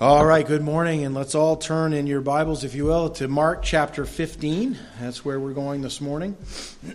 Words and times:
All 0.00 0.24
right, 0.24 0.46
good 0.46 0.62
morning, 0.62 1.04
and 1.04 1.12
let's 1.12 1.34
all 1.34 1.56
turn 1.56 1.92
in 1.92 2.06
your 2.06 2.20
Bibles, 2.20 2.62
if 2.62 2.72
you 2.76 2.84
will, 2.84 3.10
to 3.14 3.26
Mark 3.26 3.64
chapter 3.64 4.04
15. 4.04 4.78
That's 5.00 5.24
where 5.24 5.40
we're 5.40 5.54
going 5.54 5.82
this 5.82 6.00
morning. 6.00 6.36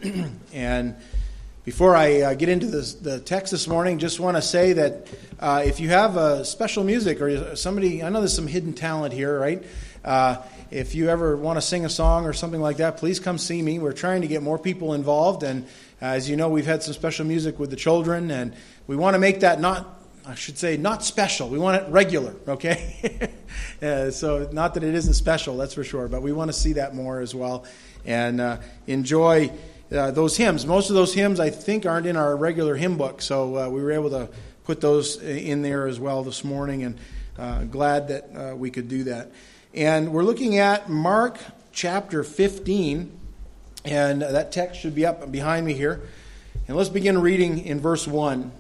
and 0.54 0.96
before 1.66 1.98
I 1.98 2.22
uh, 2.22 2.34
get 2.36 2.48
into 2.48 2.68
this, 2.68 2.94
the 2.94 3.20
text 3.20 3.52
this 3.52 3.68
morning, 3.68 4.00
just 4.00 4.22
want 4.22 4.38
to 4.38 4.42
say 4.42 4.72
that 4.72 5.08
uh, 5.38 5.64
if 5.66 5.82
you 5.82 5.90
have 5.90 6.16
uh, 6.16 6.46
special 6.46 6.86
music 6.86 7.20
or 7.20 7.58
somebody, 7.58 8.02
I 8.02 8.08
know 8.08 8.20
there's 8.20 8.34
some 8.34 8.48
hidden 8.48 8.72
talent 8.72 9.14
here, 9.14 9.38
right? 9.38 9.62
Uh, 10.06 10.38
if 10.72 10.96
you 10.96 11.10
ever 11.10 11.36
want 11.36 11.58
to 11.58 11.62
sing 11.62 11.84
a 11.84 11.90
song 11.90 12.26
or 12.26 12.32
something 12.32 12.62
like 12.62 12.78
that, 12.78 12.96
please 12.96 13.20
come 13.20 13.38
see 13.38 13.62
me. 13.62 13.80
We're 13.80 13.92
trying 13.92 14.22
to 14.22 14.28
get 14.28 14.42
more 14.42 14.58
people 14.58 14.94
involved, 14.94 15.44
and 15.44 15.68
as 16.00 16.30
you 16.30 16.38
know, 16.38 16.48
we've 16.48 16.66
had 16.66 16.84
some 16.84 16.94
special 16.94 17.26
music 17.26 17.60
with 17.60 17.70
the 17.70 17.76
children, 17.76 18.32
and 18.32 18.56
we 18.88 18.96
want 18.96 19.16
to 19.16 19.20
make 19.20 19.42
that 19.42 19.60
not 19.60 20.03
I 20.26 20.36
should 20.36 20.58
say, 20.58 20.78
not 20.78 21.04
special. 21.04 21.50
We 21.50 21.60
want 21.60 21.84
it 21.84 21.90
regular, 21.90 22.34
okay? 22.48 23.30
uh, 23.82 24.10
so, 24.10 24.50
not 24.54 24.74
that 24.76 24.84
it 24.84 24.96
isn't 24.96 25.16
special, 25.16 25.58
that's 25.58 25.74
for 25.74 25.84
sure, 25.84 26.08
but 26.08 26.22
we 26.22 26.32
want 26.32 26.50
to 26.50 26.54
see 26.54 26.74
that 26.74 26.96
more 26.96 27.20
as 27.20 27.36
well 27.36 27.66
and 28.06 28.40
uh, 28.40 28.58
enjoy 28.88 29.52
uh, 29.92 30.12
those 30.12 30.38
hymns. 30.38 30.66
Most 30.66 30.90
of 30.90 30.96
those 30.96 31.14
hymns, 31.14 31.42
I 31.42 31.50
think, 31.50 31.86
aren't 31.86 32.08
in 32.08 32.16
our 32.16 32.38
regular 32.38 32.76
hymn 32.76 32.98
book, 32.98 33.22
so 33.22 33.58
uh, 33.58 33.70
we 33.70 33.82
were 33.82 33.92
able 33.92 34.10
to 34.12 34.30
put 34.64 34.80
those 34.80 35.22
in 35.22 35.62
there 35.62 35.88
as 35.88 36.00
well 36.00 36.24
this 36.24 36.44
morning, 36.44 36.84
and 36.84 36.98
uh, 37.38 37.64
glad 37.66 38.08
that 38.08 38.30
uh, 38.36 38.56
we 38.56 38.72
could 38.72 38.88
do 38.88 39.04
that. 39.06 39.30
And 39.74 40.14
we're 40.14 40.24
looking 40.24 40.58
at 40.58 40.90
Mark 40.90 41.38
chapter 41.74 42.24
15, 42.24 43.12
and 43.84 44.22
that 44.22 44.54
text 44.54 44.80
should 44.80 44.96
be 44.96 45.06
up 45.06 45.30
behind 45.32 45.66
me 45.66 45.74
here. 45.74 46.02
And 46.68 46.78
let's 46.78 46.90
begin 46.90 47.20
reading 47.20 47.66
in 47.66 47.82
verse 47.82 48.08
1. 48.08 48.52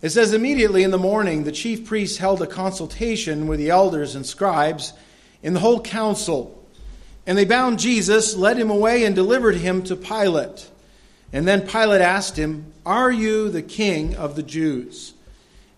It 0.00 0.10
says, 0.10 0.32
Immediately 0.32 0.82
in 0.82 0.90
the 0.90 0.98
morning, 0.98 1.44
the 1.44 1.52
chief 1.52 1.86
priests 1.86 2.18
held 2.18 2.40
a 2.40 2.46
consultation 2.46 3.46
with 3.46 3.58
the 3.58 3.70
elders 3.70 4.14
and 4.14 4.24
scribes 4.24 4.92
in 5.42 5.54
the 5.54 5.60
whole 5.60 5.80
council. 5.80 6.54
And 7.26 7.36
they 7.36 7.44
bound 7.44 7.78
Jesus, 7.78 8.36
led 8.36 8.58
him 8.58 8.70
away, 8.70 9.04
and 9.04 9.14
delivered 9.14 9.56
him 9.56 9.82
to 9.84 9.96
Pilate. 9.96 10.68
And 11.32 11.46
then 11.46 11.66
Pilate 11.66 12.00
asked 12.00 12.36
him, 12.36 12.72
Are 12.86 13.10
you 13.10 13.50
the 13.50 13.62
king 13.62 14.16
of 14.16 14.36
the 14.36 14.42
Jews? 14.42 15.14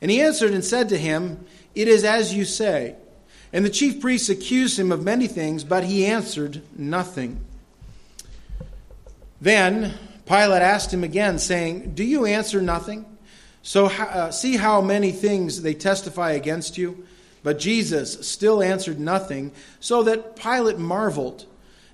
And 0.01 0.11
he 0.11 0.21
answered 0.21 0.53
and 0.53 0.65
said 0.65 0.91
to 0.91 0.99
him, 0.99 1.45
It 1.75 1.89
is 1.89 2.05
as 2.05 2.35
you 2.35 2.45
say. 2.45 2.95
And 3.53 3.65
the 3.65 3.71
chief 3.71 4.01
priests 4.01 4.29
accused 4.29 4.79
him 4.79 4.93
of 4.93 5.03
many 5.03 5.27
things, 5.27 5.65
but 5.65 5.83
he 5.83 6.07
answered 6.07 6.63
nothing. 6.77 7.41
Then 9.41 9.95
Pilate 10.27 10.63
asked 10.63 10.95
him 10.95 11.03
again, 11.03 11.39
saying, 11.39 11.95
Do 11.95 12.05
you 12.05 12.27
answer 12.27 12.63
nothing? 12.63 13.05
So 13.63 13.87
uh, 13.87 14.31
see 14.31 14.57
how 14.57 14.81
many 14.81 15.13
things 15.13 15.63
they 15.63 15.75
testify 15.75 16.33
against 16.33 16.79
you? 16.79 17.07
But 17.43 17.59
Jesus 17.59 18.27
still 18.27 18.63
answered 18.63 19.01
nothing, 19.01 19.53
so 19.81 20.03
that 20.05 20.37
Pilate 20.37 20.79
marveled. 20.79 21.47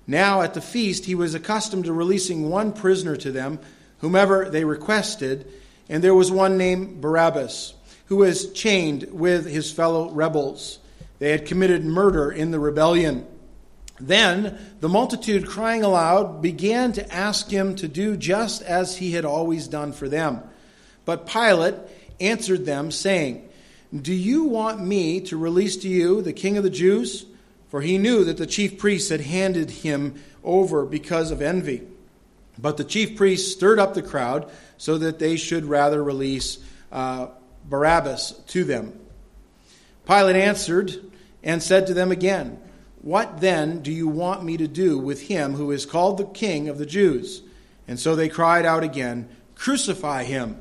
Now 0.05 0.41
at 0.41 0.53
the 0.53 0.61
feast 0.61 1.05
he 1.05 1.15
was 1.15 1.35
accustomed 1.35 1.85
to 1.85 1.93
releasing 1.93 2.49
one 2.49 2.73
prisoner 2.73 3.15
to 3.17 3.31
them, 3.31 3.59
whomever 3.99 4.49
they 4.49 4.63
requested, 4.63 5.51
and 5.89 6.03
there 6.03 6.15
was 6.15 6.31
one 6.31 6.57
named 6.57 7.01
Barabbas, 7.01 7.73
who 8.05 8.17
was 8.17 8.51
chained 8.53 9.07
with 9.11 9.45
his 9.45 9.71
fellow 9.71 10.09
rebels. 10.11 10.79
They 11.19 11.31
had 11.31 11.45
committed 11.45 11.83
murder 11.83 12.31
in 12.31 12.51
the 12.51 12.59
rebellion. 12.59 13.25
Then 13.99 14.57
the 14.79 14.89
multitude, 14.89 15.47
crying 15.47 15.83
aloud, 15.83 16.41
began 16.41 16.91
to 16.93 17.13
ask 17.13 17.49
him 17.49 17.75
to 17.77 17.87
do 17.87 18.15
just 18.15 18.61
as 18.61 18.97
he 18.97 19.13
had 19.13 19.25
always 19.25 19.67
done 19.67 19.91
for 19.91 20.07
them. 20.07 20.41
But 21.07 21.25
Pilate 21.25 21.75
answered 22.19 22.65
them, 22.65 22.91
saying, 22.91 23.47
Do 23.97 24.13
you 24.13 24.43
want 24.43 24.81
me 24.81 25.21
to 25.21 25.37
release 25.37 25.77
to 25.77 25.87
you 25.87 26.21
the 26.21 26.33
king 26.33 26.57
of 26.57 26.65
the 26.65 26.69
Jews? 26.69 27.25
For 27.69 27.79
he 27.79 27.97
knew 27.97 28.25
that 28.25 28.35
the 28.35 28.45
chief 28.45 28.77
priests 28.77 29.09
had 29.09 29.21
handed 29.21 29.69
him 29.71 30.21
over 30.43 30.85
because 30.85 31.31
of 31.31 31.41
envy. 31.41 31.83
But 32.59 32.75
the 32.75 32.83
chief 32.83 33.15
priests 33.15 33.49
stirred 33.49 33.79
up 33.79 33.93
the 33.93 34.01
crowd 34.01 34.51
so 34.77 34.97
that 34.97 35.17
they 35.17 35.37
should 35.37 35.63
rather 35.63 36.03
release 36.03 36.57
uh, 36.91 37.27
Barabbas 37.63 38.33
to 38.47 38.65
them. 38.65 38.99
Pilate 40.05 40.35
answered 40.35 40.93
and 41.41 41.63
said 41.63 41.87
to 41.87 41.93
them 41.93 42.11
again, 42.11 42.59
What 43.01 43.39
then 43.39 43.81
do 43.81 43.93
you 43.93 44.09
want 44.09 44.43
me 44.43 44.57
to 44.57 44.67
do 44.67 44.99
with 44.99 45.29
him 45.29 45.53
who 45.53 45.71
is 45.71 45.85
called 45.85 46.17
the 46.17 46.25
king 46.25 46.67
of 46.67 46.77
the 46.77 46.85
Jews? 46.85 47.43
And 47.87 47.97
so 47.97 48.13
they 48.13 48.27
cried 48.27 48.65
out 48.65 48.83
again, 48.83 49.29
Crucify 49.55 50.25
him. 50.25 50.59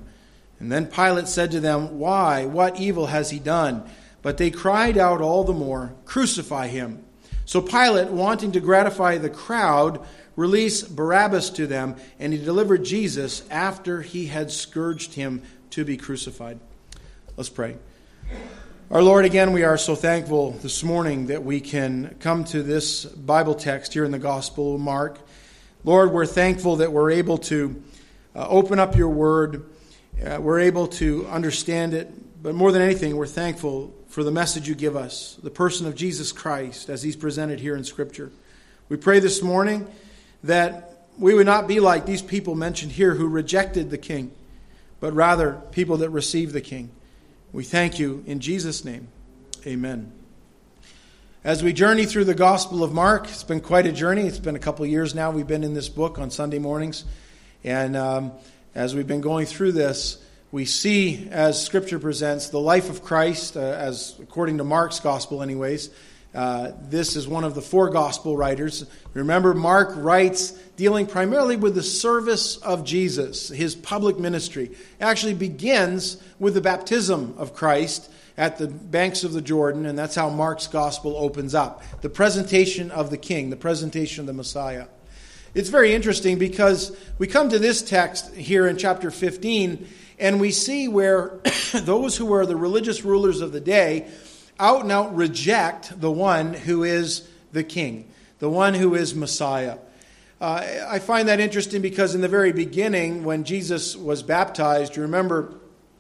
And 0.59 0.73
then 0.73 0.87
Pilate 0.87 1.29
said 1.29 1.51
to 1.51 1.61
them, 1.61 1.99
Why? 1.99 2.47
What 2.47 2.81
evil 2.81 3.07
has 3.07 3.31
he 3.31 3.39
done? 3.39 3.89
But 4.23 4.39
they 4.39 4.51
cried 4.51 4.97
out 4.97 5.21
all 5.21 5.45
the 5.45 5.53
more, 5.53 5.95
Crucify 6.05 6.69
him. 6.69 7.05
So 7.45 7.61
Pilate, 7.61 8.09
wanting 8.09 8.53
to 8.53 8.61
gratify 8.61 9.19
the 9.19 9.31
crowd, 9.31 10.05
released 10.35 10.97
Barabbas 10.97 11.51
to 11.51 11.67
them, 11.67 11.97
and 12.19 12.33
he 12.33 12.45
delivered 12.45 12.85
Jesus 12.85 13.49
after 13.51 14.03
he 14.03 14.27
had 14.27 14.51
scourged 14.51 15.15
him 15.15 15.43
to 15.71 15.85
be 15.85 15.97
crucified. 15.97 16.59
Let's 17.37 17.49
pray. 17.49 17.77
Our 18.91 19.03
Lord, 19.03 19.25
again, 19.25 19.53
we 19.53 19.63
are 19.65 19.79
so 19.79 19.95
thankful 19.95 20.53
this 20.53 20.83
morning 20.83 21.27
that 21.27 21.45
we 21.45 21.61
can 21.61 22.17
come 22.21 22.45
to 22.47 22.63
this 22.63 23.05
Bible 23.05 23.55
text 23.55 23.93
here 23.93 24.05
in 24.05 24.11
the 24.11 24.19
Gospel 24.19 24.75
of 24.75 24.81
Mark. 24.81 25.19
Lord, 25.85 26.13
we're 26.13 26.27
thankful 26.27 26.77
that 26.77 26.93
we're 26.93 27.11
able 27.11 27.39
to 27.39 27.83
uh, 28.35 28.47
open 28.49 28.79
up 28.79 28.97
your 28.97 29.09
word 29.09 29.65
uh, 30.25 30.41
we're 30.41 30.61
able 30.61 30.87
to 30.87 31.27
understand 31.27 31.95
it. 31.95 32.11
But 32.43 32.55
more 32.55 32.73
than 32.73 32.83
anything, 32.83 33.17
we're 33.17 33.27
thankful 33.27 33.93
for 34.09 34.25
the 34.25 34.31
message 34.31 34.69
you 34.69 34.75
give 34.75 34.97
us, 34.97 35.39
the 35.43 35.51
person 35.51 35.87
of 35.87 35.95
Jesus 35.95 36.33
Christ 36.33 36.89
as 36.89 37.03
he's 37.03 37.17
presented 37.17 37.61
here 37.61 37.77
in 37.77 37.85
Scripture. 37.85 38.31
We 38.89 38.97
pray 38.97 39.21
this 39.21 39.43
morning 39.43 39.87
that 40.45 41.07
we 41.19 41.35
would 41.35 41.47
not 41.47 41.67
be 41.67 41.81
like 41.81 42.07
these 42.07 42.23
people 42.23 42.55
mentioned 42.55 42.93
here 42.93 43.15
who 43.15 43.27
rejected 43.29 43.91
the 43.91 43.99
King, 43.99 44.31
but 45.01 45.13
rather 45.13 45.61
people 45.73 45.99
that 45.99 46.11
received 46.11 46.53
the 46.53 46.61
King. 46.61 46.91
We 47.53 47.65
thank 47.65 47.99
you 47.99 48.23
in 48.27 48.41
Jesus' 48.41 48.85
name. 48.85 49.09
Amen. 49.67 50.13
As 51.43 51.63
we 51.63 51.73
journey 51.73 52.07
through 52.07 52.25
the 52.25 52.35
Gospel 52.35 52.83
of 52.83 52.93
Mark, 52.93 53.25
it's 53.25 53.45
been 53.45 53.61
quite 53.61 53.87
a 53.87 53.93
journey. 53.93 54.23
It's 54.23 54.39
been 54.39 54.57
a 54.57 54.61
couple 54.61 54.87
years 54.87 55.15
now 55.15 55.31
we've 55.31 55.47
been 55.47 55.65
in 55.65 55.75
this 55.75 55.89
book 55.89 56.19
on 56.19 56.31
Sunday 56.31 56.59
mornings. 56.59 57.05
And. 57.65 57.97
Um, 57.97 58.33
as 58.77 58.95
we've 58.95 59.07
been 59.07 59.23
going 59.23 59.47
through 59.47 59.73
this, 59.73 60.23
we 60.53 60.67
see, 60.67 61.29
as 61.31 61.65
Scripture 61.65 61.99
presents, 61.99 62.51
the 62.51 62.61
life 62.61 62.91
of 62.91 63.03
Christ, 63.03 63.57
uh, 63.57 63.61
as 63.61 64.15
according 64.21 64.59
to 64.59 64.65
Mark's 64.65 65.01
gospel, 65.01 65.43
anyways. 65.43 65.89
Uh, 66.35 66.73
this 66.83 67.17
is 67.17 67.27
one 67.27 67.43
of 67.43 67.55
the 67.55 67.63
four 67.63 67.89
gospel 67.89 68.37
writers. 68.37 68.85
Remember, 69.15 69.55
Mark 69.55 69.95
writes 69.97 70.51
dealing 70.77 71.07
primarily 71.07 71.57
with 71.57 71.75
the 71.75 71.83
service 71.83 72.59
of 72.59 72.85
Jesus, 72.85 73.49
his 73.49 73.75
public 73.75 74.19
ministry. 74.19 74.65
It 74.67 74.77
actually 75.01 75.33
begins 75.33 76.23
with 76.39 76.53
the 76.53 76.61
baptism 76.61 77.35
of 77.39 77.55
Christ 77.55 78.13
at 78.37 78.59
the 78.59 78.69
banks 78.69 79.25
of 79.25 79.33
the 79.33 79.41
Jordan, 79.41 79.87
and 79.87 79.99
that's 79.99 80.15
how 80.15 80.29
Mark's 80.29 80.67
gospel 80.67 81.17
opens 81.17 81.55
up 81.55 81.83
the 82.03 82.11
presentation 82.11 82.91
of 82.91 83.09
the 83.09 83.17
king, 83.17 83.49
the 83.49 83.57
presentation 83.57 84.21
of 84.21 84.27
the 84.27 84.35
Messiah. 84.35 84.85
It's 85.57 85.71
very 85.71 85.95
interesting 85.95 86.37
because 86.37 86.95
we 87.17 87.27
come 87.27 87.49
to 87.49 87.59
this 87.59 87.81
text 87.81 88.35
here 88.35 88.67
in 88.67 88.77
chapter 88.77 89.11
15, 89.11 89.89
and 90.19 90.39
we 90.39 90.51
see 90.51 90.87
where 90.87 91.41
those 91.73 92.15
who 92.15 92.27
were 92.27 92.45
the 92.45 92.55
religious 92.55 93.07
rulers 93.07 93.41
of 93.41 93.53
the 93.53 93.61
day 93.61 94.07
out 94.61 94.83
and 94.83 94.93
out 94.93 95.17
reject 95.17 95.99
the 95.99 96.11
one 96.11 96.53
who 96.53 96.85
is 96.85 97.27
the 97.53 97.65
king, 97.65 98.07
the 98.39 98.51
one 98.51 98.75
who 98.75 98.95
is 98.95 99.15
Messiah. 99.15 99.79
Uh, 100.43 100.63
I 100.89 100.99
find 100.99 101.29
that 101.29 101.41
interesting 101.41 101.81
because 101.81 102.15
in 102.15 102.21
the 102.21 102.29
very 102.29 102.53
beginning, 102.53 103.25
when 103.25 103.45
Jesus 103.45 103.97
was 103.97 104.23
baptized, 104.23 104.95
you 104.95 105.01
remember 105.05 105.55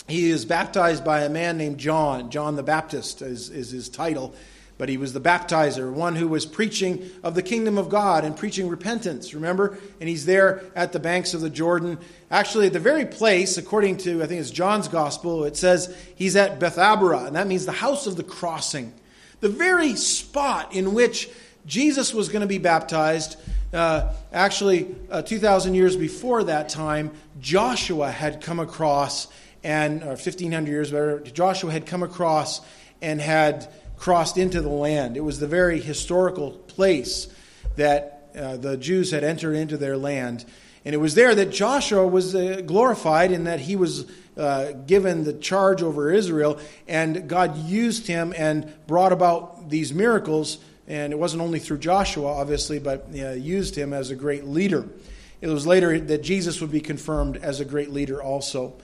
he 0.06 0.28
is 0.28 0.44
baptized 0.44 1.02
by 1.02 1.22
a 1.22 1.30
man 1.30 1.56
named 1.56 1.78
John. 1.78 2.30
John 2.30 2.56
the 2.56 2.62
Baptist 2.62 3.22
is, 3.22 3.48
is 3.48 3.70
his 3.70 3.88
title. 3.88 4.34
But 4.78 4.90
he 4.90 4.98
was 4.98 5.14
the 5.14 5.20
baptizer, 5.20 5.90
one 5.90 6.16
who 6.16 6.28
was 6.28 6.44
preaching 6.44 7.10
of 7.22 7.34
the 7.34 7.42
kingdom 7.42 7.78
of 7.78 7.88
God 7.88 8.24
and 8.24 8.36
preaching 8.36 8.68
repentance, 8.68 9.32
remember? 9.32 9.78
And 10.00 10.08
he's 10.08 10.26
there 10.26 10.64
at 10.74 10.92
the 10.92 11.00
banks 11.00 11.32
of 11.32 11.40
the 11.40 11.48
Jordan. 11.48 11.98
Actually, 12.30 12.66
at 12.66 12.74
the 12.74 12.80
very 12.80 13.06
place, 13.06 13.56
according 13.56 13.96
to, 13.98 14.22
I 14.22 14.26
think 14.26 14.40
it's 14.40 14.50
John's 14.50 14.88
gospel, 14.88 15.44
it 15.44 15.56
says 15.56 15.96
he's 16.14 16.36
at 16.36 16.60
Bethabara, 16.60 17.26
and 17.26 17.36
that 17.36 17.46
means 17.46 17.64
the 17.64 17.72
house 17.72 18.06
of 18.06 18.16
the 18.16 18.22
crossing. 18.22 18.92
The 19.40 19.48
very 19.48 19.96
spot 19.96 20.74
in 20.74 20.92
which 20.92 21.30
Jesus 21.66 22.12
was 22.12 22.28
going 22.28 22.42
to 22.42 22.46
be 22.46 22.58
baptized. 22.58 23.36
Uh, 23.72 24.12
actually, 24.32 24.94
uh, 25.10 25.22
2,000 25.22 25.74
years 25.74 25.96
before 25.96 26.44
that 26.44 26.68
time, 26.68 27.12
Joshua 27.40 28.10
had 28.10 28.42
come 28.42 28.60
across, 28.60 29.28
and 29.64 30.02
or 30.02 30.16
1,500 30.16 30.68
years 30.68 30.90
better, 30.90 31.20
Joshua 31.20 31.72
had 31.72 31.86
come 31.86 32.02
across 32.02 32.60
and 33.02 33.20
had 33.20 33.68
crossed 33.96 34.36
into 34.36 34.60
the 34.60 34.68
land. 34.68 35.16
It 35.16 35.24
was 35.24 35.40
the 35.40 35.46
very 35.46 35.80
historical 35.80 36.52
place 36.52 37.28
that 37.76 38.30
uh, 38.36 38.56
the 38.56 38.76
Jews 38.76 39.10
had 39.10 39.24
entered 39.24 39.54
into 39.54 39.76
their 39.76 39.96
land. 39.96 40.44
And 40.84 40.94
it 40.94 40.98
was 40.98 41.14
there 41.14 41.34
that 41.34 41.50
Joshua 41.50 42.06
was 42.06 42.34
uh, 42.34 42.62
glorified 42.64 43.32
in 43.32 43.44
that 43.44 43.60
he 43.60 43.74
was 43.74 44.06
uh, 44.36 44.72
given 44.86 45.24
the 45.24 45.32
charge 45.32 45.82
over 45.82 46.12
Israel, 46.12 46.60
and 46.86 47.28
God 47.28 47.56
used 47.56 48.06
him 48.06 48.34
and 48.36 48.72
brought 48.86 49.12
about 49.12 49.70
these 49.70 49.92
miracles. 49.92 50.58
And 50.86 51.12
it 51.12 51.18
wasn't 51.18 51.42
only 51.42 51.58
through 51.58 51.78
Joshua, 51.78 52.28
obviously, 52.28 52.78
but 52.78 53.08
uh, 53.18 53.30
used 53.30 53.74
him 53.74 53.92
as 53.92 54.10
a 54.10 54.14
great 54.14 54.44
leader. 54.44 54.86
It 55.40 55.48
was 55.48 55.66
later 55.66 55.98
that 55.98 56.22
Jesus 56.22 56.60
would 56.60 56.70
be 56.70 56.80
confirmed 56.80 57.38
as 57.38 57.60
a 57.60 57.64
great 57.64 57.90
leader 57.90 58.22
also. 58.22 58.74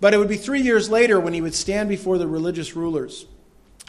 But 0.00 0.14
it 0.14 0.18
would 0.18 0.28
be 0.28 0.36
three 0.36 0.62
years 0.62 0.88
later 0.88 1.20
when 1.20 1.34
he 1.34 1.42
would 1.42 1.54
stand 1.54 1.88
before 1.88 2.16
the 2.16 2.26
religious 2.26 2.74
rulers. 2.74 3.26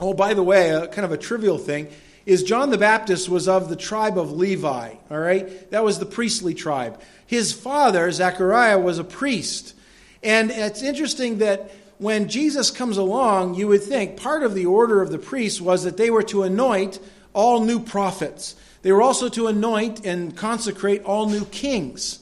Oh, 0.02 0.16
by 0.16 0.34
the 0.34 0.42
way, 0.42 0.72
a, 0.72 0.88
kind 0.88 1.06
of 1.06 1.12
a 1.12 1.18
trivial 1.18 1.60
thing 1.60 1.88
is 2.26 2.42
John 2.44 2.72
the 2.72 2.78
Baptist 2.78 3.30
was 3.30 3.48
of 3.48 3.70
the 3.70 3.76
tribe 3.76 4.18
of 4.18 4.32
Levi, 4.32 4.96
all 5.12 5.20
right? 5.20 5.70
That 5.70 5.84
was 5.84 6.00
the 6.00 6.06
priestly 6.08 6.56
tribe. 6.56 7.00
His 7.28 7.54
father, 7.54 8.12
Zechariah, 8.12 8.80
was 8.80 8.98
a 8.98 9.04
priest. 9.04 9.76
And 10.24 10.50
it's 10.50 10.82
interesting 10.82 11.38
that 11.38 11.72
when 12.00 12.30
Jesus 12.30 12.72
comes 12.72 12.98
along, 12.98 13.54
you 13.54 13.68
would 13.68 13.84
think 13.84 14.18
part 14.18 14.42
of 14.42 14.56
the 14.56 14.66
order 14.66 15.04
of 15.04 15.12
the 15.12 15.20
priests 15.20 15.62
was 15.62 15.84
that 15.84 15.98
they 15.98 16.10
were 16.10 16.24
to 16.24 16.44
anoint 16.44 17.00
all 17.34 17.64
new 17.64 17.80
prophets. 17.80 18.56
They 18.82 18.92
were 18.92 19.04
also 19.04 19.30
to 19.30 19.48
anoint 19.48 20.04
and 20.04 20.36
consecrate 20.36 21.04
all 21.04 21.30
new 21.30 21.46
kings. 21.46 22.20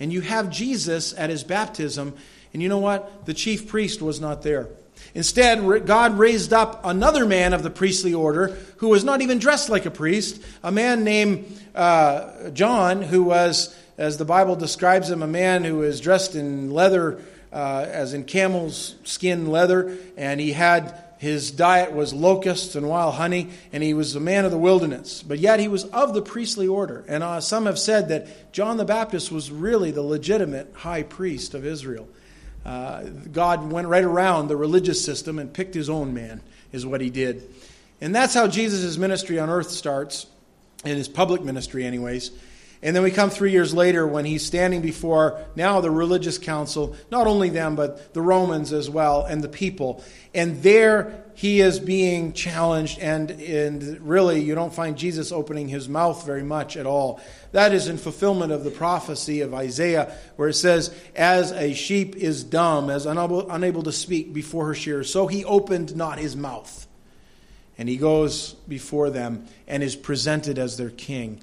And 0.00 0.12
you 0.12 0.20
have 0.22 0.50
Jesus 0.50 1.16
at 1.16 1.30
his 1.30 1.44
baptism, 1.44 2.14
and 2.52 2.60
you 2.60 2.68
know 2.68 2.78
what? 2.78 3.26
The 3.26 3.34
chief 3.34 3.68
priest 3.68 4.02
was 4.02 4.20
not 4.20 4.42
there. 4.42 4.68
Instead, 5.14 5.86
God 5.86 6.18
raised 6.18 6.52
up 6.52 6.80
another 6.84 7.26
man 7.26 7.52
of 7.52 7.62
the 7.62 7.70
priestly 7.70 8.14
order 8.14 8.56
who 8.76 8.88
was 8.88 9.04
not 9.04 9.20
even 9.22 9.38
dressed 9.38 9.68
like 9.68 9.86
a 9.86 9.90
priest, 9.90 10.42
a 10.62 10.70
man 10.70 11.04
named 11.04 11.60
uh, 11.74 12.50
John, 12.50 13.02
who 13.02 13.24
was 13.24 13.74
as 13.98 14.16
the 14.16 14.24
Bible 14.24 14.56
describes 14.56 15.10
him, 15.10 15.22
a 15.22 15.26
man 15.26 15.62
who 15.62 15.76
was 15.76 16.00
dressed 16.00 16.34
in 16.34 16.70
leather, 16.70 17.22
uh, 17.52 17.84
as 17.86 18.14
in 18.14 18.24
camel's 18.24 18.94
skin 19.04 19.50
leather, 19.50 19.98
and 20.16 20.40
he 20.40 20.52
had 20.52 20.98
his 21.18 21.50
diet 21.50 21.92
was 21.92 22.14
locusts 22.14 22.76
and 22.76 22.88
wild 22.88 23.16
honey, 23.16 23.50
and 23.74 23.82
he 23.82 23.92
was 23.92 24.16
a 24.16 24.20
man 24.20 24.46
of 24.46 24.50
the 24.50 24.56
wilderness. 24.56 25.22
But 25.22 25.38
yet 25.38 25.60
he 25.60 25.68
was 25.68 25.84
of 25.84 26.14
the 26.14 26.22
priestly 26.22 26.66
order. 26.66 27.04
And 27.06 27.22
uh, 27.22 27.42
some 27.42 27.66
have 27.66 27.78
said 27.78 28.08
that 28.08 28.54
John 28.54 28.78
the 28.78 28.86
Baptist 28.86 29.30
was 29.30 29.50
really 29.50 29.90
the 29.90 30.00
legitimate 30.00 30.72
high 30.72 31.02
priest 31.02 31.52
of 31.52 31.66
Israel. 31.66 32.08
Uh, 32.64 33.04
God 33.32 33.70
went 33.70 33.88
right 33.88 34.04
around 34.04 34.48
the 34.48 34.56
religious 34.56 35.04
system 35.04 35.38
and 35.38 35.52
picked 35.52 35.74
his 35.74 35.88
own 35.88 36.12
man, 36.12 36.42
is 36.72 36.84
what 36.84 37.00
he 37.00 37.10
did. 37.10 37.48
And 38.00 38.14
that's 38.14 38.34
how 38.34 38.46
Jesus' 38.46 38.96
ministry 38.96 39.38
on 39.38 39.50
earth 39.50 39.70
starts, 39.70 40.26
in 40.84 40.96
his 40.96 41.08
public 41.08 41.42
ministry, 41.42 41.84
anyways. 41.84 42.30
And 42.82 42.96
then 42.96 43.02
we 43.02 43.10
come 43.10 43.28
three 43.28 43.52
years 43.52 43.74
later 43.74 44.06
when 44.06 44.24
he's 44.24 44.44
standing 44.44 44.80
before 44.80 45.44
now 45.54 45.82
the 45.82 45.90
religious 45.90 46.38
council, 46.38 46.96
not 47.10 47.26
only 47.26 47.50
them, 47.50 47.76
but 47.76 48.14
the 48.14 48.22
Romans 48.22 48.72
as 48.72 48.88
well, 48.88 49.26
and 49.26 49.44
the 49.44 49.50
people. 49.50 50.02
And 50.34 50.62
there 50.62 51.24
he 51.34 51.60
is 51.60 51.78
being 51.78 52.32
challenged, 52.32 52.98
and, 52.98 53.30
and 53.32 54.00
really 54.00 54.40
you 54.40 54.54
don't 54.54 54.72
find 54.72 54.96
Jesus 54.96 55.30
opening 55.30 55.68
his 55.68 55.90
mouth 55.90 56.24
very 56.24 56.42
much 56.42 56.78
at 56.78 56.86
all. 56.86 57.20
That 57.52 57.74
is 57.74 57.86
in 57.86 57.98
fulfillment 57.98 58.50
of 58.50 58.64
the 58.64 58.70
prophecy 58.70 59.42
of 59.42 59.52
Isaiah, 59.52 60.16
where 60.36 60.48
it 60.48 60.54
says, 60.54 60.94
As 61.14 61.52
a 61.52 61.74
sheep 61.74 62.16
is 62.16 62.44
dumb, 62.44 62.88
as 62.88 63.04
unable, 63.04 63.50
unable 63.50 63.82
to 63.82 63.92
speak 63.92 64.32
before 64.32 64.66
her 64.66 64.74
shearers, 64.74 65.12
so 65.12 65.26
he 65.26 65.44
opened 65.44 65.94
not 65.96 66.18
his 66.18 66.34
mouth. 66.34 66.86
And 67.76 67.88
he 67.88 67.96
goes 67.98 68.54
before 68.68 69.10
them 69.10 69.46
and 69.66 69.82
is 69.82 69.96
presented 69.96 70.58
as 70.58 70.76
their 70.76 70.90
king. 70.90 71.40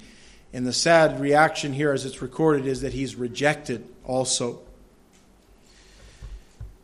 And 0.52 0.66
the 0.66 0.72
sad 0.72 1.20
reaction 1.20 1.72
here, 1.72 1.92
as 1.92 2.06
it's 2.06 2.22
recorded, 2.22 2.66
is 2.66 2.80
that 2.80 2.92
he's 2.92 3.16
rejected 3.16 3.86
also. 4.04 4.60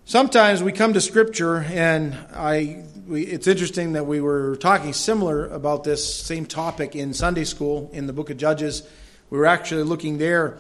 Sometimes 0.06 0.62
we 0.62 0.70
come 0.70 0.93
to 0.93 1.00
Scripture, 1.00 1.61
and 1.61 2.14
I, 2.34 2.84
we, 3.06 3.22
it's 3.22 3.46
interesting 3.46 3.94
that 3.94 4.05
we 4.05 4.20
were 4.20 4.56
talking 4.56 4.93
similar 4.93 5.46
about 5.49 5.82
this 5.82 6.14
same 6.14 6.44
topic 6.44 6.94
in 6.94 7.14
Sunday 7.14 7.44
school 7.44 7.88
in 7.94 8.06
the 8.06 8.12
book 8.12 8.28
of 8.28 8.37
Judges. 8.37 8.87
We 9.31 9.38
were 9.38 9.46
actually 9.46 9.84
looking 9.84 10.19
there 10.19 10.58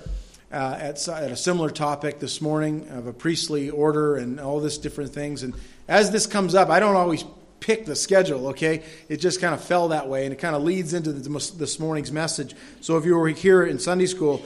uh, 0.50 0.76
at, 0.78 1.06
at 1.08 1.30
a 1.30 1.36
similar 1.36 1.68
topic 1.68 2.20
this 2.20 2.40
morning 2.40 2.88
of 2.88 3.06
a 3.06 3.12
priestly 3.12 3.68
order 3.68 4.16
and 4.16 4.40
all 4.40 4.60
this 4.60 4.78
different 4.78 5.12
things. 5.12 5.42
And 5.42 5.52
as 5.88 6.10
this 6.10 6.26
comes 6.26 6.54
up, 6.54 6.70
I 6.70 6.80
don't 6.80 6.96
always 6.96 7.24
pick 7.64 7.86
the 7.86 7.96
schedule, 7.96 8.48
okay? 8.48 8.82
It 9.08 9.16
just 9.16 9.40
kind 9.40 9.54
of 9.54 9.64
fell 9.64 9.88
that 9.88 10.06
way, 10.06 10.24
and 10.24 10.34
it 10.34 10.36
kind 10.36 10.54
of 10.54 10.62
leads 10.62 10.92
into 10.92 11.12
this 11.12 11.78
morning's 11.80 12.12
message. 12.12 12.54
So 12.82 12.98
if 12.98 13.06
you 13.06 13.16
were 13.16 13.28
here 13.28 13.64
in 13.64 13.78
Sunday 13.78 14.04
school, 14.04 14.42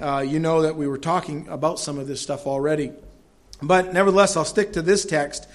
uh, 0.00 0.24
you 0.26 0.38
know 0.38 0.62
that 0.62 0.74
we 0.74 0.86
were 0.86 0.96
talking 0.96 1.48
about 1.48 1.78
some 1.78 1.98
of 1.98 2.08
this 2.08 2.22
stuff 2.22 2.46
already. 2.46 2.92
But 3.60 3.92
nevertheless, 3.92 4.38
I'll 4.38 4.46
stick 4.46 4.72
to 4.72 4.82
this 4.82 5.04
text. 5.04 5.46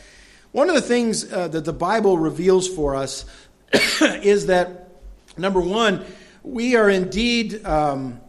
One 0.51 0.69
of 0.69 0.75
the 0.75 0.81
things 0.81 1.31
uh, 1.33 1.47
that 1.47 1.65
the 1.65 1.73
Bible 1.73 2.19
reveals 2.19 2.67
for 2.67 2.95
us 2.95 3.25
is 3.73 4.45
that, 4.45 4.91
number 5.37 5.59
one, 5.59 6.05
we 6.43 6.75
are 6.75 6.87
indeed 6.87 7.65
um, 7.65 8.21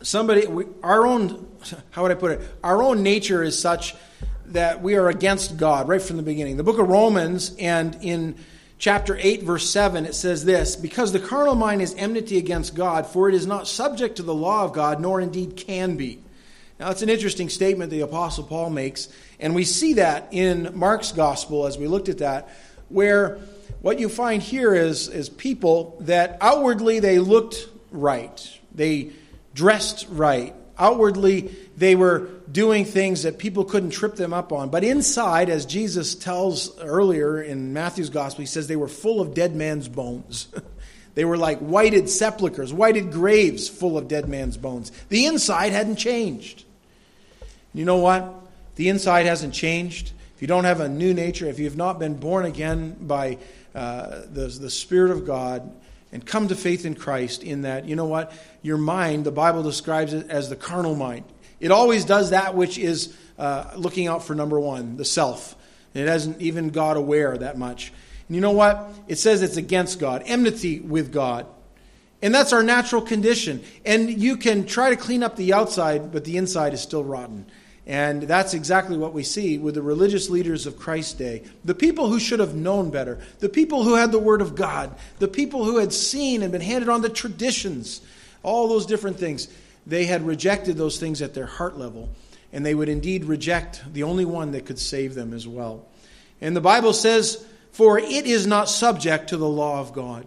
somebody, 0.00 0.46
we, 0.46 0.64
our 0.82 1.06
own, 1.06 1.46
how 1.90 2.02
would 2.02 2.10
I 2.10 2.14
put 2.14 2.30
it? 2.32 2.40
Our 2.64 2.82
own 2.82 3.02
nature 3.02 3.42
is 3.42 3.60
such 3.60 3.94
that 4.46 4.82
we 4.82 4.96
are 4.96 5.08
against 5.08 5.56
God 5.56 5.88
right 5.88 6.02
from 6.02 6.16
the 6.16 6.22
beginning. 6.22 6.56
The 6.56 6.62
book 6.62 6.78
of 6.78 6.88
Romans 6.88 7.54
and 7.58 7.96
in 8.02 8.36
chapter 8.78 9.16
8, 9.18 9.42
verse 9.42 9.68
7, 9.68 10.04
it 10.04 10.14
says 10.14 10.44
this 10.44 10.76
Because 10.76 11.12
the 11.12 11.20
carnal 11.20 11.54
mind 11.54 11.82
is 11.82 11.94
enmity 11.96 12.38
against 12.38 12.74
God, 12.74 13.06
for 13.06 13.28
it 13.28 13.34
is 13.34 13.46
not 13.46 13.66
subject 13.66 14.16
to 14.16 14.22
the 14.22 14.34
law 14.34 14.64
of 14.64 14.72
God, 14.72 15.00
nor 15.00 15.20
indeed 15.20 15.56
can 15.56 15.96
be. 15.96 16.20
Now, 16.78 16.90
it's 16.90 17.02
an 17.02 17.08
interesting 17.08 17.48
statement 17.48 17.90
the 17.90 18.00
Apostle 18.00 18.44
Paul 18.44 18.70
makes, 18.70 19.08
and 19.38 19.54
we 19.54 19.64
see 19.64 19.94
that 19.94 20.28
in 20.32 20.72
Mark's 20.74 21.12
gospel 21.12 21.66
as 21.66 21.78
we 21.78 21.86
looked 21.86 22.08
at 22.08 22.18
that, 22.18 22.48
where 22.88 23.38
what 23.80 23.98
you 23.98 24.08
find 24.08 24.42
here 24.42 24.74
is, 24.74 25.08
is 25.08 25.28
people 25.28 25.96
that 26.00 26.38
outwardly 26.40 27.00
they 27.00 27.18
looked 27.18 27.68
right, 27.90 28.58
they 28.74 29.12
dressed 29.54 30.06
right, 30.10 30.54
outwardly 30.78 31.54
they 31.76 31.94
were 31.96 32.28
doing 32.50 32.84
things 32.84 33.24
that 33.24 33.38
people 33.38 33.64
couldn't 33.64 33.90
trip 33.90 34.14
them 34.14 34.32
up 34.32 34.52
on. 34.52 34.70
But 34.70 34.84
inside, 34.84 35.50
as 35.50 35.66
Jesus 35.66 36.14
tells 36.14 36.78
earlier 36.80 37.42
in 37.42 37.72
Matthew's 37.72 38.10
gospel, 38.10 38.42
he 38.42 38.46
says 38.46 38.66
they 38.66 38.76
were 38.76 38.88
full 38.88 39.20
of 39.20 39.34
dead 39.34 39.56
man's 39.56 39.88
bones. 39.88 40.48
they 41.14 41.24
were 41.24 41.36
like 41.36 41.58
whited 41.58 42.08
sepulchres, 42.08 42.72
whited 42.72 43.10
graves 43.10 43.68
full 43.68 43.98
of 43.98 44.08
dead 44.08 44.28
man's 44.28 44.56
bones. 44.56 44.92
The 45.08 45.26
inside 45.26 45.72
hadn't 45.72 45.96
changed. 45.96 46.64
You 47.72 47.84
know 47.84 47.98
what? 47.98 48.32
The 48.76 48.88
inside 48.88 49.26
hasn't 49.26 49.54
changed. 49.54 50.12
If 50.36 50.42
you 50.42 50.48
don't 50.48 50.64
have 50.64 50.80
a 50.80 50.88
new 50.88 51.14
nature, 51.14 51.46
if 51.46 51.58
you 51.58 51.64
have 51.64 51.76
not 51.76 51.98
been 51.98 52.14
born 52.14 52.44
again 52.44 52.96
by 53.00 53.38
uh, 53.74 54.22
the, 54.32 54.46
the 54.60 54.70
Spirit 54.70 55.10
of 55.10 55.26
God, 55.26 55.72
and 56.12 56.24
come 56.24 56.46
to 56.46 56.54
faith 56.54 56.86
in 56.86 56.94
Christ 56.94 57.42
in 57.42 57.62
that, 57.62 57.86
you 57.86 57.96
know 57.96 58.04
what? 58.04 58.32
Your 58.62 58.78
mind, 58.78 59.24
the 59.24 59.32
Bible 59.32 59.64
describes 59.64 60.12
it 60.12 60.30
as 60.30 60.48
the 60.48 60.54
carnal 60.54 60.94
mind. 60.94 61.24
It 61.64 61.70
always 61.70 62.04
does 62.04 62.28
that 62.28 62.54
which 62.54 62.76
is 62.76 63.16
uh, 63.38 63.70
looking 63.74 64.06
out 64.06 64.22
for 64.22 64.34
number 64.34 64.60
one, 64.60 64.98
the 64.98 65.04
self. 65.06 65.56
And 65.94 66.04
it 66.04 66.08
hasn't 66.10 66.42
even 66.42 66.68
God 66.68 66.98
aware 66.98 67.38
that 67.38 67.56
much. 67.56 67.90
And 68.28 68.34
you 68.34 68.42
know 68.42 68.50
what? 68.50 68.90
It 69.08 69.16
says 69.16 69.40
it's 69.40 69.56
against 69.56 69.98
God, 69.98 70.22
enmity 70.26 70.80
with 70.80 71.10
God. 71.10 71.46
And 72.20 72.34
that's 72.34 72.52
our 72.52 72.62
natural 72.62 73.00
condition. 73.00 73.64
And 73.86 74.10
you 74.10 74.36
can 74.36 74.66
try 74.66 74.90
to 74.90 74.96
clean 74.96 75.22
up 75.22 75.36
the 75.36 75.54
outside, 75.54 76.12
but 76.12 76.26
the 76.26 76.36
inside 76.36 76.74
is 76.74 76.82
still 76.82 77.02
rotten. 77.02 77.46
And 77.86 78.24
that's 78.24 78.52
exactly 78.52 78.98
what 78.98 79.14
we 79.14 79.22
see 79.22 79.56
with 79.56 79.76
the 79.76 79.82
religious 79.82 80.28
leaders 80.28 80.66
of 80.66 80.78
Christ's 80.78 81.14
day. 81.14 81.44
The 81.64 81.74
people 81.74 82.10
who 82.10 82.20
should 82.20 82.40
have 82.40 82.54
known 82.54 82.90
better, 82.90 83.20
the 83.38 83.48
people 83.48 83.84
who 83.84 83.94
had 83.94 84.12
the 84.12 84.18
Word 84.18 84.42
of 84.42 84.54
God, 84.54 84.94
the 85.18 85.28
people 85.28 85.64
who 85.64 85.78
had 85.78 85.94
seen 85.94 86.42
and 86.42 86.52
been 86.52 86.60
handed 86.60 86.90
on 86.90 87.00
the 87.00 87.08
traditions, 87.08 88.02
all 88.42 88.68
those 88.68 88.84
different 88.84 89.18
things. 89.18 89.48
They 89.86 90.04
had 90.06 90.26
rejected 90.26 90.76
those 90.76 90.98
things 90.98 91.20
at 91.22 91.34
their 91.34 91.46
heart 91.46 91.78
level, 91.78 92.10
and 92.52 92.64
they 92.64 92.74
would 92.74 92.88
indeed 92.88 93.24
reject 93.24 93.82
the 93.92 94.04
only 94.04 94.24
one 94.24 94.52
that 94.52 94.66
could 94.66 94.78
save 94.78 95.14
them 95.14 95.32
as 95.32 95.46
well. 95.46 95.86
And 96.40 96.56
the 96.56 96.60
Bible 96.60 96.92
says, 96.92 97.44
For 97.72 97.98
it 97.98 98.26
is 98.26 98.46
not 98.46 98.68
subject 98.68 99.28
to 99.28 99.36
the 99.36 99.48
law 99.48 99.80
of 99.80 99.92
God. 99.92 100.26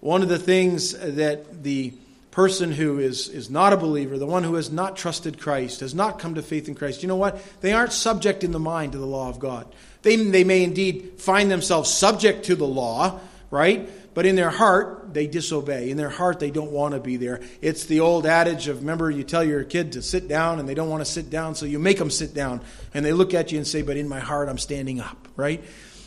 One 0.00 0.22
of 0.22 0.28
the 0.28 0.38
things 0.38 0.92
that 0.98 1.62
the 1.62 1.92
person 2.30 2.70
who 2.70 2.98
is, 2.98 3.30
is 3.30 3.48
not 3.48 3.72
a 3.72 3.78
believer, 3.78 4.18
the 4.18 4.26
one 4.26 4.44
who 4.44 4.54
has 4.56 4.70
not 4.70 4.94
trusted 4.94 5.40
Christ, 5.40 5.80
has 5.80 5.94
not 5.94 6.18
come 6.18 6.34
to 6.34 6.42
faith 6.42 6.68
in 6.68 6.74
Christ, 6.74 7.02
you 7.02 7.08
know 7.08 7.16
what? 7.16 7.42
They 7.62 7.72
aren't 7.72 7.94
subject 7.94 8.44
in 8.44 8.52
the 8.52 8.58
mind 8.58 8.92
to 8.92 8.98
the 8.98 9.06
law 9.06 9.30
of 9.30 9.38
God. 9.38 9.66
They, 10.02 10.16
they 10.16 10.44
may 10.44 10.62
indeed 10.62 11.14
find 11.16 11.50
themselves 11.50 11.90
subject 11.90 12.44
to 12.44 12.54
the 12.54 12.66
law, 12.66 13.20
right? 13.50 13.88
But 14.16 14.24
in 14.24 14.34
their 14.34 14.48
heart, 14.48 15.12
they 15.12 15.26
disobey. 15.26 15.90
In 15.90 15.98
their 15.98 16.08
heart, 16.08 16.40
they 16.40 16.50
don't 16.50 16.72
want 16.72 16.94
to 16.94 17.00
be 17.00 17.18
there. 17.18 17.42
It's 17.60 17.84
the 17.84 18.00
old 18.00 18.24
adage 18.24 18.66
of 18.66 18.80
remember, 18.80 19.10
you 19.10 19.24
tell 19.24 19.44
your 19.44 19.62
kid 19.62 19.92
to 19.92 20.00
sit 20.00 20.26
down 20.26 20.58
and 20.58 20.66
they 20.66 20.72
don't 20.72 20.88
want 20.88 21.04
to 21.04 21.10
sit 21.10 21.28
down, 21.28 21.54
so 21.54 21.66
you 21.66 21.78
make 21.78 21.98
them 21.98 22.08
sit 22.08 22.32
down. 22.32 22.62
And 22.94 23.04
they 23.04 23.12
look 23.12 23.34
at 23.34 23.52
you 23.52 23.58
and 23.58 23.66
say, 23.66 23.82
But 23.82 23.98
in 23.98 24.08
my 24.08 24.18
heart, 24.18 24.48
I'm 24.48 24.56
standing 24.56 25.00
up, 25.00 25.28
right? 25.36 25.62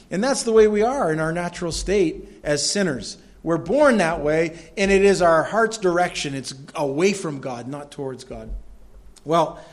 And 0.09 0.23
that's 0.23 0.41
the 0.41 0.51
way 0.51 0.67
we 0.67 0.81
are 0.81 1.13
in 1.13 1.19
our 1.19 1.31
natural 1.31 1.71
state 1.71 2.27
as 2.43 2.67
sinners. 2.67 3.19
We're 3.43 3.59
born 3.59 3.97
that 3.97 4.21
way, 4.21 4.57
and 4.75 4.89
it 4.89 5.03
is 5.03 5.21
our 5.21 5.43
heart's 5.43 5.77
direction. 5.77 6.33
It's 6.33 6.55
away 6.73 7.13
from 7.13 7.41
God, 7.41 7.67
not 7.67 7.91
towards 7.91 8.23
God. 8.23 8.49
Well, 9.23 9.63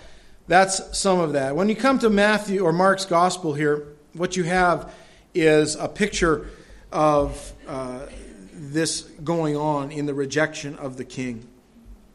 that's 0.47 0.99
some 0.99 1.21
of 1.21 1.33
that. 1.33 1.57
When 1.57 1.71
you 1.71 1.75
come 1.75 2.01
to 2.01 2.11
Matthew 2.11 2.67
or 2.67 2.75
Mark's 2.75 3.07
gospel 3.07 3.55
here, 3.55 3.97
what 4.13 4.37
you 4.37 4.45
have 4.45 4.93
is 5.33 5.75
a 5.75 5.89
picture 5.89 6.51
of 6.93 7.55
uh, 7.67 8.01
this 8.57 9.03
going 9.23 9.57
on 9.57 9.91
in 9.91 10.07
the 10.07 10.15
rejection 10.15 10.77
of 10.77 10.97
the 10.97 11.05
king. 11.05 11.47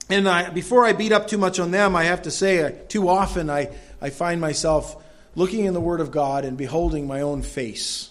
And 0.10 0.28
I, 0.28 0.50
before 0.50 0.86
I 0.86 0.94
beat 0.94 1.12
up 1.12 1.28
too 1.28 1.38
much 1.38 1.60
on 1.60 1.72
them, 1.72 1.96
I 1.96 2.06
have 2.06 2.24
to 2.24 2.32
say, 2.32 2.64
uh, 2.64 2.72
too 2.90 3.08
often 3.08 3.50
I, 3.50 3.70
I 4.02 4.10
find 4.10 4.42
myself 4.42 5.02
looking 5.36 5.66
in 5.66 5.74
the 5.74 5.82
Word 5.82 6.02
of 6.02 6.12
God 6.12 6.44
and 6.44 6.58
beholding 6.58 7.08
my 7.08 7.22
own 7.22 7.42
face. 7.42 8.10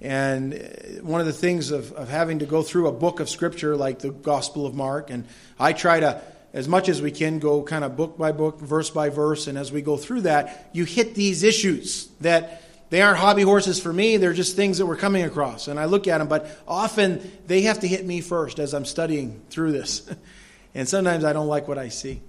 And 0.00 0.54
uh, 0.54 0.56
one 1.02 1.20
of 1.20 1.26
the 1.26 1.32
things 1.32 1.70
of, 1.70 1.92
of 1.92 2.08
having 2.08 2.40
to 2.40 2.46
go 2.46 2.62
through 2.62 2.86
a 2.88 2.92
book 2.92 3.18
of 3.18 3.28
Scripture 3.28 3.76
like 3.76 3.98
the 3.98 4.10
Gospel 4.10 4.66
of 4.66 4.74
Mark, 4.74 5.10
and 5.10 5.26
I 5.58 5.72
try 5.72 6.00
to 6.00 6.22
as 6.52 6.68
much 6.68 6.88
as 6.88 7.00
we 7.00 7.10
can, 7.10 7.38
go 7.38 7.62
kind 7.62 7.84
of 7.84 7.96
book 7.96 8.18
by 8.18 8.32
book, 8.32 8.60
verse 8.60 8.90
by 8.90 9.08
verse. 9.08 9.46
And 9.46 9.56
as 9.56 9.72
we 9.72 9.80
go 9.82 9.96
through 9.96 10.22
that, 10.22 10.68
you 10.72 10.84
hit 10.84 11.14
these 11.14 11.42
issues 11.42 12.08
that 12.20 12.62
they 12.92 13.00
aren't 13.00 13.16
hobby 13.16 13.40
horses 13.40 13.80
for 13.80 13.90
me. 13.90 14.18
They're 14.18 14.34
just 14.34 14.54
things 14.54 14.76
that 14.76 14.84
we're 14.84 14.98
coming 14.98 15.24
across. 15.24 15.66
And 15.66 15.80
I 15.80 15.86
look 15.86 16.06
at 16.06 16.18
them, 16.18 16.28
but 16.28 16.46
often 16.68 17.22
they 17.46 17.62
have 17.62 17.80
to 17.80 17.88
hit 17.88 18.04
me 18.04 18.20
first 18.20 18.58
as 18.58 18.74
I'm 18.74 18.84
studying 18.84 19.40
through 19.48 19.72
this. 19.72 20.06
and 20.74 20.86
sometimes 20.86 21.24
I 21.24 21.32
don't 21.32 21.46
like 21.46 21.66
what 21.68 21.78
I 21.78 21.88
see. 21.88 22.20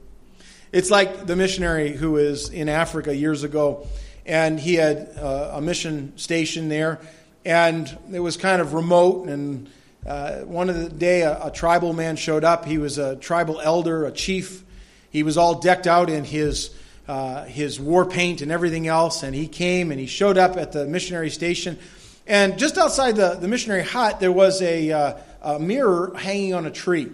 It's 0.72 0.89
like 0.89 1.25
the 1.25 1.36
missionary 1.36 1.91
who 1.91 2.13
was 2.13 2.50
in 2.50 2.70
Africa 2.70 3.13
years 3.13 3.43
ago, 3.43 3.86
and 4.25 4.58
he 4.58 4.75
had 4.75 5.10
uh, 5.17 5.51
a 5.55 5.62
mission 5.62 6.17
station 6.17 6.70
there, 6.70 7.01
and 7.43 7.98
it 8.13 8.22
was 8.22 8.38
kind 8.38 8.62
of 8.62 8.74
remote 8.74 9.27
and 9.27 9.70
uh, 10.05 10.39
one 10.43 10.70
of 10.70 10.77
the 10.77 10.88
day, 10.88 11.24
a, 11.24 11.48
a, 11.48 11.51
tribal 11.51 11.91
man 11.93 12.15
showed 12.15 12.43
up. 12.43 12.65
He 12.65 12.77
was 12.77 12.98
a 12.98 13.15
tribal 13.15 13.62
elder, 13.62 14.05
a 14.05 14.12
chief. 14.12 14.63
He 15.10 15.24
was 15.24 15.38
all 15.38 15.60
decked 15.60 15.88
out 15.88 16.10
in 16.10 16.25
his 16.25 16.72
uh, 17.07 17.43
his 17.45 17.79
war 17.79 18.05
paint 18.05 18.41
and 18.41 18.51
everything 18.51 18.88
else. 18.88 19.24
And 19.24 19.36
he 19.36 19.48
came 19.48 19.91
and 19.91 20.00
he 20.00 20.05
showed 20.05 20.38
up 20.38 20.57
at 20.57 20.72
the 20.72 20.86
missionary 20.86 21.29
station. 21.29 21.77
And 22.25 22.57
just 22.57 22.77
outside 22.77 23.15
the, 23.15 23.36
the 23.36 23.48
missionary 23.48 23.83
hut, 23.83 24.19
there 24.19 24.31
was 24.31 24.62
a, 24.62 24.91
uh, 24.91 25.17
a 25.41 25.60
mirror 25.60 26.13
hanging 26.15 26.53
on 26.53 26.65
a 26.65 26.72
tree. 26.72 27.12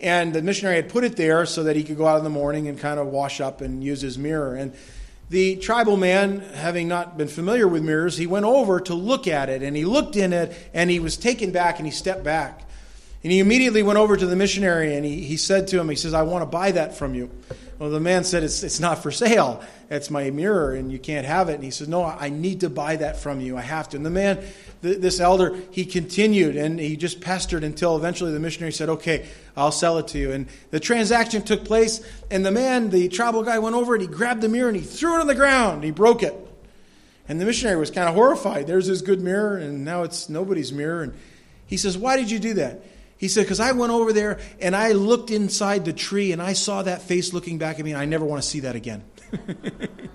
And 0.00 0.32
the 0.32 0.42
missionary 0.42 0.76
had 0.76 0.88
put 0.88 1.04
it 1.04 1.16
there 1.16 1.44
so 1.46 1.64
that 1.64 1.76
he 1.76 1.84
could 1.84 1.96
go 1.96 2.06
out 2.06 2.18
in 2.18 2.24
the 2.24 2.30
morning 2.30 2.68
and 2.68 2.78
kind 2.78 2.98
of 2.98 3.08
wash 3.08 3.40
up 3.40 3.60
and 3.60 3.84
use 3.84 4.00
his 4.00 4.18
mirror. 4.18 4.54
And 4.54 4.72
the 5.28 5.56
tribal 5.56 5.96
man, 5.96 6.40
having 6.40 6.88
not 6.88 7.16
been 7.16 7.28
familiar 7.28 7.68
with 7.68 7.84
mirrors, 7.84 8.16
he 8.16 8.26
went 8.26 8.46
over 8.46 8.80
to 8.80 8.94
look 8.94 9.28
at 9.28 9.48
it 9.48 9.62
and 9.62 9.76
he 9.76 9.84
looked 9.84 10.16
in 10.16 10.32
it 10.32 10.52
and 10.74 10.90
he 10.90 10.98
was 10.98 11.16
taken 11.16 11.52
back 11.52 11.78
and 11.78 11.86
he 11.86 11.92
stepped 11.92 12.24
back. 12.24 12.68
And 13.22 13.30
he 13.30 13.38
immediately 13.38 13.82
went 13.82 13.98
over 13.98 14.16
to 14.16 14.26
the 14.26 14.36
missionary 14.36 14.94
and 14.94 15.04
he, 15.04 15.22
he 15.22 15.36
said 15.36 15.68
to 15.68 15.80
him, 15.80 15.88
he 15.88 15.96
says, 15.96 16.14
I 16.14 16.22
want 16.22 16.42
to 16.42 16.46
buy 16.46 16.72
that 16.72 16.96
from 16.96 17.14
you. 17.14 17.30
Well, 17.78 17.90
the 17.90 18.00
man 18.00 18.24
said, 18.24 18.42
it's, 18.42 18.62
it's 18.62 18.80
not 18.80 19.02
for 19.02 19.10
sale. 19.10 19.62
It's 19.90 20.10
my 20.10 20.30
mirror 20.30 20.74
and 20.74 20.92
you 20.92 20.98
can't 20.98 21.26
have 21.26 21.48
it. 21.48 21.54
And 21.54 21.64
he 21.64 21.70
says, 21.70 21.88
No, 21.88 22.04
I 22.04 22.28
need 22.28 22.60
to 22.60 22.70
buy 22.70 22.96
that 22.96 23.18
from 23.18 23.40
you. 23.40 23.56
I 23.56 23.62
have 23.62 23.88
to. 23.90 23.96
And 23.96 24.06
the 24.06 24.10
man 24.10 24.42
this 24.82 25.20
elder, 25.20 25.58
he 25.70 25.84
continued 25.84 26.56
and 26.56 26.80
he 26.80 26.96
just 26.96 27.20
pestered 27.20 27.64
until 27.64 27.96
eventually 27.96 28.32
the 28.32 28.40
missionary 28.40 28.72
said, 28.72 28.88
Okay, 28.88 29.26
I'll 29.56 29.72
sell 29.72 29.98
it 29.98 30.08
to 30.08 30.18
you. 30.18 30.32
And 30.32 30.46
the 30.70 30.80
transaction 30.80 31.42
took 31.42 31.64
place, 31.64 32.00
and 32.30 32.44
the 32.44 32.50
man, 32.50 32.90
the 32.90 33.08
tribal 33.08 33.42
guy, 33.42 33.58
went 33.58 33.76
over 33.76 33.94
and 33.94 34.02
he 34.02 34.08
grabbed 34.08 34.40
the 34.40 34.48
mirror 34.48 34.68
and 34.68 34.76
he 34.76 34.82
threw 34.82 35.16
it 35.16 35.20
on 35.20 35.26
the 35.26 35.34
ground. 35.34 35.84
He 35.84 35.90
broke 35.90 36.22
it. 36.22 36.34
And 37.28 37.40
the 37.40 37.44
missionary 37.44 37.78
was 37.78 37.90
kind 37.90 38.08
of 38.08 38.14
horrified. 38.14 38.66
There's 38.66 38.86
his 38.86 39.02
good 39.02 39.20
mirror, 39.20 39.56
and 39.56 39.84
now 39.84 40.02
it's 40.02 40.28
nobody's 40.28 40.72
mirror. 40.72 41.02
And 41.02 41.14
he 41.66 41.76
says, 41.76 41.98
Why 41.98 42.16
did 42.16 42.30
you 42.30 42.38
do 42.38 42.54
that? 42.54 42.82
He 43.20 43.28
said, 43.28 43.42
Because 43.42 43.60
I 43.60 43.72
went 43.72 43.92
over 43.92 44.12
there 44.12 44.40
and 44.60 44.74
I 44.74 44.92
looked 44.92 45.30
inside 45.30 45.84
the 45.84 45.92
tree 45.92 46.32
and 46.32 46.40
I 46.40 46.54
saw 46.54 46.82
that 46.82 47.02
face 47.02 47.34
looking 47.34 47.58
back 47.58 47.78
at 47.78 47.84
me, 47.84 47.92
and 47.92 48.00
I 48.00 48.06
never 48.06 48.24
want 48.24 48.42
to 48.42 48.48
see 48.48 48.60
that 48.60 48.74
again. 48.74 49.04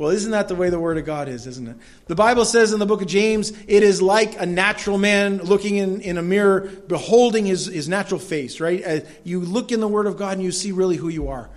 Well, 0.00 0.08
isn't 0.12 0.30
that 0.30 0.48
the 0.48 0.54
way 0.54 0.70
the 0.70 0.80
Word 0.80 0.96
of 0.96 1.04
God 1.04 1.28
is, 1.28 1.46
isn't 1.46 1.68
it? 1.68 1.76
The 2.06 2.14
Bible 2.14 2.46
says 2.46 2.72
in 2.72 2.78
the 2.78 2.86
book 2.86 3.02
of 3.02 3.06
James, 3.06 3.52
it 3.68 3.82
is 3.82 4.00
like 4.00 4.40
a 4.40 4.46
natural 4.46 4.96
man 4.96 5.42
looking 5.42 5.76
in, 5.76 6.00
in 6.00 6.16
a 6.16 6.22
mirror, 6.22 6.62
beholding 6.88 7.44
his, 7.44 7.66
his 7.66 7.86
natural 7.86 8.18
face, 8.18 8.60
right? 8.60 8.82
Uh, 8.82 9.00
you 9.24 9.40
look 9.40 9.72
in 9.72 9.80
the 9.80 9.88
Word 9.88 10.06
of 10.06 10.16
God 10.16 10.38
and 10.38 10.42
you 10.42 10.52
see 10.52 10.72
really 10.72 10.96
who 10.96 11.10
you 11.10 11.28
are. 11.28 11.50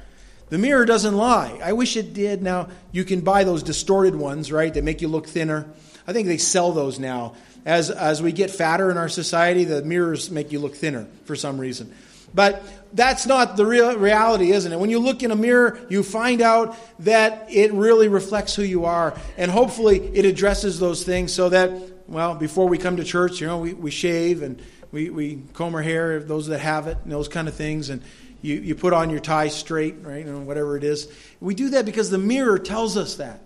The 0.50 0.58
mirror 0.58 0.84
doesn't 0.84 1.15
lie. 1.15 1.58
I 1.63 1.72
wish 1.72 1.96
it 1.96 2.13
did. 2.13 2.43
Now, 2.43 2.67
you 2.91 3.05
can 3.05 3.22
buy 3.22 3.46
those 3.46 3.63
distorted 3.63 4.13
ones, 4.13 4.51
right, 4.51 4.74
that 4.74 4.84
make 4.84 5.01
you 5.01 5.08
look 5.08 5.27
thinner. 5.27 5.70
I 6.05 6.12
think 6.12 6.27
they 6.27 6.38
sell 6.38 6.74
those 6.74 7.00
now. 7.00 7.36
As, 7.65 7.89
as 7.89 8.22
we 8.22 8.32
get 8.32 8.51
fatter 8.51 8.91
in 8.91 8.98
our 8.98 9.10
society, 9.10 9.63
the 9.63 9.82
mirrors 9.84 10.29
make 10.29 10.51
you 10.51 10.60
look 10.60 10.75
thinner 10.75 11.08
for 11.25 11.36
some 11.36 11.58
reason. 11.58 11.93
But 12.34 12.63
that's 12.93 13.25
not 13.25 13.58
the 13.58 13.65
real 13.65 13.98
reality, 13.98 14.51
isn't 14.51 14.72
it? 14.72 14.79
When 14.79 14.89
you 14.89 15.00
look 15.00 15.24
in 15.24 15.32
a 15.32 15.36
mirror, 15.36 15.79
you 15.89 16.03
find 16.03 16.41
out 16.41 16.75
that 17.00 17.46
it 17.50 17.72
really 17.74 18.08
reflects 18.08 18.55
who 18.55 18.63
you 18.63 18.86
are. 18.86 19.15
And 19.38 19.51
hopefully 19.51 20.00
it 20.00 20.25
addresses 20.25 20.79
those 20.79 21.03
things 21.03 21.32
so 21.32 21.50
that, 21.50 21.72
well, 22.08 22.36
before 22.36 22.67
we 22.67 22.77
come 22.77 22.98
to 22.98 23.03
church, 23.03 23.39
you 23.39 23.48
know, 23.48 23.60
we, 23.60 23.74
we 23.74 23.91
shave 23.91 24.41
and 24.41 24.62
we, 24.91 25.10
we 25.10 25.43
comb 25.53 25.75
our 25.75 25.82
hair, 25.82 26.20
those 26.20 26.48
that 26.48 26.60
have 26.60 26.88
it, 26.88 26.98
and 27.03 27.12
those 27.12 27.27
kind 27.27 27.48
of 27.48 27.53
things. 27.53 27.89
And 27.89 28.01
you, 28.41 28.55
you 28.55 28.75
put 28.75 28.93
on 28.93 29.10
your 29.10 29.20
tie 29.20 29.48
straight, 29.48 29.96
right, 30.01 30.27
or 30.27 30.39
whatever 30.39 30.75
it 30.75 30.84
is. 30.84 31.12
We 31.39 31.55
do 31.55 31.70
that 31.70 31.86
because 31.86 32.10
the 32.10 32.17
mirror 32.17 32.58
tells 32.58 32.98
us 32.98 33.15
that. 33.15 33.41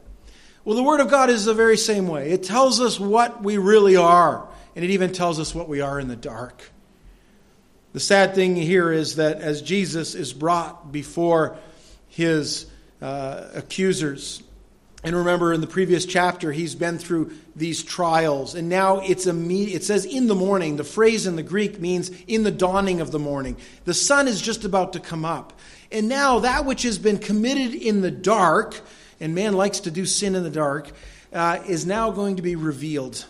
Well, 0.68 0.76
the 0.76 0.84
Word 0.84 1.00
of 1.00 1.08
God 1.08 1.30
is 1.30 1.46
the 1.46 1.54
very 1.54 1.78
same 1.78 2.10
way. 2.10 2.32
It 2.32 2.44
tells 2.44 2.82
us 2.82 3.00
what 3.00 3.42
we 3.42 3.58
really 3.58 3.96
are, 3.96 4.46
and 4.76 4.84
it 4.84 4.92
even 4.92 5.14
tells 5.14 5.40
us 5.40 5.56
what 5.56 5.70
we 5.70 5.80
are 5.80 5.98
in 5.98 6.10
the 6.10 6.18
dark. 6.18 6.62
The 7.94 8.02
sad 8.02 8.36
thing 8.36 8.58
here 8.58 8.92
is 8.92 9.16
that 9.16 9.38
as 9.38 9.62
Jesus 9.62 10.14
is 10.14 10.34
brought 10.34 10.92
before 10.92 11.56
his 12.10 12.66
uh, 13.02 13.48
accusers, 13.56 14.44
and 15.06 15.16
remember 15.16 15.54
in 15.54 15.62
the 15.62 15.68
previous 15.68 16.06
chapter, 16.06 16.52
he's 16.52 16.76
been 16.76 16.98
through 16.98 17.32
these 17.56 17.82
trials, 17.82 18.54
and 18.54 18.68
now 18.68 19.00
it's 19.00 19.26
immediate. 19.26 19.78
It 19.78 19.86
says 19.86 20.04
in 20.04 20.28
the 20.28 20.36
morning. 20.36 20.76
The 20.76 20.84
phrase 20.84 21.28
in 21.28 21.38
the 21.38 21.44
Greek 21.44 21.80
means 21.80 22.12
in 22.28 22.44
the 22.44 22.52
dawning 22.52 23.00
of 23.00 23.12
the 23.12 23.20
morning. 23.20 23.56
The 23.86 23.94
sun 23.94 24.28
is 24.28 24.42
just 24.42 24.66
about 24.66 24.92
to 24.94 25.00
come 25.00 25.24
up. 25.24 25.58
And 25.94 26.10
now 26.10 26.40
that 26.40 26.66
which 26.66 26.84
has 26.84 26.98
been 26.98 27.20
committed 27.20 27.74
in 27.74 28.02
the 28.02 28.12
dark, 28.12 28.82
and 29.20 29.36
man 29.36 29.54
likes 29.54 29.82
to 29.82 29.92
do 29.92 30.06
sin 30.06 30.36
in 30.36 30.44
the 30.44 30.50
dark, 30.50 30.92
uh, 31.34 31.60
is 31.68 31.86
now 31.86 32.12
going 32.12 32.38
to 32.38 32.42
be 32.42 32.56
revealed. 32.56 33.26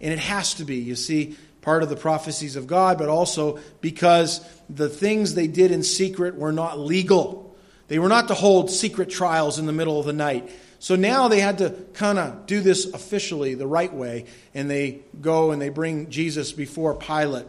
And 0.00 0.12
it 0.12 0.18
has 0.18 0.54
to 0.54 0.64
be. 0.64 0.76
You 0.76 0.96
see, 0.96 1.36
part 1.60 1.82
of 1.82 1.88
the 1.88 1.96
prophecies 1.96 2.56
of 2.56 2.66
God, 2.66 2.98
but 2.98 3.08
also 3.08 3.60
because 3.80 4.40
the 4.68 4.88
things 4.88 5.34
they 5.34 5.46
did 5.46 5.70
in 5.70 5.82
secret 5.82 6.34
were 6.34 6.52
not 6.52 6.78
legal. 6.78 7.56
They 7.88 7.98
were 7.98 8.08
not 8.08 8.28
to 8.28 8.34
hold 8.34 8.70
secret 8.70 9.10
trials 9.10 9.58
in 9.58 9.66
the 9.66 9.72
middle 9.72 9.98
of 9.98 10.06
the 10.06 10.12
night. 10.12 10.50
So 10.78 10.96
now 10.96 11.28
they 11.28 11.38
had 11.38 11.58
to 11.58 11.70
kind 11.94 12.18
of 12.18 12.46
do 12.46 12.60
this 12.60 12.86
officially 12.86 13.54
the 13.54 13.68
right 13.68 13.92
way, 13.92 14.26
and 14.52 14.68
they 14.68 15.02
go 15.20 15.52
and 15.52 15.62
they 15.62 15.68
bring 15.68 16.10
Jesus 16.10 16.50
before 16.50 16.96
Pilate. 16.96 17.46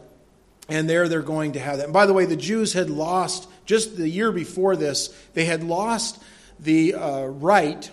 And 0.70 0.88
there 0.88 1.08
they're 1.08 1.24
going 1.24 1.54
to 1.54 1.60
have 1.60 1.78
that. 1.78 1.86
And 1.86 1.94
by 1.94 2.06
the 2.06 2.14
way, 2.14 2.26
the 2.26 2.36
Jews 2.36 2.74
had 2.74 2.90
lost, 2.92 3.50
just 3.66 3.98
the 3.98 4.08
year 4.08 4.32
before 4.32 4.76
this, 4.76 5.10
they 5.34 5.46
had 5.46 5.64
lost 5.64 6.22
the 6.64 6.96
uh, 6.96 7.26
right 7.26 7.90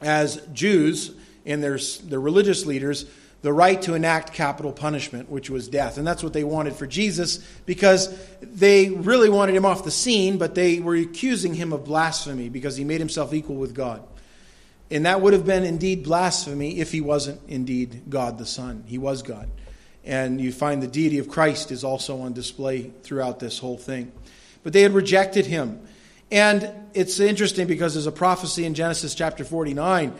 as 0.00 0.36
Jews 0.52 1.12
and 1.46 1.62
their, 1.62 1.78
their 2.04 2.20
religious 2.20 2.66
leaders 2.66 3.06
the 3.44 3.52
right 3.52 3.82
to 3.82 3.92
enact 3.92 4.32
capital 4.32 4.72
punishment, 4.72 5.30
which 5.30 5.50
was 5.50 5.68
death. 5.68 5.98
And 5.98 6.06
that's 6.06 6.22
what 6.22 6.32
they 6.32 6.44
wanted 6.44 6.74
for 6.76 6.86
Jesus 6.86 7.46
because 7.66 8.08
they 8.40 8.88
really 8.88 9.28
wanted 9.28 9.54
him 9.54 9.66
off 9.66 9.84
the 9.84 9.90
scene, 9.90 10.38
but 10.38 10.54
they 10.54 10.80
were 10.80 10.96
accusing 10.96 11.52
him 11.52 11.74
of 11.74 11.84
blasphemy 11.84 12.48
because 12.48 12.74
he 12.74 12.84
made 12.84 13.00
himself 13.00 13.34
equal 13.34 13.56
with 13.56 13.74
God. 13.74 14.02
And 14.90 15.04
that 15.04 15.20
would 15.20 15.34
have 15.34 15.44
been 15.44 15.62
indeed 15.62 16.04
blasphemy 16.04 16.78
if 16.80 16.90
he 16.90 17.02
wasn't 17.02 17.38
indeed 17.46 18.04
God 18.08 18.38
the 18.38 18.46
Son. 18.46 18.82
He 18.86 18.96
was 18.96 19.22
God. 19.22 19.50
And 20.06 20.40
you 20.40 20.50
find 20.50 20.82
the 20.82 20.86
deity 20.86 21.18
of 21.18 21.28
Christ 21.28 21.70
is 21.70 21.84
also 21.84 22.22
on 22.22 22.32
display 22.32 22.92
throughout 23.02 23.40
this 23.40 23.58
whole 23.58 23.76
thing. 23.76 24.10
But 24.62 24.72
they 24.72 24.80
had 24.80 24.92
rejected 24.92 25.44
him. 25.44 25.86
And 26.30 26.70
it's 26.94 27.20
interesting 27.20 27.66
because 27.66 27.94
there's 27.94 28.06
a 28.06 28.12
prophecy 28.12 28.64
in 28.64 28.74
Genesis 28.74 29.14
chapter 29.14 29.44
49 29.44 30.12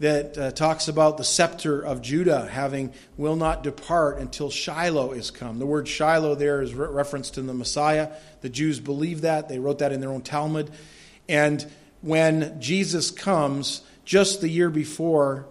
that 0.00 0.38
uh, 0.38 0.50
talks 0.50 0.88
about 0.88 1.18
the 1.18 1.24
scepter 1.24 1.80
of 1.80 2.00
Judah 2.00 2.48
having 2.48 2.92
will 3.18 3.36
not 3.36 3.62
depart 3.62 4.18
until 4.18 4.50
Shiloh 4.50 5.12
is 5.12 5.30
come. 5.30 5.58
The 5.58 5.66
word 5.66 5.86
Shiloh 5.86 6.34
there 6.34 6.62
is 6.62 6.74
re- 6.74 6.88
referenced 6.88 7.34
to 7.34 7.42
the 7.42 7.52
Messiah. 7.52 8.10
The 8.40 8.48
Jews 8.48 8.80
believe 8.80 9.20
that. 9.20 9.50
They 9.50 9.58
wrote 9.58 9.80
that 9.80 9.92
in 9.92 10.00
their 10.00 10.10
own 10.10 10.22
Talmud. 10.22 10.70
And 11.28 11.64
when 12.00 12.58
Jesus 12.60 13.10
comes, 13.10 13.82
just 14.06 14.40
the 14.40 14.48
year 14.48 14.70
before, 14.70 15.46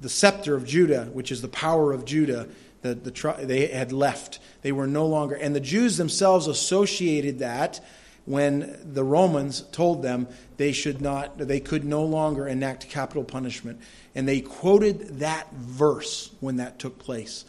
the 0.00 0.08
scepter 0.08 0.54
of 0.54 0.64
Judah, 0.64 1.06
which 1.12 1.32
is 1.32 1.42
the 1.42 1.48
power 1.48 1.92
of 1.92 2.04
Judah, 2.04 2.48
the, 2.82 2.94
the, 2.94 3.36
they 3.44 3.66
had 3.66 3.90
left. 3.90 4.38
They 4.62 4.70
were 4.70 4.86
no 4.86 5.06
longer. 5.06 5.34
And 5.34 5.56
the 5.56 5.60
Jews 5.60 5.96
themselves 5.96 6.46
associated 6.46 7.40
that 7.40 7.80
when 8.26 8.78
the 8.84 9.04
Romans 9.04 9.62
told 9.72 10.02
them 10.02 10.28
they 10.56 10.72
should 10.72 11.00
not, 11.00 11.38
they 11.38 11.60
could 11.60 11.84
no 11.84 12.04
longer 12.04 12.46
enact 12.46 12.88
capital 12.88 13.24
punishment. 13.24 13.80
And 14.14 14.28
they 14.28 14.40
quoted 14.40 15.20
that 15.20 15.50
verse 15.52 16.30
when 16.40 16.56
that 16.56 16.78
took 16.78 16.98
place, 16.98 17.44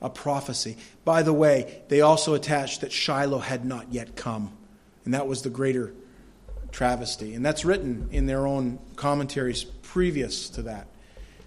a 0.00 0.08
prophecy. 0.08 0.76
By 1.04 1.22
the 1.22 1.32
way, 1.32 1.82
they 1.88 2.00
also 2.00 2.34
attached 2.34 2.80
that 2.80 2.92
Shiloh 2.92 3.40
had 3.40 3.64
not 3.64 3.92
yet 3.92 4.16
come. 4.16 4.52
And 5.04 5.14
that 5.14 5.26
was 5.26 5.42
the 5.42 5.50
greater 5.50 5.92
travesty. 6.70 7.34
And 7.34 7.44
that's 7.44 7.64
written 7.64 8.08
in 8.12 8.26
their 8.26 8.46
own 8.46 8.78
commentaries 8.96 9.64
previous 9.64 10.48
to 10.50 10.62
that. 10.62 10.86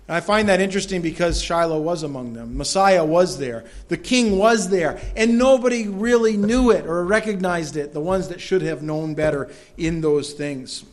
And 0.08 0.18
I 0.18 0.20
find 0.20 0.50
that 0.50 0.60
interesting 0.60 1.02
because 1.02 1.42
Shiloh 1.42 1.80
was 1.80 2.04
among 2.04 2.34
them. 2.34 2.58
Messiah 2.58 3.06
was 3.06 3.38
there. 3.38 3.64
The 3.88 3.98
king 3.98 4.38
was 4.38 4.70
there. 4.70 5.00
And 5.16 5.38
nobody 5.38 5.88
really 5.88 6.36
knew 6.36 6.72
it 6.72 6.86
or 6.86 7.06
recognized 7.06 7.78
it, 7.78 7.94
the 7.94 8.02
ones 8.02 8.28
that 8.28 8.42
should 8.42 8.62
have 8.64 8.84
known 8.84 9.16
better 9.16 9.50
in 9.78 10.02
those 10.02 10.34
things. 10.34 10.84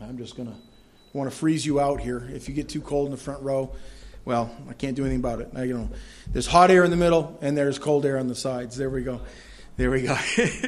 I'm 0.00 0.18
just 0.18 0.36
going 0.36 0.48
to 0.48 0.56
want 1.14 1.30
to 1.30 1.36
freeze 1.36 1.64
you 1.64 1.80
out 1.80 2.00
here. 2.00 2.28
If 2.32 2.48
you 2.48 2.54
get 2.54 2.68
too 2.68 2.82
cold 2.82 3.06
in 3.06 3.12
the 3.12 3.16
front 3.18 3.42
row, 3.42 3.72
well, 4.24 4.54
I 4.68 4.74
can't 4.74 4.94
do 4.94 5.02
anything 5.02 5.20
about 5.20 5.40
it. 5.40 5.50
I, 5.54 5.64
you 5.64 5.74
know, 5.74 5.88
there's 6.28 6.46
hot 6.46 6.70
air 6.70 6.84
in 6.84 6.90
the 6.90 6.96
middle 6.96 7.38
and 7.40 7.56
there's 7.56 7.78
cold 7.78 8.04
air 8.04 8.18
on 8.18 8.28
the 8.28 8.34
sides. 8.34 8.76
There 8.76 8.90
we 8.90 9.02
go. 9.02 9.20
There 9.76 9.90
we 9.90 10.02
go. 10.02 10.16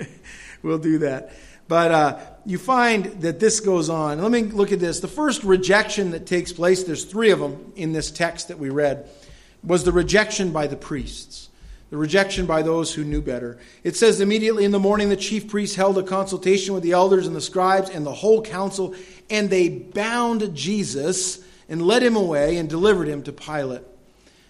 we'll 0.62 0.78
do 0.78 0.98
that. 0.98 1.32
But 1.66 1.90
uh, 1.90 2.20
you 2.44 2.58
find 2.58 3.06
that 3.22 3.40
this 3.40 3.60
goes 3.60 3.88
on. 3.88 4.20
Let 4.20 4.30
me 4.30 4.42
look 4.42 4.72
at 4.72 4.80
this. 4.80 5.00
The 5.00 5.08
first 5.08 5.44
rejection 5.44 6.10
that 6.10 6.26
takes 6.26 6.52
place, 6.52 6.84
there's 6.84 7.04
three 7.04 7.30
of 7.30 7.38
them 7.38 7.72
in 7.76 7.92
this 7.92 8.10
text 8.10 8.48
that 8.48 8.58
we 8.58 8.68
read, 8.68 9.08
was 9.62 9.84
the 9.84 9.92
rejection 9.92 10.52
by 10.52 10.66
the 10.66 10.76
priests, 10.76 11.48
the 11.88 11.96
rejection 11.96 12.44
by 12.44 12.60
those 12.60 12.92
who 12.92 13.02
knew 13.02 13.22
better. 13.22 13.58
It 13.82 13.96
says, 13.96 14.20
immediately 14.20 14.64
in 14.64 14.72
the 14.72 14.78
morning, 14.78 15.08
the 15.08 15.16
chief 15.16 15.48
priests 15.48 15.74
held 15.74 15.96
a 15.96 16.02
consultation 16.02 16.74
with 16.74 16.82
the 16.82 16.92
elders 16.92 17.26
and 17.26 17.34
the 17.34 17.40
scribes 17.40 17.88
and 17.88 18.04
the 18.04 18.12
whole 18.12 18.42
council, 18.42 18.94
and 19.30 19.48
they 19.48 19.70
bound 19.70 20.54
Jesus 20.54 21.42
and 21.68 21.80
led 21.80 22.02
him 22.02 22.14
away 22.14 22.58
and 22.58 22.68
delivered 22.68 23.08
him 23.08 23.22
to 23.22 23.32
Pilate. 23.32 23.82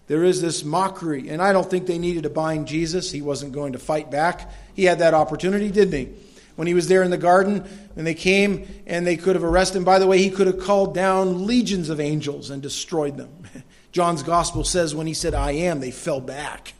There 0.08 0.24
is 0.24 0.42
this 0.42 0.64
mockery, 0.64 1.28
and 1.28 1.40
I 1.40 1.52
don't 1.52 1.70
think 1.70 1.86
they 1.86 1.98
needed 1.98 2.24
to 2.24 2.30
bind 2.30 2.66
Jesus. 2.66 3.10
He 3.10 3.22
wasn't 3.22 3.52
going 3.52 3.72
to 3.72 3.78
fight 3.78 4.10
back. 4.10 4.50
He 4.74 4.84
had 4.84 4.98
that 4.98 5.14
opportunity, 5.14 5.70
didn't 5.70 5.94
he? 5.94 6.12
When 6.56 6.66
he 6.66 6.74
was 6.74 6.88
there 6.88 7.02
in 7.02 7.10
the 7.10 7.18
garden 7.18 7.68
and 7.96 8.06
they 8.06 8.14
came 8.14 8.66
and 8.86 9.06
they 9.06 9.16
could 9.16 9.36
have 9.36 9.44
arrested 9.44 9.78
him. 9.78 9.84
By 9.84 9.98
the 9.98 10.06
way, 10.06 10.18
he 10.18 10.30
could 10.30 10.46
have 10.46 10.60
called 10.60 10.94
down 10.94 11.46
legions 11.46 11.90
of 11.90 12.00
angels 12.00 12.50
and 12.50 12.62
destroyed 12.62 13.16
them. 13.16 13.30
John's 13.92 14.22
gospel 14.22 14.64
says 14.64 14.94
when 14.94 15.06
he 15.06 15.14
said, 15.14 15.34
I 15.34 15.52
am, 15.52 15.80
they 15.80 15.90
fell 15.90 16.20
back. 16.20 16.74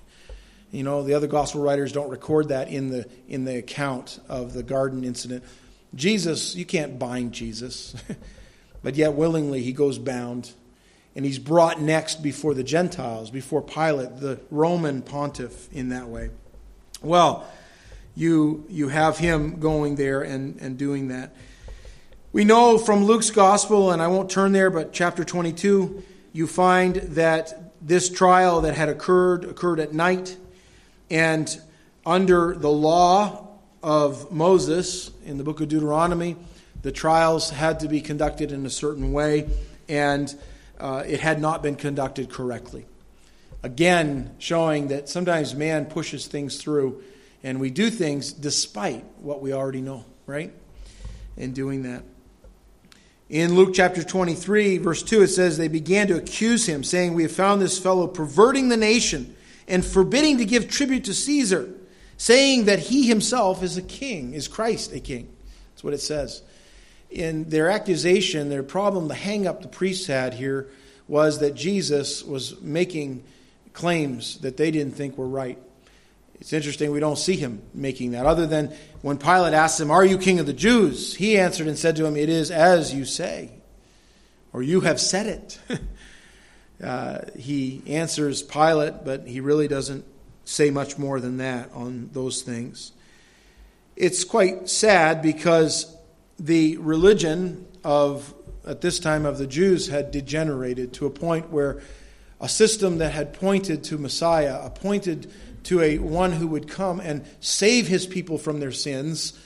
You 0.71 0.83
know, 0.83 1.05
the 1.05 1.15
other 1.15 1.29
gospel 1.29 1.61
writers 1.61 1.93
don't 1.93 2.11
record 2.11 2.49
that 2.49 2.69
in 2.69 2.91
the, 2.91 3.09
in 3.29 3.45
the 3.45 3.59
account 3.59 4.19
of 4.29 4.53
the 4.53 4.65
garden 4.65 5.05
incident. 5.05 5.45
Jesus, 5.95 6.57
you 6.57 6.65
can't 6.65 6.99
bind 6.99 7.33
Jesus. 7.33 7.95
but 8.83 8.97
yet, 8.97 9.15
willingly, 9.15 9.63
he 9.63 9.73
goes 9.73 9.99
bound. 9.99 10.53
And 11.15 11.25
he's 11.25 11.39
brought 11.39 11.81
next 11.81 12.25
before 12.25 12.55
the 12.55 12.65
Gentiles, 12.65 13.31
before 13.31 13.63
Pilate, 13.63 14.19
the 14.19 14.41
Roman 14.51 15.01
pontiff, 15.01 15.73
in 15.73 15.91
that 15.91 16.09
way. 16.09 16.31
Well, 17.01 17.47
you, 18.15 18.65
you 18.69 18.89
have 18.89 19.19
him 19.19 19.59
going 19.59 19.97
there 19.97 20.23
and, 20.23 20.61
and 20.61 20.79
doing 20.79 21.09
that. 21.09 21.35
We 22.33 22.45
know 22.45 22.79
from 22.79 23.05
Luke's 23.05 23.31
gospel, 23.31 23.93
and 23.93 24.03
I 24.03 24.09
won't 24.09 24.31
turn 24.31 24.53
there, 24.53 24.71
but 24.71 24.93
chapter 24.93 25.25
22, 25.25 26.03
you 26.33 26.47
find 26.47 26.97
that 26.97 27.73
this 27.81 28.09
trial 28.09 28.63
that 28.63 28.75
had 28.75 28.89
occurred 28.89 29.45
occurred 29.45 29.79
at 29.79 29.93
night, 29.93 30.37
and 31.11 31.61
under 32.05 32.55
the 32.55 32.71
law 32.71 33.49
of 33.83 34.33
Moses 34.33 35.11
in 35.25 35.39
the 35.39 35.45
book 35.45 35.61
of 35.61 35.69
Deuteronomy, 35.69 36.37
the 36.83 36.91
trials 36.91 37.51
had 37.51 37.81
to 37.81 37.89
be 37.89 38.01
conducted 38.01 38.53
in 38.53 38.67
a 38.67 38.71
certain 38.71 39.13
way, 39.13 39.49
and 39.89 40.35
uh, 40.81 41.05
it 41.07 41.21
had 41.21 41.41
not 41.41 41.63
been 41.63 41.77
conducted 41.77 42.31
correctly. 42.31 42.85
Again, 43.63 44.35
showing 44.39 44.89
that 44.89 45.09
sometimes 45.09 45.55
man 45.55 45.87
pushes 45.87 46.27
things 46.27 46.57
through 46.61 47.03
and 47.45 47.61
we 47.61 47.71
do 47.71 47.91
things 47.91 48.33
despite 48.33 49.05
what 49.21 49.43
we 49.43 49.53
already 49.53 49.83
know, 49.83 50.05
right? 50.27 50.53
In 51.37 51.53
doing 51.53 51.83
that. 51.83 52.03
In 53.29 53.55
Luke 53.55 53.75
chapter 53.75 54.03
23, 54.03 54.79
verse 54.79 55.03
2, 55.03 55.23
it 55.23 55.29
says, 55.29 55.57
They 55.57 55.69
began 55.69 56.09
to 56.09 56.17
accuse 56.17 56.67
him, 56.67 56.83
saying, 56.83 57.15
We 57.15 57.23
have 57.23 57.33
found 57.33 57.61
this 57.61 57.79
fellow 57.79 58.07
perverting 58.07 58.71
the 58.71 58.77
nation 58.77 59.37
and 59.69 59.85
forbidding 59.85 60.39
to 60.39 60.45
give 60.47 60.69
tribute 60.69 61.05
to 61.05 61.15
Caesar, 61.15 61.69
saying 62.17 62.65
that 62.65 62.79
he 62.79 63.07
himself 63.07 63.63
is 63.63 63.77
a 63.77 63.83
king, 63.83 64.33
is 64.33 64.49
Christ 64.49 64.93
a 64.93 65.01
king. 65.01 65.29
That's 65.71 65.85
what 65.85 65.95
it 65.95 66.01
says. 66.01 66.43
In 67.11 67.49
their 67.51 67.71
accusation, 67.71 68.49
their 68.49 68.63
problem, 68.63 69.09
the 69.09 69.15
hang 69.15 69.47
up 69.47 69.61
the 69.61 69.69
priests 69.69 70.07
had 70.07 70.35
here 70.35 70.69
was 71.09 71.41
that 71.41 71.55
Jesus 71.55 72.25
was 72.25 72.61
making 72.63 73.23
claims 73.75 74.39
that 74.39 74.57
they 74.57 74.71
didn't 74.71 74.95
think 74.95 75.19
were 75.19 75.29
right. 75.29 75.59
It's 76.45 76.53
interesting, 76.53 76.91
we 76.91 77.01
don't 77.01 77.17
see 77.17 77.37
him 77.37 77.63
making 77.73 78.11
that, 78.11 78.27
other 78.27 78.47
than 78.47 78.71
when 79.01 79.17
Pilate 79.17 79.55
asked 79.55 79.81
him, 79.81 79.91
Are 79.91 80.05
you 80.05 80.19
king 80.19 80.41
of 80.41 80.45
the 80.45 80.53
Jews? 80.53 81.15
He 81.15 81.39
answered 81.39 81.69
and 81.69 81.79
said 81.79 81.97
to 81.97 82.05
him, 82.05 82.19
It 82.19 82.29
is 82.29 82.51
as 82.51 82.93
you 82.93 83.07
say, 83.07 83.49
or 84.53 84.63
you 84.63 84.81
have 84.83 85.01
said 85.01 85.25
it. 85.25 85.81
uh, 86.85 87.21
he 87.35 87.83
answers 87.87 88.43
Pilate, 88.43 89.07
but 89.07 89.27
he 89.27 89.41
really 89.41 89.69
doesn't 89.69 90.05
say 90.45 90.69
much 90.69 90.99
more 90.99 91.19
than 91.19 91.39
that 91.39 91.71
on 91.73 92.11
those 92.13 92.43
things. 92.43 92.93
It's 93.97 94.23
quite 94.23 94.69
sad 94.69 95.23
because 95.23 95.97
the 96.39 96.77
religion 96.77 97.67
of, 97.85 98.35
at 98.67 98.83
this 98.83 98.99
time, 98.99 99.25
of 99.25 99.39
the 99.39 99.47
Jews 99.47 99.89
had 99.89 100.11
degenerated 100.11 100.93
to 100.93 101.07
a 101.07 101.11
point 101.11 101.49
where 101.49 101.81
a 102.39 102.51
system 102.51 102.99
that 102.99 103.13
had 103.13 103.33
pointed 103.33 103.83
to 103.85 103.97
Messiah, 103.97 104.61
appointed 104.63 105.33
to 105.65 105.81
a 105.81 105.99
one 105.99 106.33
who 106.33 106.47
would 106.47 106.69
come 106.69 107.01
and 107.01 107.25
save 107.41 107.89
his 107.89 108.07
people 108.07 108.39
from 108.39 108.61
their 108.61 108.73
sins, 108.73 109.39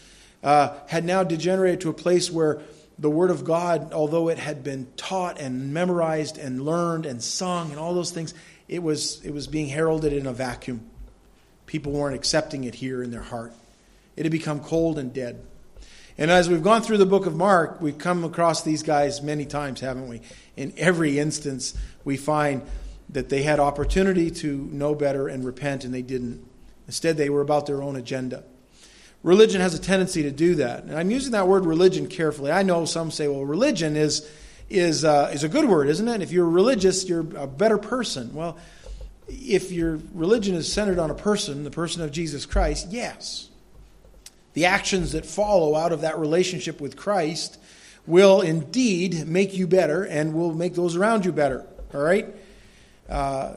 uh, 0.42 0.76
had 0.86 1.04
now 1.04 1.24
degenerated 1.24 1.80
to 1.80 1.88
a 1.88 1.94
place 1.94 2.30
where 2.30 2.60
the 2.98 3.10
Word 3.10 3.30
of 3.30 3.44
God, 3.44 3.92
although 3.92 4.28
it 4.28 4.38
had 4.38 4.64
been 4.64 4.88
taught 4.96 5.40
and 5.40 5.72
memorized 5.72 6.36
and 6.36 6.64
learned 6.64 7.06
and 7.06 7.22
sung 7.22 7.70
and 7.70 7.78
all 7.78 7.94
those 7.94 8.10
things, 8.10 8.34
it 8.66 8.82
was, 8.82 9.24
it 9.24 9.32
was 9.32 9.46
being 9.46 9.68
heralded 9.68 10.12
in 10.12 10.26
a 10.26 10.32
vacuum. 10.32 10.80
People 11.66 11.92
weren't 11.92 12.16
accepting 12.16 12.64
it 12.64 12.74
here 12.74 13.02
in 13.02 13.10
their 13.10 13.22
heart. 13.22 13.52
It 14.16 14.24
had 14.24 14.32
become 14.32 14.60
cold 14.60 14.98
and 14.98 15.12
dead. 15.12 15.40
And 16.16 16.32
as 16.32 16.48
we've 16.48 16.62
gone 16.62 16.82
through 16.82 16.98
the 16.98 17.06
book 17.06 17.26
of 17.26 17.36
Mark, 17.36 17.80
we've 17.80 17.98
come 17.98 18.24
across 18.24 18.62
these 18.62 18.82
guys 18.82 19.22
many 19.22 19.46
times, 19.46 19.80
haven't 19.80 20.08
we? 20.08 20.20
In 20.56 20.72
every 20.76 21.20
instance, 21.20 21.78
we 22.04 22.16
find 22.16 22.62
that 23.10 23.28
they 23.28 23.42
had 23.42 23.58
opportunity 23.60 24.30
to 24.30 24.68
know 24.72 24.94
better 24.94 25.28
and 25.28 25.44
repent, 25.44 25.84
and 25.84 25.92
they 25.92 26.02
didn't. 26.02 26.44
Instead, 26.86 27.16
they 27.16 27.30
were 27.30 27.40
about 27.40 27.66
their 27.66 27.82
own 27.82 27.96
agenda. 27.96 28.44
Religion 29.22 29.60
has 29.60 29.74
a 29.74 29.78
tendency 29.78 30.22
to 30.22 30.30
do 30.30 30.56
that. 30.56 30.84
And 30.84 30.96
I'm 30.96 31.10
using 31.10 31.32
that 31.32 31.48
word 31.48 31.66
religion 31.66 32.06
carefully. 32.06 32.52
I 32.52 32.62
know 32.62 32.84
some 32.84 33.10
say, 33.10 33.28
well, 33.28 33.44
religion 33.44 33.96
is, 33.96 34.28
is, 34.70 35.04
uh, 35.04 35.30
is 35.32 35.42
a 35.42 35.48
good 35.48 35.64
word, 35.68 35.88
isn't 35.88 36.06
it? 36.06 36.22
If 36.22 36.30
you're 36.30 36.48
religious, 36.48 37.08
you're 37.08 37.26
a 37.36 37.46
better 37.46 37.78
person. 37.78 38.32
Well, 38.32 38.56
if 39.28 39.72
your 39.72 40.00
religion 40.14 40.54
is 40.54 40.72
centered 40.72 40.98
on 40.98 41.10
a 41.10 41.14
person, 41.14 41.64
the 41.64 41.70
person 41.70 42.02
of 42.02 42.12
Jesus 42.12 42.46
Christ, 42.46 42.88
yes. 42.90 43.48
The 44.54 44.66
actions 44.66 45.12
that 45.12 45.26
follow 45.26 45.74
out 45.74 45.92
of 45.92 46.02
that 46.02 46.18
relationship 46.18 46.80
with 46.80 46.96
Christ 46.96 47.58
will 48.06 48.40
indeed 48.40 49.26
make 49.26 49.54
you 49.54 49.66
better 49.66 50.04
and 50.04 50.32
will 50.32 50.54
make 50.54 50.74
those 50.74 50.96
around 50.96 51.24
you 51.24 51.32
better. 51.32 51.66
All 51.92 52.00
right? 52.00 52.26
Uh, 53.08 53.54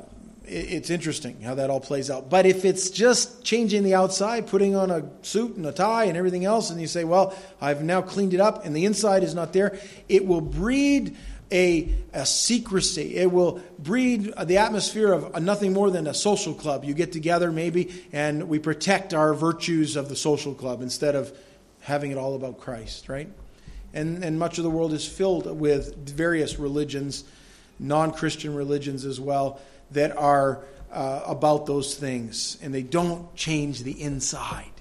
it's 0.51 0.89
interesting 0.89 1.41
how 1.41 1.55
that 1.55 1.69
all 1.69 1.79
plays 1.79 2.09
out. 2.09 2.29
But 2.29 2.45
if 2.45 2.65
it's 2.65 2.89
just 2.89 3.43
changing 3.43 3.83
the 3.83 3.93
outside, 3.93 4.47
putting 4.47 4.75
on 4.75 4.91
a 4.91 5.09
suit 5.21 5.55
and 5.55 5.65
a 5.65 5.71
tie 5.71 6.05
and 6.05 6.17
everything 6.17 6.45
else, 6.45 6.69
and 6.71 6.81
you 6.81 6.87
say, 6.87 7.03
well, 7.03 7.33
I've 7.61 7.83
now 7.83 8.01
cleaned 8.01 8.33
it 8.33 8.41
up 8.41 8.65
and 8.65 8.75
the 8.75 8.85
inside 8.85 9.23
is 9.23 9.33
not 9.33 9.53
there, 9.53 9.79
it 10.09 10.25
will 10.25 10.41
breed 10.41 11.15
a, 11.51 11.93
a 12.13 12.25
secrecy. 12.25 13.15
It 13.15 13.31
will 13.31 13.61
breed 13.77 14.33
the 14.43 14.57
atmosphere 14.57 15.13
of 15.13 15.41
nothing 15.41 15.73
more 15.73 15.91
than 15.91 16.07
a 16.07 16.13
social 16.13 16.53
club. 16.53 16.85
You 16.85 16.93
get 16.93 17.11
together 17.11 17.51
maybe 17.51 18.05
and 18.11 18.49
we 18.49 18.59
protect 18.59 19.13
our 19.13 19.33
virtues 19.33 19.95
of 19.95 20.09
the 20.09 20.15
social 20.15 20.53
club 20.53 20.81
instead 20.81 21.15
of 21.15 21.37
having 21.81 22.11
it 22.11 22.17
all 22.17 22.35
about 22.35 22.59
Christ, 22.59 23.09
right? 23.09 23.29
And, 23.93 24.23
and 24.23 24.39
much 24.39 24.57
of 24.57 24.63
the 24.63 24.69
world 24.69 24.93
is 24.93 25.05
filled 25.05 25.59
with 25.59 26.09
various 26.09 26.57
religions 26.57 27.25
non 27.82 28.12
Christian 28.12 28.56
religions 28.56 29.04
as 29.04 29.20
well, 29.20 29.60
that 29.91 30.15
are 30.15 30.63
uh, 30.91 31.24
about 31.26 31.65
those 31.65 31.96
things, 31.96 32.58
and 32.62 32.74
they 32.74 32.84
don't 32.84 33.34
change 33.36 33.84
the 33.84 34.02
inside. 34.02 34.72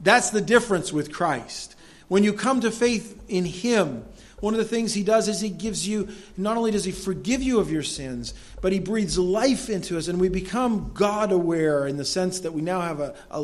That's 0.00 0.30
the 0.30 0.40
difference 0.40 0.92
with 0.92 1.12
Christ. 1.12 1.74
When 2.08 2.22
you 2.22 2.32
come 2.32 2.60
to 2.60 2.70
faith 2.70 3.22
in 3.28 3.44
Him, 3.44 4.04
one 4.40 4.54
of 4.54 4.58
the 4.58 4.64
things 4.64 4.92
He 4.92 5.02
does 5.02 5.28
is 5.28 5.40
He 5.40 5.48
gives 5.48 5.88
you, 5.88 6.08
not 6.36 6.56
only 6.56 6.70
does 6.70 6.84
He 6.84 6.92
forgive 6.92 7.42
you 7.42 7.60
of 7.60 7.70
your 7.70 7.82
sins, 7.82 8.34
but 8.60 8.72
He 8.72 8.78
breathes 8.78 9.18
life 9.18 9.68
into 9.70 9.96
us, 9.96 10.08
and 10.08 10.20
we 10.20 10.28
become 10.28 10.92
God 10.94 11.32
aware 11.32 11.86
in 11.86 11.96
the 11.96 12.04
sense 12.04 12.40
that 12.40 12.52
we 12.52 12.62
now 12.62 12.80
have 12.80 13.00
a, 13.00 13.14
a, 13.30 13.40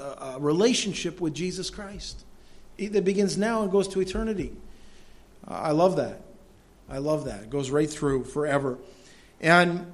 a 0.00 0.36
relationship 0.40 1.20
with 1.20 1.34
Jesus 1.34 1.70
Christ 1.70 2.24
that 2.78 3.04
begins 3.04 3.38
now 3.38 3.62
and 3.62 3.72
goes 3.72 3.88
to 3.88 4.00
eternity. 4.00 4.52
I 5.46 5.70
love 5.70 5.96
that. 5.96 6.20
I 6.88 6.98
love 6.98 7.24
that. 7.24 7.44
It 7.44 7.50
goes 7.50 7.70
right 7.70 7.90
through 7.90 8.24
forever. 8.24 8.78
And 9.40 9.92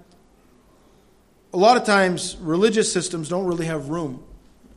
a 1.53 1.57
lot 1.57 1.77
of 1.77 1.85
times, 1.85 2.37
religious 2.41 2.93
systems 2.93 3.29
don't 3.29 3.47
really 3.47 3.67
have 3.67 3.89
room 3.89 4.23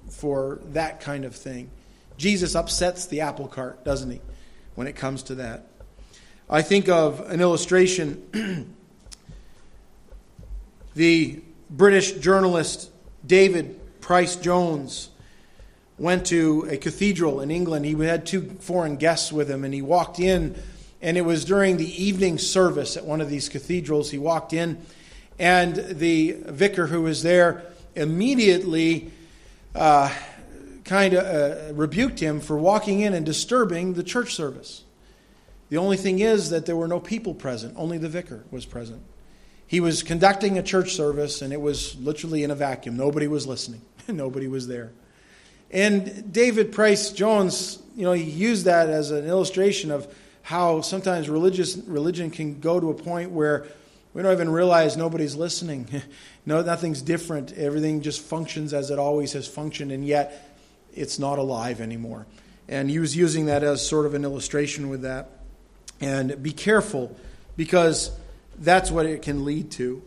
for 0.09 0.59
that 0.71 1.01
kind 1.01 1.25
of 1.25 1.35
thing. 1.35 1.69
Jesus 2.17 2.55
upsets 2.55 3.07
the 3.07 3.21
apple 3.21 3.47
cart, 3.47 3.83
doesn't 3.83 4.09
he? 4.09 4.21
when 4.75 4.87
it 4.87 4.95
comes 4.95 5.23
to 5.23 5.35
that. 5.35 5.67
I 6.49 6.61
think 6.61 6.87
of 6.89 7.31
an 7.31 7.41
illustration. 7.41 8.75
the 10.95 11.41
British 11.69 12.11
journalist 12.13 12.91
David 13.25 13.79
Price 14.01 14.35
Jones 14.35 15.09
went 15.97 16.27
to 16.27 16.67
a 16.69 16.77
cathedral 16.77 17.41
in 17.41 17.49
England. 17.49 17.85
He 17.85 17.93
had 17.93 18.25
two 18.25 18.57
foreign 18.59 18.97
guests 18.97 19.31
with 19.31 19.49
him, 19.49 19.63
and 19.63 19.73
he 19.73 19.81
walked 19.81 20.19
in, 20.19 20.61
and 21.05 21.17
it 21.17 21.21
was 21.21 21.45
during 21.45 21.77
the 21.77 22.03
evening 22.03 22.39
service 22.39 22.97
at 22.97 23.05
one 23.05 23.21
of 23.21 23.29
these 23.29 23.47
cathedrals. 23.47 24.09
He 24.09 24.17
walked 24.17 24.53
in, 24.53 24.83
and 25.37 25.75
the 25.75 26.31
vicar 26.47 26.87
who 26.87 27.03
was 27.03 27.21
there 27.21 27.61
immediately 27.93 29.11
uh, 29.75 30.11
kind 30.83 31.13
of 31.13 31.23
uh, 31.23 31.73
rebuked 31.75 32.19
him 32.19 32.39
for 32.39 32.57
walking 32.57 33.01
in 33.01 33.13
and 33.13 33.23
disturbing 33.23 33.93
the 33.93 34.01
church 34.01 34.33
service. 34.33 34.83
The 35.69 35.77
only 35.77 35.95
thing 35.95 36.19
is 36.19 36.49
that 36.49 36.65
there 36.65 36.75
were 36.75 36.87
no 36.87 36.99
people 36.99 37.35
present, 37.35 37.75
only 37.77 37.99
the 37.99 38.09
vicar 38.09 38.43
was 38.49 38.65
present. 38.65 39.03
He 39.67 39.79
was 39.79 40.01
conducting 40.01 40.57
a 40.57 40.63
church 40.63 40.93
service, 40.93 41.43
and 41.43 41.53
it 41.53 41.61
was 41.61 41.95
literally 41.99 42.41
in 42.41 42.49
a 42.49 42.55
vacuum. 42.55 42.97
Nobody 42.97 43.27
was 43.27 43.45
listening, 43.45 43.83
nobody 44.07 44.47
was 44.47 44.67
there. 44.67 44.91
And 45.69 46.33
David 46.33 46.71
Price 46.71 47.11
Jones, 47.11 47.77
you 47.95 48.05
know, 48.05 48.13
he 48.13 48.23
used 48.23 48.65
that 48.65 48.89
as 48.89 49.11
an 49.11 49.27
illustration 49.27 49.91
of 49.91 50.11
how 50.45 50.79
sometimes 50.79 51.27
religious 51.27 51.75
religion 51.75 52.29
can 52.29 52.59
go 52.59 52.79
to 52.79 52.91
a 52.91 52.93
point 52.93 53.31
where 53.31 53.65
we 54.13 54.21
don't 54.21 54.31
even 54.31 54.51
realize 54.51 54.95
nobody's 54.95 55.35
listening. 55.35 55.87
no, 56.45 56.61
nothing's 56.61 57.01
different. 57.01 57.51
Everything 57.53 58.01
just 58.01 58.21
functions 58.21 58.71
as 58.71 58.91
it 58.91 58.99
always 58.99 59.33
has 59.33 59.47
functioned, 59.47 59.91
and 59.91 60.05
yet 60.05 60.55
it's 60.93 61.17
not 61.17 61.39
alive 61.39 61.81
anymore. 61.81 62.27
And 62.67 62.91
he 62.91 62.99
was 62.99 63.15
using 63.15 63.47
that 63.47 63.63
as 63.63 63.85
sort 63.85 64.05
of 64.05 64.13
an 64.13 64.23
illustration 64.23 64.89
with 64.89 65.01
that. 65.01 65.31
And 65.99 66.43
be 66.43 66.51
careful 66.51 67.17
because 67.57 68.11
that's 68.59 68.91
what 68.91 69.07
it 69.07 69.23
can 69.23 69.45
lead 69.45 69.71
to. 69.71 70.03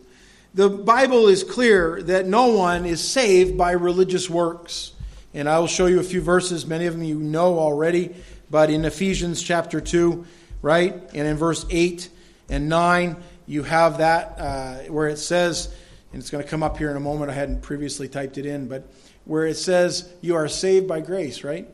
The 0.55 0.69
Bible 0.71 1.27
is 1.27 1.43
clear 1.43 2.01
that 2.03 2.27
no 2.27 2.55
one 2.55 2.87
is 2.87 3.03
saved 3.03 3.59
by 3.59 3.73
religious 3.73 4.31
works. 4.31 4.93
And 5.35 5.49
I 5.49 5.59
will 5.59 5.67
show 5.67 5.87
you 5.87 5.99
a 5.99 6.05
few 6.05 6.21
verses. 6.21 6.65
Many 6.65 6.87
of 6.87 6.95
them 6.95 7.03
you 7.03 7.19
know 7.19 7.59
already. 7.59 8.15
But 8.51 8.71
in 8.71 8.85
Ephesians 8.85 9.43
chapter 9.43 9.81
2, 9.81 10.25
right? 10.63 10.95
And 11.15 11.27
in 11.29 11.37
verse 11.37 11.67
8 11.71 12.09
and 12.49 12.69
9, 12.69 13.17
you 13.47 13.63
have 13.63 13.99
that 13.99 14.35
uh, 14.39 14.75
where 14.93 15.09
it 15.09 15.19
says, 15.19 15.75
and 16.13 16.21
it's 16.21 16.31
going 16.31 16.43
to 16.43 16.49
come 16.49 16.63
up 16.63 16.79
here 16.79 16.91
in 16.91 16.97
a 16.97 17.01
moment. 17.01 17.31
I 17.31 17.35
hadn't 17.35 17.63
previously 17.63 18.09
typed 18.09 18.39
it 18.39 18.47
in, 18.47 18.69
but 18.69 18.89
where 19.25 19.47
it 19.47 19.57
says, 19.57 20.11
You 20.21 20.37
are 20.37 20.49
saved 20.49 20.89
by 20.89 21.01
grace, 21.01 21.45
right? 21.45 21.69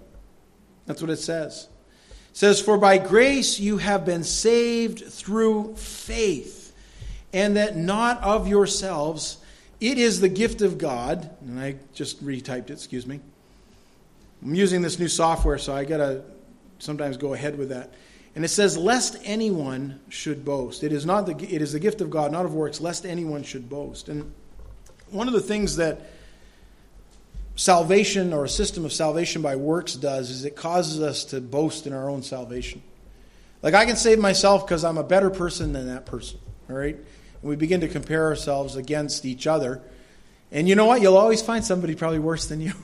That's 0.86 1.00
what 1.00 1.10
it 1.10 1.18
says. 1.18 1.68
It 2.30 2.36
says, 2.36 2.60
For 2.60 2.76
by 2.76 2.98
grace 2.98 3.60
you 3.60 3.78
have 3.78 4.04
been 4.04 4.24
saved 4.24 5.04
through 5.04 5.76
faith, 5.76 6.74
and 7.32 7.56
that 7.56 7.76
not 7.76 8.22
of 8.22 8.48
yourselves. 8.48 9.38
It 9.80 9.98
is 9.98 10.20
the 10.20 10.28
gift 10.28 10.62
of 10.62 10.78
God. 10.78 11.30
And 11.42 11.60
I 11.60 11.76
just 11.92 12.24
retyped 12.24 12.70
it, 12.70 12.70
excuse 12.70 13.06
me. 13.06 13.20
I'm 14.42 14.54
using 14.54 14.82
this 14.82 14.98
new 14.98 15.08
software, 15.08 15.58
so 15.58 15.74
I 15.74 15.84
got 15.84 15.98
to 15.98 16.22
sometimes 16.78 17.16
go 17.16 17.34
ahead 17.34 17.58
with 17.58 17.70
that. 17.70 17.92
And 18.34 18.44
it 18.44 18.48
says, 18.48 18.76
lest 18.76 19.16
anyone 19.22 20.00
should 20.08 20.44
boast. 20.44 20.82
It 20.82 20.92
is, 20.92 21.06
not 21.06 21.26
the, 21.26 21.32
it 21.32 21.62
is 21.62 21.72
the 21.72 21.78
gift 21.78 22.00
of 22.00 22.10
God, 22.10 22.32
not 22.32 22.44
of 22.44 22.54
works, 22.54 22.80
lest 22.80 23.06
anyone 23.06 23.44
should 23.44 23.68
boast. 23.68 24.08
And 24.08 24.32
one 25.10 25.28
of 25.28 25.34
the 25.34 25.40
things 25.40 25.76
that 25.76 26.00
salvation 27.56 28.32
or 28.32 28.44
a 28.44 28.48
system 28.48 28.84
of 28.84 28.92
salvation 28.92 29.40
by 29.40 29.54
works 29.54 29.94
does 29.94 30.30
is 30.30 30.44
it 30.44 30.56
causes 30.56 31.00
us 31.00 31.24
to 31.26 31.40
boast 31.40 31.86
in 31.86 31.92
our 31.92 32.10
own 32.10 32.22
salvation. 32.22 32.82
Like 33.62 33.74
I 33.74 33.86
can 33.86 33.96
save 33.96 34.18
myself 34.18 34.66
because 34.66 34.84
I'm 34.84 34.98
a 34.98 35.04
better 35.04 35.30
person 35.30 35.72
than 35.72 35.86
that 35.86 36.04
person, 36.04 36.38
all 36.68 36.76
right? 36.76 36.96
And 36.96 37.04
we 37.42 37.56
begin 37.56 37.80
to 37.80 37.88
compare 37.88 38.24
ourselves 38.24 38.76
against 38.76 39.24
each 39.24 39.46
other. 39.46 39.80
And 40.50 40.68
you 40.68 40.74
know 40.74 40.86
what? 40.86 41.00
You'll 41.00 41.16
always 41.16 41.40
find 41.40 41.64
somebody 41.64 41.94
probably 41.94 42.18
worse 42.18 42.46
than 42.46 42.60
you. 42.60 42.72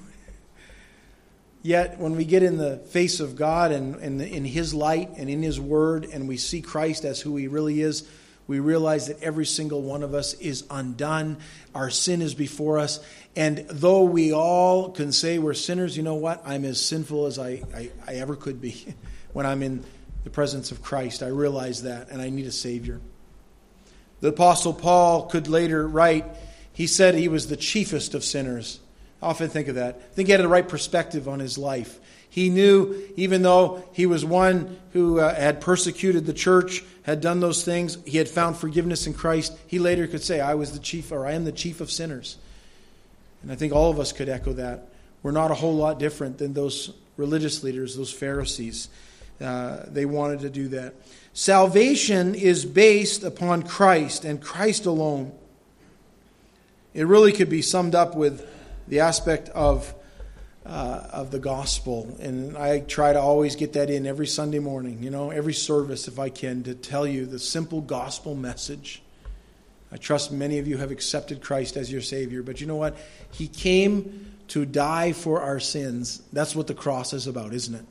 Yet, 1.63 1.99
when 1.99 2.17
we 2.17 2.25
get 2.25 2.43
in 2.43 2.57
the 2.57 2.79
face 2.79 3.21
of 3.21 3.37
God 3.37 3.71
and, 3.71 3.97
and 3.97 4.23
in 4.23 4.45
His 4.45 4.73
light 4.73 5.11
and 5.17 5.29
in 5.29 5.43
His 5.43 5.61
Word, 5.61 6.07
and 6.11 6.27
we 6.27 6.39
see 6.39 6.63
Christ 6.63 7.05
as 7.05 7.21
who 7.21 7.37
He 7.37 7.49
really 7.49 7.83
is, 7.83 8.09
we 8.47 8.59
realize 8.59 9.07
that 9.07 9.23
every 9.23 9.47
single 9.47 9.83
one 9.83 10.03
of 10.03 10.13
us 10.13 10.35
is 10.35 10.65
undone. 10.71 11.37
Our 11.75 11.91
sin 11.91 12.21
is 12.21 12.35
before 12.35 12.79
us. 12.79 12.99
And 13.37 13.59
though 13.71 14.03
we 14.03 14.33
all 14.33 14.91
can 14.91 15.13
say 15.13 15.39
we're 15.39 15.55
sinners, 15.55 15.97
you 15.97 16.03
know 16.03 16.17
what? 16.17 16.43
I'm 16.45 16.65
as 16.65 16.81
sinful 16.81 17.27
as 17.27 17.39
I, 17.39 17.63
I, 17.73 17.91
I 18.09 18.15
ever 18.15 18.35
could 18.35 18.61
be 18.61 18.95
when 19.33 19.47
I'm 19.47 19.63
in 19.63 19.85
the 20.25 20.31
presence 20.31 20.73
of 20.73 20.83
Christ. 20.83 21.23
I 21.23 21.29
realize 21.29 21.85
that, 21.85 22.11
and 22.11 22.21
I 22.21 22.31
need 22.31 22.47
a 22.47 22.53
Savior. 22.53 23.01
The 24.21 24.29
Apostle 24.29 24.75
Paul 24.75 25.27
could 25.27 25.47
later 25.47 25.87
write, 25.87 26.25
he 26.73 26.87
said 26.87 27.15
he 27.15 27.29
was 27.29 27.47
the 27.47 27.57
chiefest 27.57 28.15
of 28.15 28.25
sinners. 28.25 28.81
I 29.23 29.27
often 29.27 29.49
think 29.49 29.69
of 29.69 29.75
that. 29.75 29.97
I 29.97 30.15
think 30.15 30.29
he 30.29 30.33
had 30.33 30.41
the 30.41 30.49
right 30.49 30.69
perspective 30.69 31.29
on 31.29 31.41
his 31.41 31.59
life. 31.59 31.99
He 32.29 32.49
knew, 32.49 33.09
even 33.17 33.43
though 33.43 33.83
he 33.93 34.07
was 34.07 34.25
one 34.25 34.79
who 34.93 35.19
uh, 35.19 35.35
had 35.35 35.61
persecuted 35.61 36.27
the 36.27 36.33
church, 36.33 36.85
had 37.03 37.21
done 37.21 37.41
those 37.41 37.65
things, 37.65 37.99
he 38.07 38.19
had 38.19 38.29
found 38.29 38.57
forgiveness 38.57 39.07
in 39.07 39.15
Christ. 39.15 39.57
He 39.67 39.81
later 39.81 40.07
could 40.07 40.23
say, 40.23 40.41
I 40.41 40.55
was 40.55 40.73
the 40.73 40.79
chief, 40.79 41.11
or 41.11 41.27
I 41.27 41.33
am 41.33 41.45
the 41.45 41.53
chief 41.53 41.81
of 41.81 41.91
sinners. 41.91 42.39
And 43.43 43.51
I 43.51 43.57
think 43.57 43.73
all 43.73 43.91
of 43.91 43.99
us 43.99 44.13
could 44.13 44.29
echo 44.29 44.53
that. 44.53 44.87
We're 45.23 45.33
not 45.33 45.51
a 45.51 45.55
whole 45.55 45.75
lot 45.75 45.99
different 45.99 46.39
than 46.39 46.55
those 46.55 46.93
religious 47.17 47.65
leaders, 47.65 47.97
those 47.97 48.13
Pharisees. 48.13 48.89
Uh, 49.41 49.85
they 49.89 50.05
wanted 50.05 50.41
to 50.41 50.51
do 50.51 50.69
that. 50.69 50.95
Salvation 51.33 52.35
is 52.35 52.65
based 52.65 53.23
upon 53.23 53.63
Christ 53.63 54.25
and 54.25 54.41
Christ 54.41 54.87
alone. 54.87 55.33
It 56.95 57.07
really 57.07 57.33
could 57.33 57.49
be 57.49 57.63
summed 57.63 57.95
up 57.95 58.15
with 58.15 58.47
the 58.91 59.01
aspect 59.01 59.49
of 59.51 59.95
uh, 60.67 61.09
of 61.13 61.31
the 61.31 61.39
gospel, 61.39 62.17
and 62.21 62.57
I 62.57 62.81
try 62.81 63.13
to 63.13 63.21
always 63.21 63.57
get 63.57 63.73
that 63.73 63.89
in 63.89 64.07
every 64.07 64.27
Sunday 64.27 64.59
morning. 64.59 65.03
You 65.03 65.11
know, 65.11 65.31
every 65.31 65.55
service 65.55 66.07
if 66.07 66.19
I 66.19 66.29
can 66.29 66.63
to 66.65 66.75
tell 66.75 67.07
you 67.07 67.25
the 67.25 67.39
simple 67.39 67.81
gospel 67.81 68.35
message. 68.35 69.03
I 69.91 69.97
trust 69.97 70.31
many 70.31 70.59
of 70.59 70.69
you 70.69 70.77
have 70.77 70.91
accepted 70.91 71.41
Christ 71.41 71.77
as 71.77 71.91
your 71.91 72.03
Savior, 72.03 72.43
but 72.43 72.61
you 72.61 72.67
know 72.67 72.77
what? 72.77 72.97
He 73.33 73.49
came 73.49 74.35
to 74.49 74.65
die 74.65 75.13
for 75.13 75.41
our 75.41 75.59
sins. 75.59 76.23
That's 76.33 76.55
what 76.55 76.67
the 76.67 76.75
cross 76.75 77.13
is 77.13 77.27
about, 77.27 77.55
isn't 77.55 77.75
it? 77.75 77.85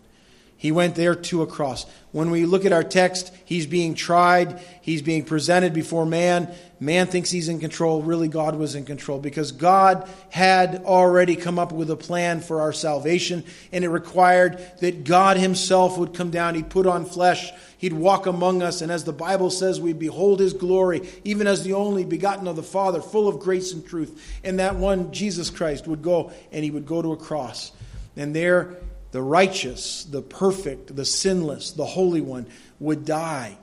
He 0.60 0.74
went 0.74 0.96
there 0.96 1.16
to 1.16 1.42
a 1.42 1.48
cross. 1.48 1.86
When 2.12 2.32
we 2.32 2.46
look 2.46 2.66
at 2.66 2.74
our 2.74 2.84
text, 2.84 3.32
he's 3.46 3.66
being 3.66 3.94
tried, 3.94 4.62
he's 4.82 5.02
being 5.02 5.24
presented 5.24 5.74
before 5.74 6.06
man. 6.06 6.54
Man 6.82 7.08
thinks 7.08 7.32
he's 7.32 7.48
in 7.48 7.62
control. 7.62 8.02
Really, 8.02 8.28
God 8.28 8.58
was 8.58 8.76
in 8.76 8.84
control 8.84 9.20
because 9.20 9.54
God 9.54 10.10
had 10.30 10.84
already 10.84 11.38
come 11.38 11.58
up 11.58 11.72
with 11.72 11.90
a 11.90 11.96
plan 11.96 12.42
for 12.42 12.60
our 12.60 12.74
salvation, 12.74 13.46
and 13.72 13.86
it 13.86 13.88
required 13.90 14.62
that 14.82 15.06
God 15.06 15.38
himself 15.38 15.98
would 15.98 16.14
come 16.14 16.30
down. 16.30 16.56
He'd 16.56 16.70
put 16.70 16.86
on 16.86 17.06
flesh, 17.06 17.54
he'd 17.78 17.94
walk 17.94 18.26
among 18.26 18.62
us, 18.62 18.82
and 18.82 18.92
as 18.92 19.06
the 19.06 19.14
Bible 19.14 19.52
says, 19.52 19.80
we'd 19.80 19.98
behold 19.98 20.42
his 20.42 20.52
glory, 20.52 21.08
even 21.24 21.48
as 21.48 21.64
the 21.64 21.72
only 21.72 22.04
begotten 22.04 22.50
of 22.50 22.58
the 22.58 22.64
Father, 22.64 23.02
full 23.02 23.30
of 23.30 23.40
grace 23.40 23.72
and 23.72 23.88
truth. 23.88 24.40
And 24.44 24.60
that 24.60 24.76
one, 24.76 25.14
Jesus 25.14 25.50
Christ, 25.50 25.88
would 25.88 26.02
go 26.02 26.34
and 26.52 26.66
he 26.66 26.72
would 26.72 26.86
go 26.86 27.02
to 27.02 27.14
a 27.14 27.18
cross. 27.18 27.72
And 28.18 28.36
there 28.36 28.76
the 29.12 29.22
righteous, 29.22 30.04
the 30.04 30.22
perfect, 30.22 30.96
the 30.96 31.06
sinless, 31.06 31.72
the 31.72 31.86
Holy 31.86 32.22
One, 32.22 32.46
would 32.80 33.06
die 33.06 33.58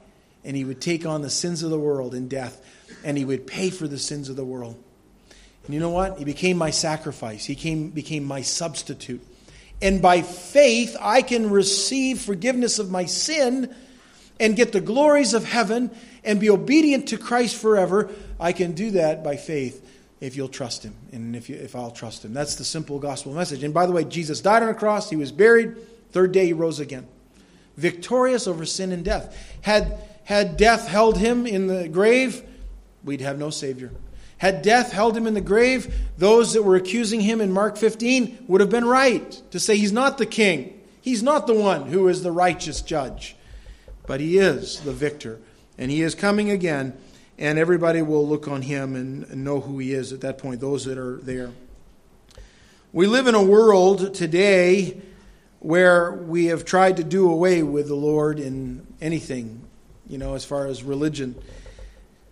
and 0.44 0.56
he 0.56 0.64
would 0.64 0.80
take 0.80 1.06
on 1.06 1.22
the 1.22 1.30
sins 1.30 1.62
of 1.62 1.70
the 1.70 1.78
world 1.78 2.14
in 2.14 2.28
death 2.28 2.64
and 3.04 3.16
he 3.16 3.24
would 3.24 3.46
pay 3.46 3.70
for 3.70 3.88
the 3.88 3.98
sins 3.98 4.28
of 4.28 4.36
the 4.36 4.44
world. 4.44 4.76
And 5.64 5.74
you 5.74 5.80
know 5.80 5.90
what? 5.90 6.18
He 6.18 6.24
became 6.24 6.56
my 6.56 6.70
sacrifice, 6.70 7.44
he 7.44 7.54
came, 7.54 7.90
became 7.90 8.24
my 8.24 8.42
substitute. 8.42 9.24
And 9.82 10.00
by 10.00 10.22
faith, 10.22 10.96
I 11.00 11.20
can 11.20 11.50
receive 11.50 12.20
forgiveness 12.20 12.78
of 12.78 12.90
my 12.90 13.04
sin 13.04 13.74
and 14.40 14.56
get 14.56 14.72
the 14.72 14.80
glories 14.80 15.34
of 15.34 15.44
heaven 15.44 15.90
and 16.24 16.40
be 16.40 16.48
obedient 16.48 17.08
to 17.08 17.18
Christ 17.18 17.56
forever. 17.56 18.10
I 18.40 18.52
can 18.52 18.72
do 18.72 18.92
that 18.92 19.22
by 19.22 19.36
faith 19.36 19.82
if 20.20 20.36
you'll 20.36 20.48
trust 20.48 20.82
him 20.82 20.94
and 21.12 21.36
if, 21.36 21.48
you, 21.48 21.56
if 21.56 21.76
I'll 21.76 21.90
trust 21.90 22.24
him. 22.24 22.32
That's 22.32 22.54
the 22.54 22.64
simple 22.64 22.98
gospel 22.98 23.32
message. 23.34 23.62
And 23.62 23.74
by 23.74 23.86
the 23.86 23.92
way, 23.92 24.04
Jesus 24.04 24.40
died 24.40 24.62
on 24.62 24.68
a 24.68 24.74
cross, 24.74 25.10
he 25.10 25.16
was 25.16 25.32
buried, 25.32 25.76
third 26.10 26.32
day 26.32 26.46
he 26.46 26.52
rose 26.52 26.80
again. 26.80 27.06
Victorious 27.76 28.46
over 28.46 28.64
sin 28.64 28.92
and 28.92 29.04
death. 29.04 29.36
Had, 29.60 29.98
had 30.24 30.56
death 30.56 30.88
held 30.88 31.18
him 31.18 31.46
in 31.46 31.66
the 31.66 31.88
grave, 31.88 32.42
we'd 33.04 33.20
have 33.20 33.38
no 33.38 33.50
Savior. 33.50 33.92
Had 34.38 34.62
death 34.62 34.92
held 34.92 35.16
him 35.16 35.26
in 35.26 35.34
the 35.34 35.40
grave, 35.40 35.94
those 36.18 36.54
that 36.54 36.62
were 36.62 36.76
accusing 36.76 37.20
him 37.20 37.40
in 37.40 37.52
Mark 37.52 37.76
15 37.76 38.46
would 38.48 38.60
have 38.60 38.70
been 38.70 38.84
right 38.84 39.30
to 39.50 39.60
say 39.60 39.76
he's 39.76 39.92
not 39.92 40.18
the 40.18 40.26
king. 40.26 40.80
He's 41.00 41.22
not 41.22 41.46
the 41.46 41.54
one 41.54 41.86
who 41.86 42.08
is 42.08 42.22
the 42.22 42.32
righteous 42.32 42.80
judge. 42.82 43.36
But 44.06 44.20
he 44.20 44.38
is 44.38 44.80
the 44.80 44.92
victor. 44.92 45.38
And 45.78 45.90
he 45.90 46.02
is 46.02 46.14
coming 46.14 46.50
again 46.50 46.98
and 47.38 47.58
everybody 47.58 48.02
will 48.02 48.26
look 48.26 48.48
on 48.48 48.62
him 48.62 48.96
and, 48.96 49.44
know 49.44 49.60
who 49.60 49.78
he 49.78 49.92
is 49.92 50.12
at 50.12 50.22
that 50.22 50.38
point, 50.38 50.60
those 50.60 50.84
that 50.86 50.96
are 50.98 51.18
there. 51.18 51.50
We 52.92 53.06
live 53.06 53.26
in 53.26 53.34
a 53.34 53.42
world 53.42 54.14
today 54.14 55.00
where 55.60 56.12
we 56.12 56.46
have 56.46 56.64
tried 56.64 56.96
to 56.96 57.04
do 57.04 57.30
away 57.30 57.62
with 57.62 57.88
the 57.88 57.94
Lord 57.94 58.38
in 58.38 58.86
anything, 59.00 59.62
you 60.06 60.16
know, 60.16 60.34
as 60.34 60.44
far 60.44 60.66
as 60.66 60.82
religion. 60.82 61.34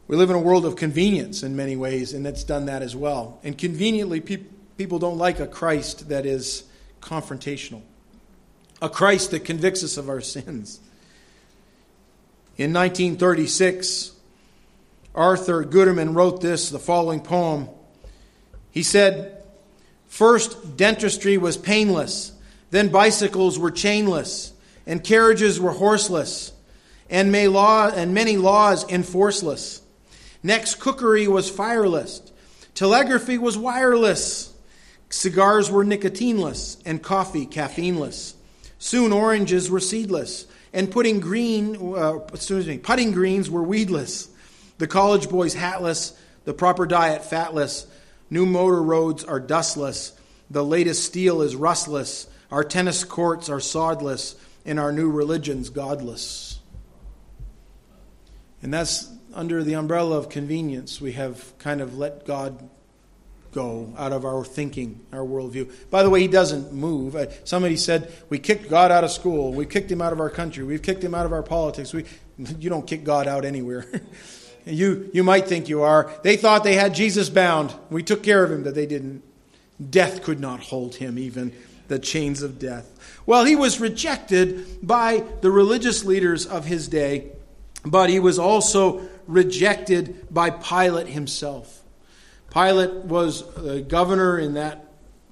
We 0.06 0.16
live 0.16 0.30
in 0.30 0.36
a 0.36 0.40
world 0.40 0.64
of 0.64 0.76
convenience 0.76 1.42
in 1.42 1.56
many 1.56 1.76
ways, 1.76 2.14
and 2.14 2.26
it's 2.26 2.44
done 2.44 2.66
that 2.66 2.82
as 2.82 2.96
well. 2.96 3.40
And 3.42 3.58
conveniently, 3.58 4.20
pe- 4.20 4.44
people 4.76 4.98
don't 4.98 5.18
like 5.18 5.40
a 5.40 5.46
Christ 5.46 6.08
that 6.08 6.24
is 6.24 6.64
confrontational, 7.02 7.82
a 8.80 8.88
Christ 8.88 9.32
that 9.32 9.44
convicts 9.44 9.84
us 9.84 9.96
of 9.96 10.08
our 10.08 10.20
sins. 10.20 10.80
In 12.56 12.72
1936, 12.72 14.13
Arthur 15.14 15.64
Guiterman 15.64 16.14
wrote 16.14 16.40
this, 16.40 16.70
the 16.70 16.78
following 16.78 17.20
poem. 17.20 17.68
He 18.70 18.82
said, 18.82 19.42
First, 20.08 20.76
dentistry 20.76 21.38
was 21.38 21.56
painless, 21.56 22.32
then, 22.74 22.88
bicycles 22.88 23.56
were 23.56 23.70
chainless, 23.70 24.50
and 24.84 25.04
carriages 25.04 25.60
were 25.60 25.70
horseless, 25.70 26.50
and, 27.08 27.30
may 27.30 27.46
law, 27.46 27.88
and 27.88 28.12
many 28.12 28.36
laws 28.36 28.84
enforceless. 28.86 29.80
Next, 30.42 30.80
cookery 30.80 31.28
was 31.28 31.48
fireless. 31.48 32.20
Telegraphy 32.74 33.38
was 33.38 33.56
wireless. 33.56 34.52
Cigars 35.08 35.70
were 35.70 35.84
nicotineless, 35.84 36.82
and 36.84 37.00
coffee 37.00 37.46
caffeineless. 37.46 38.34
Soon 38.80 39.12
oranges 39.12 39.70
were 39.70 39.78
seedless, 39.78 40.46
and 40.72 40.90
putting 40.90 41.20
green, 41.20 41.76
uh, 41.96 42.18
excuse 42.32 42.66
me, 42.66 42.78
putting 42.78 43.12
greens 43.12 43.48
were 43.48 43.62
weedless. 43.62 44.30
The 44.78 44.86
college 44.86 45.28
boys 45.28 45.54
hatless, 45.54 46.18
the 46.44 46.54
proper 46.54 46.86
diet 46.86 47.24
fatless. 47.24 47.86
New 48.30 48.46
motor 48.46 48.82
roads 48.82 49.24
are 49.24 49.40
dustless. 49.40 50.12
The 50.50 50.64
latest 50.64 51.04
steel 51.04 51.42
is 51.42 51.56
rustless. 51.56 52.26
Our 52.50 52.64
tennis 52.64 53.04
courts 53.04 53.48
are 53.48 53.60
sodless, 53.60 54.36
and 54.64 54.78
our 54.78 54.92
new 54.92 55.10
religion's 55.10 55.70
godless. 55.70 56.58
And 58.62 58.72
that's 58.72 59.10
under 59.34 59.64
the 59.64 59.74
umbrella 59.74 60.16
of 60.16 60.28
convenience, 60.28 61.00
we 61.00 61.12
have 61.12 61.56
kind 61.58 61.80
of 61.80 61.98
let 61.98 62.24
God 62.24 62.68
go 63.52 63.92
out 63.96 64.12
of 64.12 64.24
our 64.24 64.44
thinking, 64.44 65.00
our 65.12 65.20
worldview. 65.20 65.72
By 65.90 66.02
the 66.02 66.10
way, 66.10 66.20
he 66.20 66.28
doesn't 66.28 66.72
move. 66.72 67.14
Uh, 67.14 67.26
somebody 67.44 67.76
said, 67.76 68.12
We 68.28 68.38
kicked 68.38 68.68
God 68.68 68.90
out 68.90 69.04
of 69.04 69.10
school. 69.10 69.52
We 69.52 69.66
kicked 69.66 69.90
him 69.90 70.02
out 70.02 70.12
of 70.12 70.20
our 70.20 70.30
country. 70.30 70.64
We've 70.64 70.82
kicked 70.82 71.02
him 71.04 71.14
out 71.14 71.26
of 71.26 71.32
our 71.32 71.42
politics. 71.42 71.92
We, 71.92 72.04
you 72.58 72.70
don't 72.70 72.86
kick 72.86 73.04
God 73.04 73.28
out 73.28 73.44
anywhere. 73.44 73.86
you, 74.66 75.10
you 75.12 75.22
might 75.22 75.46
think 75.46 75.68
you 75.68 75.82
are. 75.82 76.10
They 76.22 76.36
thought 76.36 76.64
they 76.64 76.74
had 76.74 76.94
Jesus 76.94 77.28
bound. 77.28 77.74
We 77.90 78.02
took 78.02 78.22
care 78.22 78.44
of 78.44 78.50
him, 78.50 78.62
but 78.62 78.74
they 78.74 78.86
didn't. 78.86 79.22
Death 79.90 80.22
could 80.22 80.40
not 80.40 80.60
hold 80.60 80.96
him, 80.96 81.18
even 81.18 81.52
the 81.88 81.98
chains 81.98 82.42
of 82.42 82.58
death. 82.58 82.90
Well, 83.26 83.44
he 83.44 83.56
was 83.56 83.80
rejected 83.80 84.86
by 84.86 85.24
the 85.40 85.50
religious 85.50 86.04
leaders 86.04 86.46
of 86.46 86.64
his 86.64 86.88
day, 86.88 87.32
but 87.84 88.08
he 88.08 88.20
was 88.20 88.38
also 88.38 89.06
rejected 89.26 90.26
by 90.30 90.50
Pilate 90.50 91.08
himself. 91.08 91.82
Pilate 92.50 93.04
was 93.04 93.52
the 93.54 93.80
governor 93.80 94.38
in 94.38 94.54
that 94.54 94.86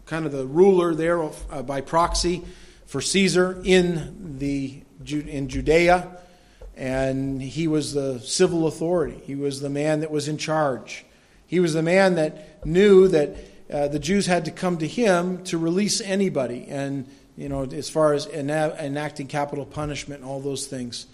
kind 0.06 0.26
of 0.26 0.32
the 0.32 0.46
ruler 0.46 0.94
there 0.94 1.22
uh, 1.22 1.62
by 1.62 1.80
proxy 1.80 2.42
for 2.86 3.00
Caesar 3.00 3.60
in 3.64 4.36
the 4.38 4.82
in 5.06 5.48
Judea, 5.48 6.16
and 6.76 7.42
he 7.42 7.68
was 7.68 7.92
the 7.92 8.20
civil 8.20 8.66
authority. 8.66 9.20
He 9.24 9.34
was 9.34 9.60
the 9.60 9.70
man 9.70 10.00
that 10.00 10.10
was 10.10 10.28
in 10.28 10.38
charge. 10.38 11.04
He 11.46 11.60
was 11.60 11.74
the 11.74 11.82
man 11.82 12.14
that 12.14 12.64
knew 12.66 13.08
that 13.08 13.36
uh, 13.70 13.88
the 13.88 13.98
Jews 13.98 14.26
had 14.26 14.44
to 14.46 14.50
come 14.50 14.78
to 14.78 14.86
him 14.86 15.44
to 15.44 15.58
release 15.58 16.00
anybody, 16.00 16.66
and 16.68 17.06
you 17.36 17.48
know, 17.48 17.64
as 17.64 17.88
far 17.88 18.12
as 18.12 18.26
enacting 18.26 19.26
capital 19.26 19.64
punishment 19.64 20.20
and 20.20 20.30
all 20.30 20.40
those 20.40 20.66
things. 20.66 21.06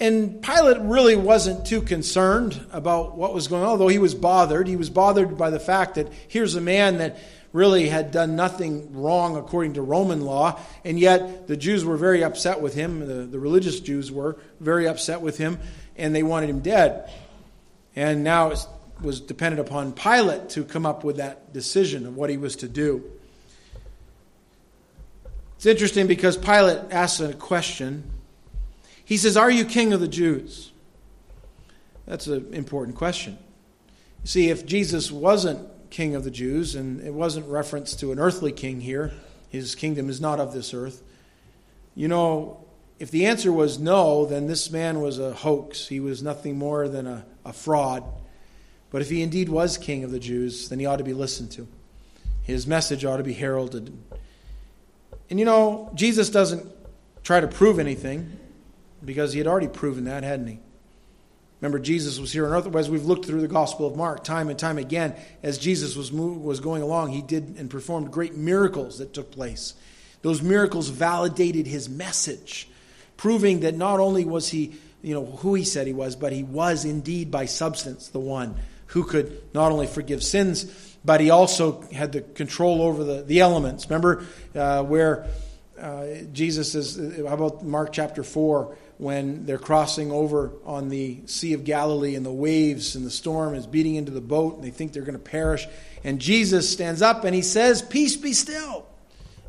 And 0.00 0.40
Pilate 0.42 0.78
really 0.80 1.16
wasn't 1.16 1.66
too 1.66 1.82
concerned 1.82 2.64
about 2.70 3.16
what 3.16 3.34
was 3.34 3.48
going 3.48 3.62
on, 3.62 3.68
although 3.68 3.88
he 3.88 3.98
was 3.98 4.14
bothered. 4.14 4.68
He 4.68 4.76
was 4.76 4.90
bothered 4.90 5.36
by 5.36 5.50
the 5.50 5.58
fact 5.58 5.96
that 5.96 6.12
here's 6.28 6.54
a 6.54 6.60
man 6.60 6.98
that 6.98 7.18
really 7.52 7.88
had 7.88 8.10
done 8.10 8.36
nothing 8.36 9.00
wrong 9.00 9.36
according 9.36 9.74
to 9.74 9.82
Roman 9.82 10.22
law, 10.22 10.60
and 10.84 10.98
yet 10.98 11.46
the 11.46 11.56
Jews 11.56 11.84
were 11.84 11.96
very 11.96 12.22
upset 12.22 12.60
with 12.60 12.74
him. 12.74 13.00
The, 13.00 13.26
the 13.26 13.38
religious 13.38 13.80
Jews 13.80 14.12
were 14.12 14.36
very 14.60 14.86
upset 14.86 15.20
with 15.20 15.38
him, 15.38 15.58
and 15.96 16.14
they 16.14 16.22
wanted 16.22 16.50
him 16.50 16.60
dead. 16.60 17.10
And 17.96 18.22
now 18.22 18.50
it 18.50 18.66
was 19.00 19.20
dependent 19.20 19.66
upon 19.66 19.92
Pilate 19.92 20.50
to 20.50 20.64
come 20.64 20.84
up 20.84 21.04
with 21.04 21.16
that 21.16 21.52
decision 21.52 22.06
of 22.06 22.16
what 22.16 22.30
he 22.30 22.36
was 22.36 22.56
to 22.56 22.68
do. 22.68 23.02
It's 25.56 25.66
interesting 25.66 26.06
because 26.06 26.36
Pilate 26.36 26.92
asks 26.92 27.20
a 27.20 27.34
question 27.34 28.10
he 29.08 29.16
says, 29.16 29.38
Are 29.38 29.50
you 29.50 29.64
king 29.64 29.94
of 29.94 30.00
the 30.00 30.06
Jews? 30.06 30.70
That's 32.04 32.26
an 32.26 32.52
important 32.52 32.98
question. 32.98 33.38
You 34.22 34.26
see, 34.28 34.50
if 34.50 34.66
Jesus 34.66 35.10
wasn't 35.10 35.66
king 35.90 36.14
of 36.14 36.24
the 36.24 36.30
Jews, 36.30 36.74
and 36.74 37.00
it 37.00 37.14
wasn't 37.14 37.46
reference 37.46 37.94
to 37.96 38.12
an 38.12 38.18
earthly 38.18 38.52
king 38.52 38.80
here, 38.80 39.12
his 39.48 39.74
kingdom 39.74 40.08
is 40.08 40.20
not 40.20 40.40
of 40.40 40.52
this 40.52 40.74
earth, 40.74 41.02
you 41.98 42.06
know, 42.06 42.64
if 43.00 43.10
the 43.10 43.26
answer 43.26 43.50
was 43.50 43.78
no, 43.78 44.24
then 44.24 44.46
this 44.46 44.70
man 44.70 45.00
was 45.00 45.18
a 45.18 45.32
hoax. 45.32 45.88
He 45.88 45.98
was 45.98 46.22
nothing 46.22 46.56
more 46.56 46.88
than 46.88 47.08
a, 47.08 47.24
a 47.44 47.52
fraud. 47.52 48.04
But 48.90 49.02
if 49.02 49.10
he 49.10 49.20
indeed 49.20 49.48
was 49.48 49.76
king 49.76 50.04
of 50.04 50.12
the 50.12 50.20
Jews, 50.20 50.68
then 50.68 50.78
he 50.78 50.86
ought 50.86 50.96
to 50.98 51.04
be 51.04 51.12
listened 51.12 51.50
to. 51.52 51.66
His 52.42 52.68
message 52.68 53.04
ought 53.04 53.16
to 53.16 53.24
be 53.24 53.34
heralded. 53.34 53.96
And 55.28 55.40
you 55.40 55.44
know, 55.44 55.90
Jesus 55.94 56.30
doesn't 56.30 56.66
try 57.22 57.40
to 57.40 57.48
prove 57.48 57.80
anything 57.80 58.38
because 59.04 59.32
he 59.32 59.38
had 59.38 59.46
already 59.46 59.68
proven 59.68 60.04
that, 60.04 60.22
hadn't 60.22 60.46
he? 60.46 60.60
Remember, 61.60 61.78
Jesus 61.78 62.20
was 62.20 62.32
here 62.32 62.46
on 62.46 62.52
earth. 62.52 62.74
As 62.74 62.88
we've 62.88 63.04
looked 63.04 63.26
through 63.26 63.40
the 63.40 63.48
Gospel 63.48 63.86
of 63.86 63.96
Mark 63.96 64.22
time 64.22 64.48
and 64.48 64.58
time 64.58 64.78
again, 64.78 65.14
as 65.42 65.58
Jesus 65.58 65.96
was, 65.96 66.12
was 66.12 66.60
going 66.60 66.82
along, 66.82 67.10
he 67.10 67.22
did 67.22 67.56
and 67.58 67.68
performed 67.68 68.12
great 68.12 68.36
miracles 68.36 68.98
that 68.98 69.12
took 69.12 69.32
place. 69.32 69.74
Those 70.22 70.40
miracles 70.40 70.88
validated 70.88 71.66
his 71.66 71.88
message, 71.88 72.68
proving 73.16 73.60
that 73.60 73.74
not 73.74 73.98
only 73.98 74.24
was 74.24 74.48
he, 74.48 74.74
you 75.02 75.14
know, 75.14 75.24
who 75.24 75.54
he 75.54 75.64
said 75.64 75.86
he 75.86 75.92
was, 75.92 76.14
but 76.14 76.32
he 76.32 76.44
was 76.44 76.84
indeed 76.84 77.30
by 77.30 77.46
substance 77.46 78.08
the 78.08 78.20
one 78.20 78.54
who 78.86 79.04
could 79.04 79.42
not 79.52 79.72
only 79.72 79.86
forgive 79.86 80.22
sins, 80.22 80.96
but 81.04 81.20
he 81.20 81.30
also 81.30 81.82
had 81.92 82.12
the 82.12 82.20
control 82.20 82.82
over 82.82 83.04
the, 83.04 83.22
the 83.22 83.40
elements. 83.40 83.88
Remember 83.88 84.24
uh, 84.54 84.82
where 84.82 85.26
uh, 85.80 86.06
Jesus 86.32 86.74
is, 86.74 87.18
how 87.18 87.34
about 87.34 87.64
Mark 87.64 87.92
chapter 87.92 88.22
4? 88.22 88.76
When 88.98 89.46
they're 89.46 89.58
crossing 89.58 90.10
over 90.10 90.52
on 90.64 90.88
the 90.88 91.20
Sea 91.26 91.52
of 91.52 91.64
Galilee 91.64 92.16
and 92.16 92.26
the 92.26 92.32
waves 92.32 92.96
and 92.96 93.06
the 93.06 93.10
storm 93.10 93.54
is 93.54 93.66
beating 93.66 93.94
into 93.94 94.10
the 94.10 94.20
boat 94.20 94.56
and 94.56 94.64
they 94.64 94.70
think 94.70 94.92
they're 94.92 95.02
going 95.02 95.12
to 95.12 95.20
perish. 95.20 95.66
And 96.02 96.20
Jesus 96.20 96.68
stands 96.68 97.00
up 97.00 97.24
and 97.24 97.34
he 97.34 97.42
says, 97.42 97.80
Peace 97.80 98.16
be 98.16 98.32
still. 98.32 98.86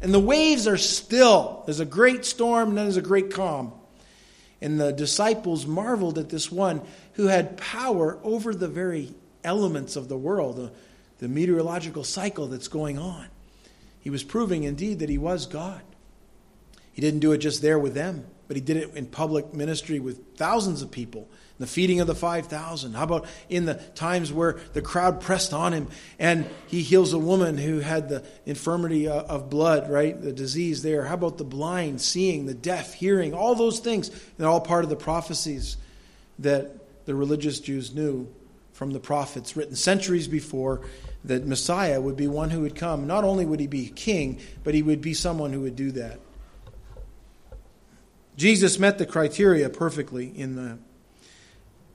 And 0.01 0.13
the 0.13 0.19
waves 0.19 0.67
are 0.67 0.77
still. 0.77 1.63
There's 1.65 1.79
a 1.79 1.85
great 1.85 2.25
storm 2.25 2.69
and 2.69 2.77
then 2.77 2.85
there's 2.85 2.97
a 2.97 3.01
great 3.01 3.33
calm. 3.33 3.73
And 4.61 4.79
the 4.79 4.91
disciples 4.91 5.65
marveled 5.65 6.19
at 6.19 6.29
this 6.29 6.51
one 6.51 6.81
who 7.13 7.27
had 7.27 7.57
power 7.57 8.19
over 8.23 8.53
the 8.53 8.67
very 8.67 9.13
elements 9.43 9.95
of 9.95 10.09
the 10.09 10.17
world, 10.17 10.57
the, 10.57 10.71
the 11.17 11.27
meteorological 11.27 12.03
cycle 12.03 12.47
that's 12.47 12.67
going 12.67 12.99
on. 12.99 13.27
He 13.99 14.11
was 14.11 14.23
proving 14.23 14.63
indeed 14.63 14.99
that 14.99 15.09
he 15.09 15.17
was 15.17 15.47
God. 15.47 15.81
He 16.93 17.01
didn't 17.01 17.21
do 17.21 17.31
it 17.31 17.39
just 17.39 17.61
there 17.61 17.79
with 17.79 17.95
them 17.95 18.25
but 18.49 18.57
he 18.57 18.61
did 18.61 18.77
it 18.77 18.95
in 18.95 19.05
public 19.05 19.53
ministry 19.53 19.99
with 19.99 20.35
thousands 20.35 20.81
of 20.81 20.89
people. 20.89 21.29
The 21.59 21.67
feeding 21.67 21.99
of 21.99 22.07
the 22.07 22.15
5,000. 22.15 22.93
How 22.93 23.03
about 23.03 23.27
in 23.47 23.65
the 23.65 23.75
times 23.75 24.33
where 24.33 24.59
the 24.73 24.81
crowd 24.81 25.21
pressed 25.21 25.53
on 25.53 25.71
him 25.71 25.87
and 26.17 26.49
he 26.65 26.81
heals 26.81 27.13
a 27.13 27.19
woman 27.19 27.59
who 27.59 27.79
had 27.79 28.09
the 28.09 28.25
infirmity 28.47 29.07
uh, 29.07 29.21
of 29.21 29.51
blood, 29.51 29.87
right? 29.87 30.19
The 30.19 30.31
disease 30.31 30.81
there. 30.81 31.05
How 31.05 31.13
about 31.13 31.37
the 31.37 31.43
blind 31.43 32.01
seeing, 32.01 32.47
the 32.47 32.55
deaf 32.55 32.95
hearing, 32.95 33.35
all 33.35 33.53
those 33.53 33.79
things? 33.81 34.09
They're 34.37 34.47
all 34.47 34.61
part 34.61 34.83
of 34.83 34.89
the 34.89 34.95
prophecies 34.95 35.77
that 36.39 37.05
the 37.05 37.13
religious 37.13 37.59
Jews 37.59 37.93
knew 37.93 38.27
from 38.73 38.93
the 38.93 38.99
prophets 38.99 39.55
written 39.55 39.75
centuries 39.75 40.27
before 40.27 40.81
that 41.25 41.45
Messiah 41.45 42.01
would 42.01 42.17
be 42.17 42.27
one 42.27 42.49
who 42.49 42.61
would 42.61 42.75
come. 42.75 43.05
Not 43.05 43.23
only 43.23 43.45
would 43.45 43.59
he 43.59 43.67
be 43.67 43.89
king, 43.89 44.39
but 44.63 44.73
he 44.73 44.81
would 44.81 45.01
be 45.01 45.13
someone 45.13 45.53
who 45.53 45.61
would 45.61 45.75
do 45.75 45.91
that. 45.91 46.19
Jesus 48.39 48.79
met 48.79 48.97
the 48.97 49.05
criteria 49.05 49.69
perfectly 49.69 50.31
in 50.33 50.55
that. 50.55 50.77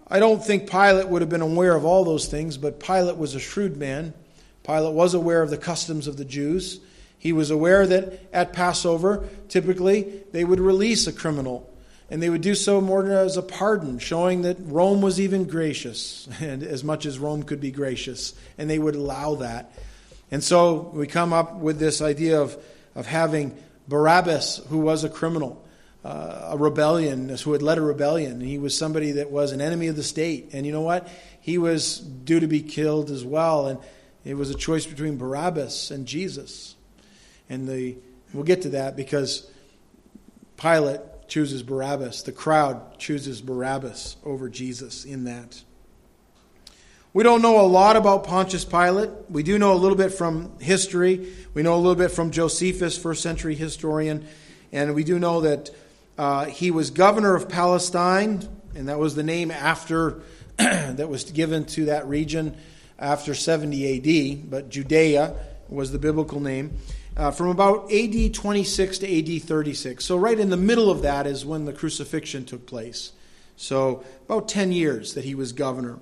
I 0.06 0.18
don't 0.18 0.44
think 0.44 0.70
Pilate 0.70 1.08
would 1.08 1.22
have 1.22 1.30
been 1.30 1.40
aware 1.40 1.74
of 1.74 1.86
all 1.86 2.04
those 2.04 2.26
things, 2.26 2.58
but 2.58 2.78
Pilate 2.78 3.16
was 3.16 3.34
a 3.34 3.40
shrewd 3.40 3.78
man. 3.78 4.12
Pilate 4.62 4.92
was 4.92 5.14
aware 5.14 5.40
of 5.40 5.48
the 5.48 5.56
customs 5.56 6.06
of 6.06 6.18
the 6.18 6.24
Jews. 6.26 6.80
He 7.18 7.32
was 7.32 7.50
aware 7.50 7.86
that 7.86 8.20
at 8.30 8.52
Passover, 8.52 9.26
typically, 9.48 10.22
they 10.32 10.44
would 10.44 10.60
release 10.60 11.06
a 11.06 11.14
criminal, 11.14 11.66
and 12.10 12.22
they 12.22 12.28
would 12.28 12.42
do 12.42 12.54
so 12.54 12.78
more 12.78 13.10
as 13.10 13.38
a 13.38 13.42
pardon, 13.42 13.98
showing 13.98 14.42
that 14.42 14.58
Rome 14.60 15.00
was 15.00 15.18
even 15.18 15.44
gracious, 15.44 16.28
and 16.42 16.62
as 16.62 16.84
much 16.84 17.06
as 17.06 17.18
Rome 17.18 17.42
could 17.42 17.62
be 17.62 17.70
gracious, 17.70 18.34
and 18.58 18.68
they 18.68 18.78
would 18.78 18.96
allow 18.96 19.36
that. 19.36 19.72
And 20.30 20.44
so 20.44 20.90
we 20.92 21.06
come 21.06 21.32
up 21.32 21.54
with 21.54 21.78
this 21.78 22.02
idea 22.02 22.42
of, 22.42 22.54
of 22.94 23.06
having 23.06 23.56
Barabbas, 23.88 24.60
who 24.68 24.80
was 24.80 25.04
a 25.04 25.08
criminal, 25.08 25.63
uh, 26.04 26.50
a 26.50 26.56
rebellion, 26.58 27.30
who 27.30 27.52
had 27.52 27.62
led 27.62 27.78
a 27.78 27.80
rebellion. 27.80 28.40
He 28.40 28.58
was 28.58 28.76
somebody 28.76 29.12
that 29.12 29.30
was 29.30 29.52
an 29.52 29.60
enemy 29.60 29.88
of 29.88 29.96
the 29.96 30.02
state. 30.02 30.50
And 30.52 30.66
you 30.66 30.72
know 30.72 30.82
what? 30.82 31.08
He 31.40 31.56
was 31.56 31.98
due 31.98 32.40
to 32.40 32.46
be 32.46 32.60
killed 32.60 33.10
as 33.10 33.24
well. 33.24 33.66
And 33.68 33.78
it 34.24 34.34
was 34.34 34.50
a 34.50 34.54
choice 34.54 34.84
between 34.86 35.16
Barabbas 35.16 35.90
and 35.90 36.06
Jesus. 36.06 36.74
And 37.48 37.66
the, 37.66 37.96
we'll 38.34 38.44
get 38.44 38.62
to 38.62 38.70
that 38.70 38.96
because 38.96 39.50
Pilate 40.58 41.00
chooses 41.26 41.62
Barabbas. 41.62 42.22
The 42.22 42.32
crowd 42.32 42.98
chooses 42.98 43.40
Barabbas 43.40 44.16
over 44.24 44.50
Jesus 44.50 45.06
in 45.06 45.24
that. 45.24 45.62
We 47.14 47.22
don't 47.22 47.42
know 47.42 47.60
a 47.60 47.66
lot 47.66 47.96
about 47.96 48.24
Pontius 48.24 48.64
Pilate. 48.64 49.10
We 49.30 49.42
do 49.42 49.58
know 49.58 49.72
a 49.72 49.76
little 49.76 49.96
bit 49.96 50.12
from 50.12 50.58
history. 50.58 51.32
We 51.54 51.62
know 51.62 51.76
a 51.76 51.78
little 51.78 51.94
bit 51.94 52.10
from 52.10 52.30
Josephus, 52.30 52.98
first 52.98 53.22
century 53.22 53.54
historian. 53.54 54.26
And 54.72 54.94
we 54.94 55.04
do 55.04 55.18
know 55.18 55.42
that 55.42 55.70
uh, 56.16 56.46
he 56.46 56.70
was 56.70 56.90
governor 56.90 57.34
of 57.34 57.48
Palestine, 57.48 58.48
and 58.74 58.88
that 58.88 58.98
was 58.98 59.14
the 59.14 59.22
name 59.22 59.50
after 59.50 60.22
that 60.56 61.08
was 61.08 61.24
given 61.24 61.64
to 61.64 61.86
that 61.86 62.06
region 62.06 62.56
after 62.98 63.34
70 63.34 64.40
AD, 64.40 64.50
but 64.50 64.68
Judea 64.68 65.34
was 65.68 65.90
the 65.90 65.98
biblical 65.98 66.40
name. 66.40 66.76
Uh, 67.16 67.30
from 67.30 67.48
about 67.48 67.92
AD 67.92 68.34
26 68.34 68.98
to 68.98 69.36
AD 69.36 69.42
36. 69.42 70.04
So, 70.04 70.16
right 70.16 70.38
in 70.38 70.50
the 70.50 70.56
middle 70.56 70.90
of 70.90 71.02
that 71.02 71.28
is 71.28 71.46
when 71.46 71.64
the 71.64 71.72
crucifixion 71.72 72.44
took 72.44 72.66
place. 72.66 73.12
So, 73.56 74.04
about 74.24 74.48
10 74.48 74.72
years 74.72 75.14
that 75.14 75.24
he 75.24 75.36
was 75.36 75.52
governor. 75.52 75.98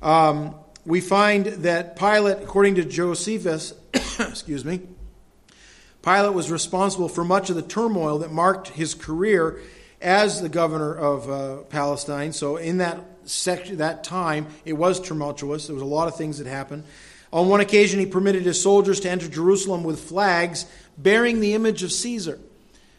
Um, 0.00 0.54
we 0.86 1.02
find 1.02 1.44
that 1.46 1.96
Pilate, 1.96 2.38
according 2.42 2.76
to 2.76 2.84
Josephus, 2.86 3.74
excuse 4.18 4.64
me, 4.64 4.80
Pilate 6.02 6.32
was 6.32 6.50
responsible 6.50 7.08
for 7.08 7.24
much 7.24 7.50
of 7.50 7.56
the 7.56 7.62
turmoil 7.62 8.18
that 8.20 8.32
marked 8.32 8.68
his 8.68 8.94
career 8.94 9.60
as 10.00 10.40
the 10.40 10.48
governor 10.48 10.94
of 10.94 11.30
uh, 11.30 11.56
Palestine. 11.64 12.32
So, 12.32 12.56
in 12.56 12.78
that 12.78 12.98
section, 13.24 13.76
that 13.78 14.02
time, 14.02 14.46
it 14.64 14.72
was 14.72 14.98
tumultuous. 14.98 15.66
There 15.66 15.74
was 15.74 15.82
a 15.82 15.86
lot 15.86 16.08
of 16.08 16.16
things 16.16 16.38
that 16.38 16.46
happened. 16.46 16.84
On 17.32 17.48
one 17.48 17.60
occasion, 17.60 18.00
he 18.00 18.06
permitted 18.06 18.42
his 18.42 18.60
soldiers 18.60 18.98
to 19.00 19.10
enter 19.10 19.28
Jerusalem 19.28 19.84
with 19.84 20.00
flags 20.00 20.66
bearing 20.98 21.40
the 21.40 21.54
image 21.54 21.82
of 21.82 21.92
Caesar. 21.92 22.40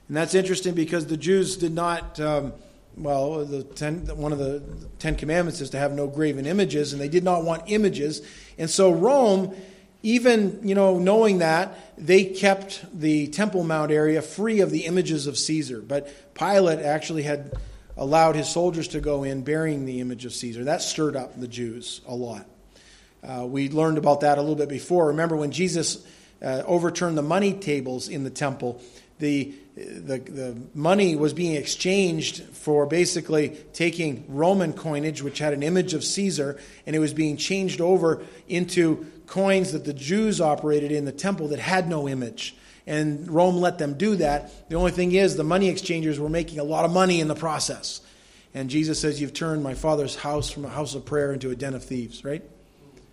And 0.07 0.17
that's 0.17 0.35
interesting 0.35 0.73
because 0.73 1.07
the 1.07 1.17
Jews 1.17 1.57
did 1.57 1.73
not, 1.73 2.19
um, 2.19 2.53
well, 2.95 3.43
the 3.45 3.63
ten, 3.63 4.05
one 4.15 4.31
of 4.31 4.37
the 4.37 4.61
Ten 4.99 5.15
Commandments 5.15 5.59
is 5.59 5.71
to 5.71 5.79
have 5.79 5.91
no 5.91 6.07
graven 6.07 6.45
images, 6.45 6.93
and 6.93 7.01
they 7.01 7.09
did 7.09 7.23
not 7.23 7.43
want 7.43 7.63
images. 7.67 8.21
And 8.57 8.69
so 8.69 8.91
Rome 8.91 9.55
even 10.03 10.59
you 10.63 10.75
know 10.75 10.99
knowing 10.99 11.39
that 11.39 11.77
they 11.97 12.25
kept 12.25 12.83
the 12.97 13.27
temple 13.27 13.63
mount 13.63 13.91
area 13.91 14.21
free 14.21 14.61
of 14.61 14.71
the 14.71 14.85
images 14.85 15.27
of 15.27 15.37
caesar. 15.37 15.81
But 15.81 16.33
pilate 16.33 16.79
actually 16.79 17.23
had 17.23 17.53
allowed 17.97 18.35
his 18.35 18.49
soldiers 18.49 18.89
to 18.89 18.99
go 18.99 19.23
in 19.23 19.43
bearing 19.43 19.85
the 19.85 19.99
image 19.99 20.25
of 20.25 20.33
caesar. 20.33 20.63
That 20.63 20.81
stirred 20.81 21.15
up 21.15 21.39
the 21.39 21.47
jews 21.47 22.01
a 22.07 22.15
lot. 22.15 22.45
Uh, 23.23 23.45
we 23.45 23.69
learned 23.69 23.97
about 23.97 24.21
that 24.21 24.37
a 24.37 24.41
little 24.41 24.55
bit 24.55 24.69
before. 24.69 25.07
Remember 25.07 25.35
when 25.35 25.51
jesus 25.51 26.05
uh, 26.41 26.63
overturned 26.65 27.17
the 27.17 27.23
money 27.23 27.53
tables 27.53 28.07
in 28.09 28.23
the 28.23 28.31
temple 28.31 28.81
the, 29.21 29.53
the, 29.75 30.17
the 30.17 30.57
money 30.73 31.15
was 31.15 31.31
being 31.31 31.55
exchanged 31.55 32.41
for 32.41 32.85
basically 32.85 33.49
taking 33.71 34.25
Roman 34.27 34.73
coinage, 34.73 35.21
which 35.21 35.39
had 35.39 35.53
an 35.53 35.63
image 35.63 35.93
of 35.93 36.03
Caesar, 36.03 36.59
and 36.85 36.95
it 36.95 36.99
was 36.99 37.13
being 37.13 37.37
changed 37.37 37.79
over 37.79 38.23
into 38.49 39.05
coins 39.32 39.72
that 39.72 39.86
the 39.86 39.94
Jews 39.94 40.41
operated 40.41 40.91
in 40.91 41.06
the 41.06 41.12
temple 41.12 41.48
that 41.48 41.60
had 41.60 41.88
no 41.88 42.08
image. 42.08 42.54
And 42.86 43.32
Rome 43.32 43.56
let 43.56 43.78
them 43.78 43.98
do 43.98 44.17
that. 44.17 44.70
The 44.70 44.76
only 44.76 44.91
thing 44.91 45.13
is, 45.13 45.38
the 45.38 45.44
money 45.44 45.70
exchangers 45.70 46.20
were 46.20 46.30
making 46.30 46.60
a 46.60 46.65
lot 46.65 46.84
of 46.84 46.91
money 46.91 47.22
in 47.22 47.30
the 47.30 47.36
process. 47.36 48.02
And 48.54 48.70
Jesus 48.70 49.00
says, 49.00 49.22
You've 49.22 49.34
turned 49.34 49.63
my 49.63 49.74
father's 49.74 50.17
house 50.17 50.52
from 50.52 50.65
a 50.65 50.70
house 50.70 50.96
of 50.96 51.06
prayer 51.06 51.32
into 51.32 51.50
a 51.50 51.56
den 51.56 51.74
of 51.74 51.84
thieves, 51.84 52.26
right? 52.26 52.44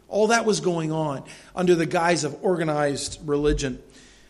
All 0.09 0.27
that 0.29 0.45
was 0.45 0.59
going 0.59 0.91
on 0.91 1.23
under 1.55 1.77
the 1.77 1.87
guise 1.87 2.25
of 2.25 2.37
organized 2.43 3.21
religion. 3.25 3.81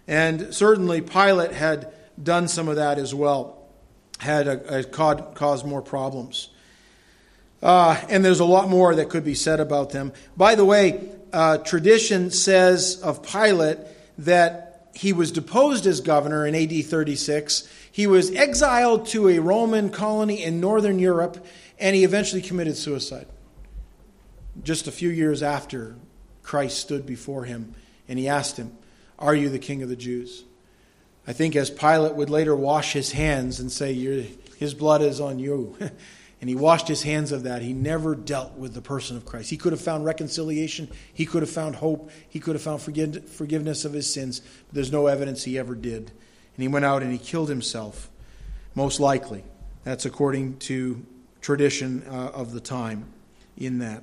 And 0.06 0.54
certainly 0.54 1.00
Pilate 1.00 1.52
had 1.52 1.90
done 2.22 2.48
some 2.48 2.68
of 2.68 2.76
that 2.76 2.98
as 2.98 3.14
well, 3.14 3.66
had 4.18 4.46
a, 4.46 4.80
a 4.80 4.84
caused 4.84 5.64
more 5.64 5.80
problems. 5.80 6.50
Uh, 7.62 8.00
and 8.08 8.24
there's 8.24 8.40
a 8.40 8.44
lot 8.44 8.68
more 8.68 8.94
that 8.94 9.08
could 9.08 9.24
be 9.24 9.34
said 9.34 9.60
about 9.60 9.90
them. 9.90 10.12
By 10.36 10.54
the 10.54 10.64
way, 10.64 11.08
uh, 11.32 11.58
tradition 11.58 12.30
says 12.30 13.00
of 13.02 13.22
Pilate 13.22 13.78
that 14.18 14.90
he 14.94 15.12
was 15.12 15.30
deposed 15.30 15.86
as 15.86 16.00
governor 16.00 16.46
in 16.46 16.54
AD 16.54 16.84
36. 16.84 17.68
He 17.90 18.06
was 18.06 18.32
exiled 18.32 19.06
to 19.08 19.28
a 19.28 19.38
Roman 19.38 19.90
colony 19.90 20.42
in 20.42 20.60
northern 20.60 20.98
Europe, 20.98 21.44
and 21.78 21.94
he 21.94 22.04
eventually 22.04 22.42
committed 22.42 22.76
suicide. 22.76 23.26
Just 24.62 24.86
a 24.86 24.92
few 24.92 25.08
years 25.08 25.42
after 25.42 25.96
Christ 26.42 26.78
stood 26.78 27.06
before 27.06 27.44
him, 27.44 27.74
and 28.08 28.18
he 28.18 28.28
asked 28.28 28.56
him, 28.56 28.76
Are 29.18 29.34
you 29.34 29.48
the 29.48 29.58
king 29.58 29.82
of 29.82 29.88
the 29.88 29.96
Jews? 29.96 30.44
I 31.26 31.32
think 31.32 31.54
as 31.54 31.70
Pilate 31.70 32.14
would 32.14 32.30
later 32.30 32.56
wash 32.56 32.92
his 32.92 33.12
hands 33.12 33.60
and 33.60 33.70
say, 33.70 33.94
His 34.58 34.74
blood 34.74 35.02
is 35.02 35.20
on 35.20 35.38
you. 35.38 35.76
and 36.40 36.48
he 36.48 36.54
washed 36.54 36.86
his 36.86 37.02
hands 37.02 37.32
of 37.32 37.42
that. 37.44 37.62
He 37.62 37.72
never 37.72 38.14
dealt 38.14 38.54
with 38.54 38.74
the 38.74 38.80
person 38.80 39.16
of 39.16 39.24
Christ. 39.24 39.50
He 39.50 39.56
could 39.56 39.72
have 39.72 39.80
found 39.80 40.04
reconciliation, 40.04 40.88
he 41.12 41.26
could 41.26 41.42
have 41.42 41.50
found 41.50 41.76
hope, 41.76 42.10
he 42.28 42.40
could 42.40 42.54
have 42.54 42.62
found 42.62 42.80
forgiveness 42.80 43.84
of 43.84 43.92
his 43.92 44.12
sins, 44.12 44.40
but 44.40 44.74
there's 44.74 44.92
no 44.92 45.06
evidence 45.06 45.44
he 45.44 45.58
ever 45.58 45.74
did. 45.74 46.10
And 46.58 46.62
he 46.62 46.68
went 46.68 46.84
out 46.84 47.02
and 47.02 47.12
he 47.12 47.18
killed 47.18 47.48
himself, 47.48 48.10
most 48.74 49.00
likely. 49.00 49.44
That's 49.84 50.04
according 50.04 50.58
to 50.58 51.04
tradition 51.40 52.04
uh, 52.08 52.30
of 52.34 52.52
the 52.52 52.60
time 52.60 53.06
in 53.56 53.78
that. 53.78 54.02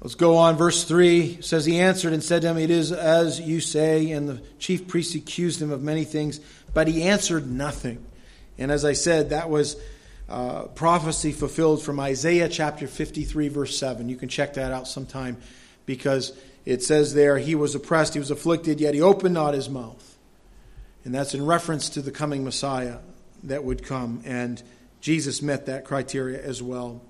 Let's 0.00 0.14
go 0.14 0.36
on. 0.38 0.56
Verse 0.56 0.84
3 0.84 1.42
says, 1.42 1.66
He 1.66 1.78
answered 1.78 2.14
and 2.14 2.24
said 2.24 2.42
to 2.42 2.48
him, 2.48 2.58
It 2.58 2.70
is 2.70 2.90
as 2.90 3.38
you 3.38 3.60
say. 3.60 4.10
And 4.12 4.28
the 4.28 4.40
chief 4.58 4.88
priests 4.88 5.14
accused 5.14 5.60
him 5.60 5.70
of 5.70 5.82
many 5.82 6.04
things, 6.04 6.40
but 6.72 6.88
he 6.88 7.02
answered 7.02 7.50
nothing. 7.50 8.04
And 8.60 8.70
as 8.70 8.84
I 8.84 8.92
said, 8.92 9.30
that 9.30 9.50
was 9.50 9.76
uh, 10.28 10.64
prophecy 10.66 11.32
fulfilled 11.32 11.82
from 11.82 11.98
Isaiah 11.98 12.48
chapter 12.48 12.86
53, 12.86 13.48
verse 13.48 13.76
7. 13.76 14.08
You 14.08 14.16
can 14.16 14.28
check 14.28 14.54
that 14.54 14.70
out 14.70 14.86
sometime 14.86 15.38
because 15.86 16.32
it 16.64 16.84
says 16.84 17.14
there, 17.14 17.38
He 17.38 17.56
was 17.56 17.74
oppressed, 17.74 18.12
He 18.12 18.20
was 18.20 18.30
afflicted, 18.30 18.80
yet 18.80 18.94
He 18.94 19.00
opened 19.00 19.34
not 19.34 19.54
His 19.54 19.68
mouth. 19.68 20.06
And 21.04 21.14
that's 21.14 21.34
in 21.34 21.44
reference 21.44 21.88
to 21.90 22.02
the 22.02 22.12
coming 22.12 22.44
Messiah 22.44 22.98
that 23.44 23.64
would 23.64 23.82
come. 23.82 24.22
And 24.24 24.62
Jesus 25.00 25.40
met 25.40 25.66
that 25.66 25.84
criteria 25.84 26.40
as 26.42 26.62
well. 26.62 27.00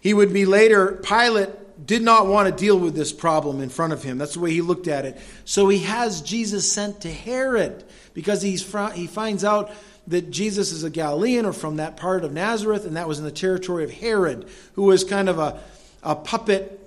He 0.00 0.14
would 0.14 0.32
be 0.32 0.46
later, 0.46 1.00
Pilate 1.02 1.50
did 1.86 2.02
not 2.02 2.26
want 2.26 2.48
to 2.48 2.54
deal 2.64 2.78
with 2.78 2.94
this 2.94 3.12
problem 3.12 3.60
in 3.60 3.68
front 3.68 3.92
of 3.92 4.02
him. 4.02 4.18
That's 4.18 4.34
the 4.34 4.40
way 4.40 4.52
he 4.52 4.60
looked 4.60 4.88
at 4.88 5.04
it. 5.04 5.20
So 5.44 5.68
he 5.68 5.80
has 5.80 6.22
Jesus 6.22 6.70
sent 6.70 7.02
to 7.02 7.12
Herod 7.12 7.84
because 8.14 8.42
he's, 8.42 8.62
he 8.94 9.06
finds 9.06 9.44
out 9.44 9.72
that 10.08 10.30
Jesus 10.30 10.72
is 10.72 10.84
a 10.84 10.90
Galilean 10.90 11.46
or 11.46 11.52
from 11.52 11.76
that 11.76 11.96
part 11.96 12.24
of 12.24 12.32
Nazareth, 12.32 12.84
and 12.84 12.96
that 12.96 13.08
was 13.08 13.18
in 13.18 13.24
the 13.24 13.30
territory 13.30 13.84
of 13.84 13.90
Herod, 13.90 14.48
who 14.74 14.82
was 14.82 15.04
kind 15.04 15.28
of 15.28 15.38
a, 15.38 15.60
a 16.02 16.16
puppet 16.16 16.78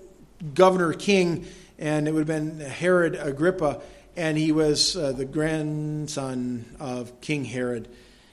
governor 0.54 0.94
king, 0.94 1.46
and 1.80 2.08
it 2.08 2.12
would 2.14 2.28
have 2.28 2.28
been 2.28 2.60
Herod 2.60 3.16
Agrippa, 3.16 3.82
and 4.16 4.38
he 4.38 4.52
was 4.52 4.96
uh, 4.96 5.12
the 5.12 5.26
grandson 5.26 6.66
of 6.80 7.22
King 7.22 7.46
Herod, 7.46 7.88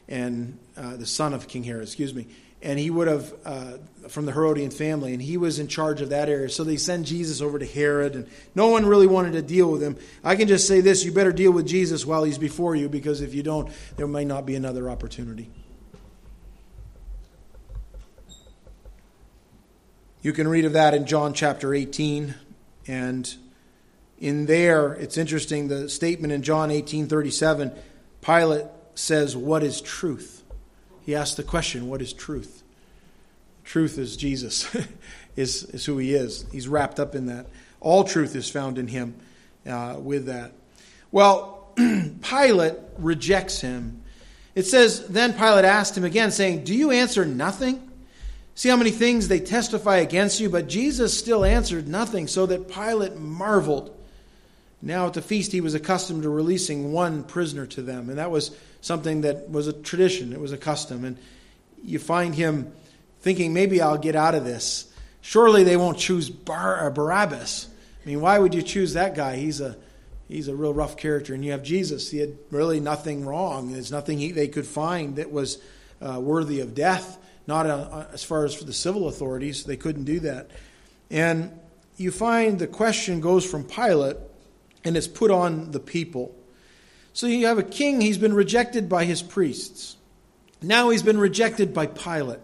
and 0.08 0.58
uh, 0.76 0.96
the 0.96 1.06
son 1.06 1.32
of 1.32 1.48
King 1.48 1.64
Herod, 1.64 1.84
excuse 1.84 2.14
me 2.14 2.26
and 2.62 2.78
he 2.78 2.90
would 2.90 3.08
have 3.08 3.34
uh, 3.44 3.72
from 4.08 4.24
the 4.24 4.32
Herodian 4.32 4.70
family, 4.70 5.12
and 5.12 5.20
he 5.20 5.36
was 5.36 5.58
in 5.58 5.68
charge 5.68 6.00
of 6.00 6.10
that 6.10 6.28
area. 6.28 6.48
So 6.48 6.64
they 6.64 6.76
send 6.76 7.06
Jesus 7.06 7.40
over 7.40 7.58
to 7.58 7.66
Herod, 7.66 8.14
and 8.14 8.28
no 8.54 8.68
one 8.68 8.86
really 8.86 9.06
wanted 9.06 9.32
to 9.32 9.42
deal 9.42 9.70
with 9.70 9.82
him. 9.82 9.96
I 10.22 10.36
can 10.36 10.48
just 10.48 10.68
say 10.68 10.80
this: 10.80 11.04
you 11.04 11.12
better 11.12 11.32
deal 11.32 11.50
with 11.50 11.66
Jesus 11.66 12.06
while 12.06 12.22
he's 12.24 12.38
before 12.38 12.76
you, 12.76 12.88
because 12.88 13.20
if 13.20 13.34
you 13.34 13.42
don't, 13.42 13.70
there 13.96 14.06
may 14.06 14.24
not 14.24 14.46
be 14.46 14.54
another 14.54 14.88
opportunity. 14.88 15.50
You 20.22 20.32
can 20.32 20.46
read 20.46 20.64
of 20.64 20.74
that 20.74 20.94
in 20.94 21.04
John 21.04 21.34
chapter 21.34 21.74
18, 21.74 22.34
and 22.86 23.34
in 24.18 24.46
there, 24.46 24.92
it's 24.94 25.18
interesting. 25.18 25.66
The 25.66 25.88
statement 25.88 26.32
in 26.32 26.42
John 26.42 26.70
18:37, 26.70 27.72
Pilate 28.20 28.66
says, 28.94 29.36
"What 29.36 29.64
is 29.64 29.80
truth?" 29.80 30.41
He 31.04 31.14
asked 31.14 31.36
the 31.36 31.42
question, 31.42 31.88
What 31.88 32.02
is 32.02 32.12
truth? 32.12 32.62
Truth 33.64 33.98
is 33.98 34.16
Jesus, 34.16 34.74
is, 35.36 35.64
is 35.64 35.84
who 35.84 35.98
he 35.98 36.14
is. 36.14 36.44
He's 36.50 36.68
wrapped 36.68 36.98
up 36.98 37.14
in 37.14 37.26
that. 37.26 37.46
All 37.80 38.04
truth 38.04 38.36
is 38.36 38.48
found 38.48 38.78
in 38.78 38.88
him 38.88 39.14
uh, 39.66 39.96
with 39.98 40.26
that. 40.26 40.52
Well, 41.10 41.72
Pilate 42.22 42.74
rejects 42.98 43.60
him. 43.60 44.02
It 44.54 44.64
says, 44.64 45.06
Then 45.06 45.32
Pilate 45.32 45.64
asked 45.64 45.96
him 45.96 46.04
again, 46.04 46.30
saying, 46.30 46.64
Do 46.64 46.74
you 46.74 46.90
answer 46.90 47.24
nothing? 47.24 47.90
See 48.54 48.68
how 48.68 48.76
many 48.76 48.90
things 48.90 49.28
they 49.28 49.40
testify 49.40 49.98
against 49.98 50.38
you? 50.38 50.50
But 50.50 50.68
Jesus 50.68 51.16
still 51.16 51.44
answered 51.44 51.88
nothing, 51.88 52.26
so 52.26 52.46
that 52.46 52.68
Pilate 52.68 53.16
marveled. 53.16 53.96
Now 54.82 55.06
at 55.06 55.14
the 55.14 55.22
feast, 55.22 55.52
he 55.52 55.60
was 55.60 55.74
accustomed 55.74 56.24
to 56.24 56.28
releasing 56.28 56.92
one 56.92 57.22
prisoner 57.22 57.66
to 57.66 57.82
them, 57.82 58.08
and 58.10 58.18
that 58.18 58.30
was 58.30 58.50
something 58.82 59.22
that 59.22 59.48
was 59.50 59.68
a 59.68 59.72
tradition, 59.72 60.34
it 60.34 60.40
was 60.40 60.52
a 60.52 60.58
custom. 60.58 61.06
And 61.06 61.16
you 61.82 61.98
find 61.98 62.34
him 62.34 62.72
thinking, 63.20 63.54
maybe 63.54 63.80
I'll 63.80 63.96
get 63.96 64.14
out 64.14 64.34
of 64.34 64.44
this. 64.44 64.92
Surely 65.22 65.64
they 65.64 65.76
won't 65.76 65.98
choose 65.98 66.28
Bar- 66.28 66.86
uh, 66.86 66.90
Barabbas. 66.90 67.68
I 68.04 68.08
mean, 68.08 68.20
why 68.20 68.38
would 68.38 68.54
you 68.54 68.62
choose 68.62 68.92
that 68.94 69.14
guy? 69.14 69.36
He's 69.36 69.60
a 69.60 69.76
he's 70.28 70.48
a 70.48 70.54
real 70.54 70.74
rough 70.74 70.96
character. 70.96 71.32
And 71.34 71.44
you 71.44 71.52
have 71.52 71.62
Jesus. 71.62 72.10
He 72.10 72.18
had 72.18 72.36
really 72.50 72.80
nothing 72.80 73.24
wrong. 73.24 73.72
There's 73.72 73.92
nothing 73.92 74.18
he, 74.18 74.32
they 74.32 74.48
could 74.48 74.66
find 74.66 75.16
that 75.16 75.30
was 75.30 75.58
uh, 76.00 76.18
worthy 76.20 76.60
of 76.60 76.74
death. 76.74 77.18
Not 77.46 77.66
uh, 77.66 78.06
as 78.12 78.24
far 78.24 78.44
as 78.44 78.54
for 78.54 78.64
the 78.64 78.72
civil 78.72 79.08
authorities, 79.08 79.64
they 79.64 79.76
couldn't 79.76 80.04
do 80.04 80.20
that. 80.20 80.50
And 81.10 81.58
you 81.96 82.10
find 82.10 82.58
the 82.58 82.66
question 82.66 83.20
goes 83.20 83.48
from 83.48 83.64
Pilate 83.64 84.16
and 84.84 84.96
it's 84.96 85.06
put 85.06 85.30
on 85.30 85.70
the 85.70 85.80
people. 85.80 86.34
So 87.12 87.26
you 87.26 87.46
have 87.46 87.58
a 87.58 87.62
king, 87.62 88.00
he's 88.00 88.18
been 88.18 88.34
rejected 88.34 88.88
by 88.88 89.04
his 89.04 89.22
priests. 89.22 89.96
Now 90.62 90.90
he's 90.90 91.02
been 91.02 91.18
rejected 91.18 91.74
by 91.74 91.86
Pilate. 91.86 92.40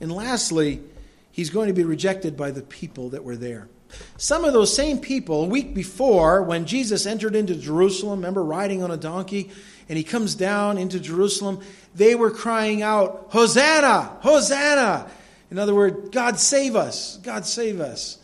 And 0.00 0.10
lastly, 0.10 0.82
he's 1.30 1.50
going 1.50 1.68
to 1.68 1.74
be 1.74 1.84
rejected 1.84 2.36
by 2.36 2.50
the 2.50 2.62
people 2.62 3.10
that 3.10 3.24
were 3.24 3.36
there. 3.36 3.68
Some 4.16 4.44
of 4.44 4.52
those 4.52 4.74
same 4.74 4.98
people, 4.98 5.44
a 5.44 5.48
week 5.48 5.74
before, 5.74 6.42
when 6.42 6.66
Jesus 6.66 7.06
entered 7.06 7.36
into 7.36 7.54
Jerusalem, 7.54 8.20
remember 8.20 8.42
riding 8.42 8.82
on 8.82 8.90
a 8.90 8.96
donkey, 8.96 9.50
and 9.88 9.96
he 9.96 10.04
comes 10.04 10.34
down 10.34 10.76
into 10.76 10.98
Jerusalem, 10.98 11.60
they 11.94 12.14
were 12.14 12.30
crying 12.30 12.82
out, 12.82 13.28
Hosanna! 13.30 14.18
Hosanna! 14.20 15.08
In 15.50 15.58
other 15.58 15.74
words, 15.74 16.10
God 16.10 16.40
save 16.40 16.74
us! 16.74 17.18
God 17.18 17.46
save 17.46 17.80
us! 17.80 18.18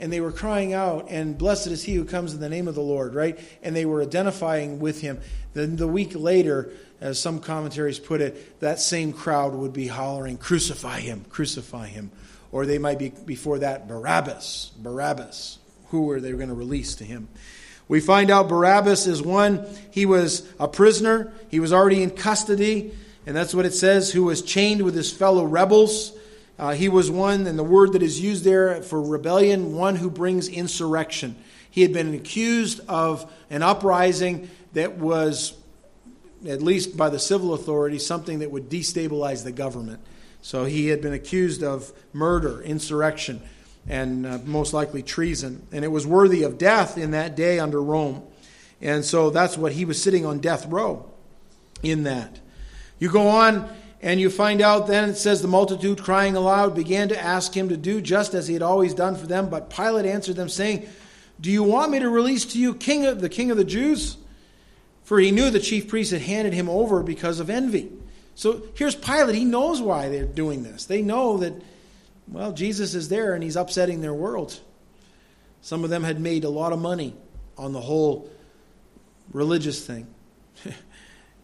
And 0.00 0.12
they 0.12 0.20
were 0.20 0.32
crying 0.32 0.72
out, 0.72 1.06
and 1.08 1.36
blessed 1.36 1.68
is 1.68 1.82
he 1.82 1.94
who 1.94 2.04
comes 2.04 2.32
in 2.32 2.40
the 2.40 2.48
name 2.48 2.68
of 2.68 2.74
the 2.74 2.80
Lord, 2.80 3.14
right? 3.14 3.38
And 3.62 3.74
they 3.74 3.84
were 3.84 4.02
identifying 4.02 4.78
with 4.78 5.00
him. 5.00 5.20
Then 5.54 5.76
the 5.76 5.88
week 5.88 6.12
later, 6.14 6.72
as 7.00 7.18
some 7.18 7.40
commentaries 7.40 7.98
put 7.98 8.20
it, 8.20 8.60
that 8.60 8.80
same 8.80 9.12
crowd 9.12 9.54
would 9.54 9.72
be 9.72 9.88
hollering, 9.88 10.36
Crucify 10.36 11.00
him, 11.00 11.24
crucify 11.28 11.88
him. 11.88 12.10
Or 12.52 12.64
they 12.64 12.78
might 12.78 12.98
be 12.98 13.10
before 13.10 13.58
that, 13.58 13.88
Barabbas, 13.88 14.72
Barabbas. 14.78 15.58
Who 15.88 16.02
were 16.02 16.20
they 16.20 16.32
going 16.32 16.48
to 16.48 16.54
release 16.54 16.94
to 16.96 17.04
him? 17.04 17.28
We 17.88 18.00
find 18.00 18.30
out 18.30 18.48
Barabbas 18.48 19.06
is 19.06 19.22
one, 19.22 19.66
he 19.90 20.04
was 20.06 20.46
a 20.60 20.68
prisoner, 20.68 21.32
he 21.48 21.58
was 21.58 21.72
already 21.72 22.02
in 22.02 22.10
custody, 22.10 22.92
and 23.26 23.34
that's 23.34 23.54
what 23.54 23.64
it 23.64 23.72
says, 23.72 24.12
who 24.12 24.24
was 24.24 24.42
chained 24.42 24.82
with 24.82 24.94
his 24.94 25.10
fellow 25.10 25.44
rebels. 25.44 26.12
Uh, 26.58 26.72
he 26.72 26.88
was 26.88 27.10
one, 27.10 27.46
and 27.46 27.58
the 27.58 27.64
word 27.64 27.92
that 27.92 28.02
is 28.02 28.20
used 28.20 28.44
there 28.44 28.82
for 28.82 29.00
rebellion, 29.00 29.76
one 29.76 29.96
who 29.96 30.10
brings 30.10 30.48
insurrection. 30.48 31.36
He 31.70 31.82
had 31.82 31.92
been 31.92 32.12
accused 32.14 32.80
of 32.88 33.30
an 33.48 33.62
uprising 33.62 34.50
that 34.72 34.98
was, 34.98 35.56
at 36.46 36.60
least 36.60 36.96
by 36.96 37.10
the 37.10 37.18
civil 37.18 37.54
authorities, 37.54 38.04
something 38.04 38.40
that 38.40 38.50
would 38.50 38.68
destabilize 38.68 39.44
the 39.44 39.52
government. 39.52 40.00
So 40.42 40.64
he 40.64 40.88
had 40.88 41.00
been 41.00 41.12
accused 41.12 41.62
of 41.62 41.92
murder, 42.12 42.60
insurrection, 42.62 43.40
and 43.88 44.26
uh, 44.26 44.38
most 44.44 44.72
likely 44.72 45.02
treason. 45.02 45.66
And 45.70 45.84
it 45.84 45.88
was 45.88 46.06
worthy 46.06 46.42
of 46.42 46.58
death 46.58 46.98
in 46.98 47.12
that 47.12 47.36
day 47.36 47.60
under 47.60 47.80
Rome. 47.80 48.22
And 48.80 49.04
so 49.04 49.30
that's 49.30 49.56
what 49.56 49.72
he 49.72 49.84
was 49.84 50.02
sitting 50.02 50.26
on 50.26 50.38
death 50.38 50.66
row 50.66 51.10
in 51.82 52.04
that. 52.04 52.40
You 52.98 53.10
go 53.10 53.28
on 53.28 53.68
and 54.00 54.20
you 54.20 54.30
find 54.30 54.60
out 54.60 54.86
then 54.86 55.10
it 55.10 55.16
says 55.16 55.42
the 55.42 55.48
multitude 55.48 56.02
crying 56.02 56.36
aloud 56.36 56.74
began 56.74 57.08
to 57.08 57.20
ask 57.20 57.56
him 57.56 57.68
to 57.68 57.76
do 57.76 58.00
just 58.00 58.32
as 58.34 58.46
he 58.46 58.54
had 58.54 58.62
always 58.62 58.94
done 58.94 59.16
for 59.16 59.26
them. 59.26 59.48
But 59.48 59.70
Pilate 59.70 60.06
answered 60.06 60.36
them, 60.36 60.48
saying, 60.48 60.88
Do 61.40 61.50
you 61.50 61.64
want 61.64 61.90
me 61.90 61.98
to 61.98 62.08
release 62.08 62.44
to 62.46 62.58
you 62.58 62.74
king 62.74 63.06
of, 63.06 63.20
the 63.20 63.28
king 63.28 63.50
of 63.50 63.56
the 63.56 63.64
Jews? 63.64 64.16
For 65.02 65.18
he 65.18 65.30
knew 65.30 65.50
the 65.50 65.58
chief 65.58 65.88
priests 65.88 66.12
had 66.12 66.22
handed 66.22 66.52
him 66.52 66.68
over 66.68 67.02
because 67.02 67.40
of 67.40 67.50
envy. 67.50 67.90
So 68.34 68.62
here's 68.74 68.94
Pilate. 68.94 69.34
He 69.34 69.44
knows 69.44 69.80
why 69.80 70.08
they're 70.08 70.26
doing 70.26 70.62
this. 70.62 70.84
They 70.84 71.02
know 71.02 71.38
that, 71.38 71.54
well, 72.28 72.52
Jesus 72.52 72.94
is 72.94 73.08
there 73.08 73.34
and 73.34 73.42
he's 73.42 73.56
upsetting 73.56 74.00
their 74.00 74.14
world. 74.14 74.60
Some 75.60 75.82
of 75.82 75.90
them 75.90 76.04
had 76.04 76.20
made 76.20 76.44
a 76.44 76.48
lot 76.48 76.72
of 76.72 76.78
money 76.78 77.14
on 77.56 77.72
the 77.72 77.80
whole 77.80 78.30
religious 79.32 79.84
thing. 79.84 80.06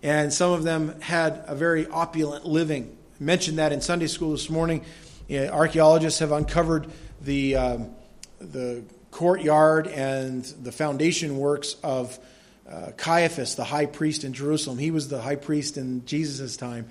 And 0.04 0.30
some 0.30 0.52
of 0.52 0.64
them 0.64 1.00
had 1.00 1.42
a 1.46 1.54
very 1.54 1.86
opulent 1.86 2.44
living. 2.44 2.94
I 3.18 3.24
mentioned 3.24 3.56
that 3.56 3.72
in 3.72 3.80
Sunday 3.80 4.06
school 4.06 4.32
this 4.32 4.50
morning. 4.50 4.84
Archaeologists 5.30 6.20
have 6.20 6.30
uncovered 6.30 6.92
the, 7.22 7.56
um, 7.56 7.90
the 8.38 8.84
courtyard 9.10 9.86
and 9.86 10.44
the 10.44 10.72
foundation 10.72 11.38
works 11.38 11.76
of 11.82 12.18
uh, 12.70 12.90
Caiaphas, 12.98 13.54
the 13.54 13.64
high 13.64 13.86
priest 13.86 14.24
in 14.24 14.34
Jerusalem. 14.34 14.76
He 14.76 14.90
was 14.90 15.08
the 15.08 15.22
high 15.22 15.36
priest 15.36 15.78
in 15.78 16.04
Jesus' 16.04 16.58
time. 16.58 16.86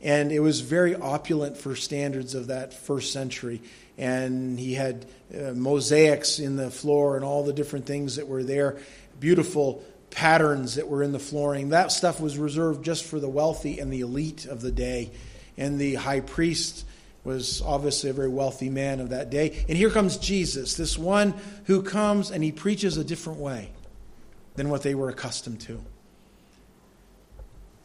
And 0.00 0.32
it 0.32 0.40
was 0.40 0.60
very 0.60 0.94
opulent 0.94 1.58
for 1.58 1.76
standards 1.76 2.34
of 2.34 2.46
that 2.46 2.72
first 2.72 3.12
century. 3.12 3.60
And 3.98 4.58
he 4.58 4.72
had 4.72 5.04
uh, 5.34 5.52
mosaics 5.52 6.38
in 6.38 6.56
the 6.56 6.70
floor 6.70 7.16
and 7.16 7.26
all 7.26 7.44
the 7.44 7.52
different 7.52 7.84
things 7.84 8.16
that 8.16 8.26
were 8.26 8.42
there. 8.42 8.78
Beautiful 9.20 9.84
patterns 10.14 10.76
that 10.76 10.88
were 10.88 11.02
in 11.02 11.12
the 11.12 11.18
flooring. 11.18 11.70
That 11.70 11.90
stuff 11.90 12.20
was 12.20 12.38
reserved 12.38 12.84
just 12.84 13.04
for 13.04 13.18
the 13.18 13.28
wealthy 13.28 13.80
and 13.80 13.92
the 13.92 14.00
elite 14.00 14.46
of 14.46 14.60
the 14.60 14.70
day. 14.70 15.10
And 15.58 15.78
the 15.78 15.96
high 15.96 16.20
priest 16.20 16.86
was 17.24 17.60
obviously 17.62 18.10
a 18.10 18.12
very 18.12 18.28
wealthy 18.28 18.70
man 18.70 19.00
of 19.00 19.10
that 19.10 19.30
day. 19.30 19.64
And 19.68 19.76
here 19.76 19.90
comes 19.90 20.16
Jesus, 20.16 20.76
this 20.76 20.96
one 20.96 21.34
who 21.64 21.82
comes 21.82 22.30
and 22.30 22.44
he 22.44 22.52
preaches 22.52 22.96
a 22.96 23.04
different 23.04 23.40
way 23.40 23.70
than 24.54 24.68
what 24.68 24.82
they 24.82 24.94
were 24.94 25.08
accustomed 25.08 25.60
to. 25.62 25.82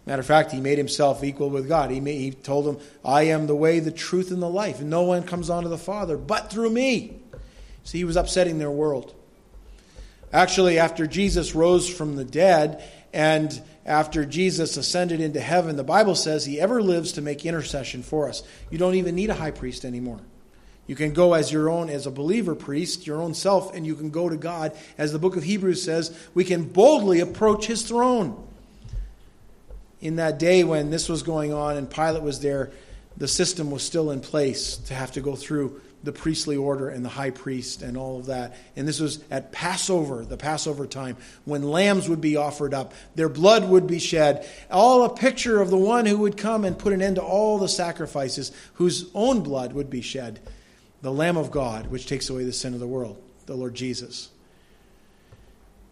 Matter 0.05 0.19
of 0.19 0.25
fact, 0.25 0.51
he 0.51 0.59
made 0.59 0.77
himself 0.77 1.23
equal 1.23 1.49
with 1.49 1.67
God. 1.67 1.91
He, 1.91 1.99
made, 1.99 2.17
he 2.17 2.31
told 2.31 2.65
them, 2.65 2.79
I 3.03 3.23
am 3.23 3.47
the 3.47 3.55
way, 3.55 3.79
the 3.79 3.91
truth, 3.91 4.31
and 4.31 4.41
the 4.41 4.49
life. 4.49 4.79
And 4.79 4.89
no 4.89 5.03
one 5.03 5.23
comes 5.23 5.49
onto 5.49 5.69
the 5.69 5.77
Father 5.77 6.17
but 6.17 6.51
through 6.51 6.69
me. 6.69 7.19
See, 7.83 7.99
he 7.99 8.03
was 8.03 8.15
upsetting 8.15 8.59
their 8.59 8.71
world. 8.71 9.15
Actually, 10.31 10.79
after 10.79 11.07
Jesus 11.07 11.55
rose 11.55 11.89
from 11.89 12.15
the 12.15 12.25
dead 12.25 12.83
and 13.13 13.59
after 13.85 14.23
Jesus 14.23 14.77
ascended 14.77 15.19
into 15.19 15.39
heaven, 15.39 15.75
the 15.75 15.83
Bible 15.83 16.13
says 16.13 16.45
he 16.45 16.59
ever 16.61 16.81
lives 16.81 17.13
to 17.13 17.21
make 17.21 17.45
intercession 17.45 18.03
for 18.03 18.29
us. 18.29 18.43
You 18.69 18.77
don't 18.77 18.95
even 18.95 19.15
need 19.15 19.31
a 19.31 19.35
high 19.35 19.51
priest 19.51 19.85
anymore. 19.85 20.19
You 20.85 20.95
can 20.95 21.13
go 21.13 21.33
as 21.33 21.51
your 21.51 21.69
own, 21.69 21.89
as 21.89 22.05
a 22.05 22.11
believer 22.11 22.55
priest, 22.55 23.05
your 23.05 23.21
own 23.21 23.33
self, 23.33 23.75
and 23.75 23.85
you 23.85 23.95
can 23.95 24.09
go 24.09 24.29
to 24.29 24.37
God. 24.37 24.75
As 24.97 25.11
the 25.11 25.19
book 25.19 25.35
of 25.35 25.43
Hebrews 25.43 25.83
says, 25.83 26.15
we 26.33 26.43
can 26.43 26.63
boldly 26.63 27.19
approach 27.19 27.65
his 27.65 27.83
throne. 27.83 28.47
In 30.01 30.15
that 30.15 30.39
day 30.39 30.63
when 30.63 30.89
this 30.89 31.09
was 31.09 31.23
going 31.23 31.53
on 31.53 31.77
and 31.77 31.89
Pilate 31.89 32.23
was 32.23 32.39
there, 32.39 32.71
the 33.17 33.27
system 33.27 33.69
was 33.69 33.83
still 33.83 34.11
in 34.11 34.21
place 34.21 34.77
to 34.77 34.93
have 34.93 35.11
to 35.11 35.21
go 35.21 35.35
through 35.35 35.81
the 36.03 36.11
priestly 36.11 36.55
order 36.55 36.89
and 36.89 37.03
the 37.03 37.09
high 37.09 37.29
priest 37.29 37.81
and 37.81 37.97
all 37.97 38.19
of 38.19 38.27
that. 38.27 38.55
And 38.75 38.87
this 38.87 38.99
was 38.99 39.21
at 39.29 39.51
Passover, 39.51 40.23
the 40.23 40.37
Passover 40.37 40.87
time, 40.87 41.17
when 41.45 41.63
lambs 41.63 42.07
would 42.07 42.21
be 42.21 42.37
offered 42.37 42.73
up, 42.73 42.93
their 43.15 43.29
blood 43.29 43.67
would 43.67 43.85
be 43.85 43.99
shed. 43.99 44.47
All 44.71 45.03
a 45.03 45.13
picture 45.13 45.61
of 45.61 45.69
the 45.69 45.77
one 45.77 46.05
who 46.05 46.17
would 46.19 46.37
come 46.37 46.63
and 46.63 46.79
put 46.79 46.93
an 46.93 47.01
end 47.01 47.17
to 47.17 47.21
all 47.21 47.57
the 47.57 47.67
sacrifices, 47.67 48.51
whose 48.75 49.09
own 49.13 49.41
blood 49.41 49.73
would 49.73 49.89
be 49.89 50.01
shed. 50.01 50.39
The 51.01 51.11
Lamb 51.11 51.37
of 51.37 51.51
God, 51.51 51.87
which 51.87 52.07
takes 52.07 52.29
away 52.29 52.43
the 52.43 52.53
sin 52.53 52.73
of 52.73 52.79
the 52.79 52.87
world, 52.87 53.21
the 53.45 53.55
Lord 53.55 53.75
Jesus. 53.75 54.29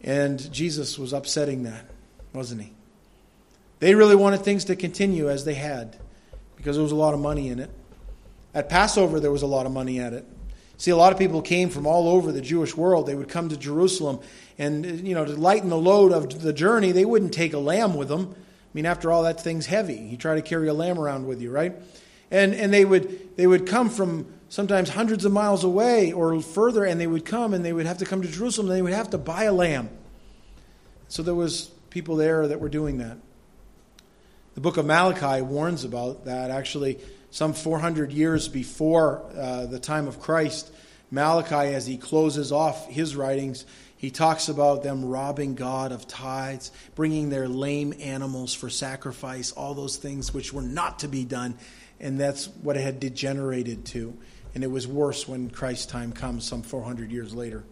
And 0.02 0.52
Jesus 0.54 0.98
was 0.98 1.12
upsetting 1.12 1.64
that, 1.64 1.86
wasn't 2.34 2.62
he? 2.62 2.72
They 3.80 3.94
really 3.94 4.16
wanted 4.16 4.42
things 4.42 4.66
to 4.66 4.76
continue 4.76 5.30
as 5.30 5.46
they 5.46 5.54
had 5.54 5.98
because 6.56 6.76
there 6.76 6.84
was 6.84 6.92
a 6.92 6.96
lot 6.96 7.14
of 7.14 7.20
money 7.20 7.50
in 7.50 7.60
it. 7.60 7.70
At 8.58 8.70
Passover, 8.70 9.20
there 9.20 9.32
was 9.32 9.44
a 9.44 9.48
lot 9.48 9.68
of 9.68 9.72
money 9.72 10.00
at 10.00 10.14
it. 10.14 10.26
See, 10.78 10.90
a 10.90 10.98
lot 10.98 11.14
of 11.14 11.20
people 11.20 11.44
came 11.44 11.70
from 11.70 11.86
all 11.86 12.10
over 12.10 12.32
the 12.32 12.42
Jewish 12.42 12.76
world. 12.76 13.06
They 13.06 13.14
would 13.14 13.30
come 13.30 13.50
to 13.50 13.56
Jerusalem, 13.56 14.20
and 14.58 15.08
you 15.08 15.14
know, 15.14 15.26
to 15.26 15.34
lighten 15.34 15.70
the 15.70 15.78
load 15.78 16.12
of 16.12 16.42
the 16.42 16.54
journey, 16.54 16.92
they 16.92 17.06
wouldn't 17.06 17.36
take 17.36 17.54
a 17.54 17.60
lamb 17.60 17.94
with 17.94 18.08
them. 18.08 18.34
I 18.34 18.70
mean, 18.74 18.88
after 18.88 19.12
all, 19.12 19.22
that 19.24 19.40
thing's 19.40 19.68
heavy. 19.68 19.94
You 19.94 20.18
try 20.18 20.34
to 20.34 20.42
carry 20.42 20.70
a 20.70 20.74
lamb 20.74 20.98
around 20.98 21.28
with 21.28 21.40
you, 21.40 21.52
right? 21.52 21.76
And 22.32 22.56
and 22.56 22.74
they 22.74 22.84
would 22.84 23.38
they 23.38 23.46
would 23.46 23.68
come 23.68 23.92
from 23.92 24.26
sometimes 24.50 24.90
hundreds 24.90 25.24
of 25.24 25.32
miles 25.32 25.64
away 25.64 26.12
or 26.12 26.42
further, 26.42 26.84
and 26.84 27.00
they 27.00 27.06
would 27.06 27.26
come 27.26 27.54
and 27.54 27.64
they 27.64 27.74
would 27.74 27.86
have 27.86 28.00
to 28.00 28.06
come 28.06 28.24
to 28.24 28.28
Jerusalem. 28.28 28.72
And 28.72 28.76
they 28.76 28.82
would 28.82 28.94
have 28.94 29.12
to 29.12 29.20
buy 29.20 29.44
a 29.44 29.54
lamb. 29.54 29.92
So 31.10 31.22
there 31.22 31.36
was 31.36 31.70
people 31.92 32.16
there 32.16 32.48
that 32.48 32.60
were 32.60 32.70
doing 32.70 32.98
that. 32.98 33.18
The 34.56 34.62
book 34.62 34.78
of 34.78 34.88
Malachi 34.88 35.44
warns 35.44 35.84
about 35.84 36.26
that. 36.26 36.50
Actually, 36.50 36.98
some 37.38 37.54
400 37.54 38.12
years 38.12 38.48
before 38.48 39.22
uh, 39.38 39.68
the 39.68 39.78
time 39.78 40.08
of 40.08 40.20
Christ, 40.20 40.72
Malachi, 41.12 41.72
as 41.72 41.86
he 41.86 41.96
closes 41.96 42.52
off 42.52 42.90
his 42.90 43.16
writings, 43.16 43.64
he 43.96 44.10
talks 44.10 44.50
about 44.50 44.82
them 44.82 45.06
robbing 45.06 45.54
God 45.54 45.92
of 45.92 46.08
tithes, 46.08 46.72
bringing 46.96 47.30
their 47.30 47.48
lame 47.48 47.94
animals 48.02 48.56
for 48.56 48.72
sacrifice, 48.72 49.52
all 49.52 49.76
those 49.76 49.98
things 49.98 50.34
which 50.34 50.52
were 50.52 50.64
not 50.64 50.98
to 51.00 51.08
be 51.08 51.26
done. 51.26 51.54
And 52.00 52.20
that's 52.20 52.48
what 52.48 52.76
it 52.76 52.82
had 52.82 53.00
degenerated 53.00 53.86
to. 53.86 54.18
And 54.56 54.64
it 54.64 54.72
was 54.72 54.88
worse 54.88 55.28
when 55.28 55.52
Christ's 55.52 55.86
time 55.86 56.14
comes 56.14 56.44
some 56.44 56.64
400 56.64 57.12
years 57.12 57.36
later. 57.36 57.64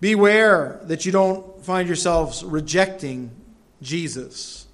Beware 0.00 0.80
that 0.86 1.06
you 1.06 1.12
don't 1.12 1.64
find 1.64 1.86
yourselves 1.86 2.42
rejecting 2.42 3.30
Jesus. 3.80 4.66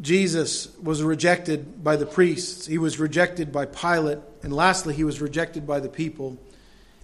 Jesus 0.00 0.76
was 0.78 1.02
rejected 1.02 1.82
by 1.82 1.96
the 1.96 2.06
priests, 2.06 2.66
he 2.66 2.78
was 2.78 2.98
rejected 2.98 3.52
by 3.52 3.66
Pilate, 3.66 4.18
and 4.42 4.52
lastly, 4.52 4.94
he 4.94 5.04
was 5.04 5.20
rejected 5.20 5.66
by 5.66 5.80
the 5.80 5.88
people. 5.88 6.36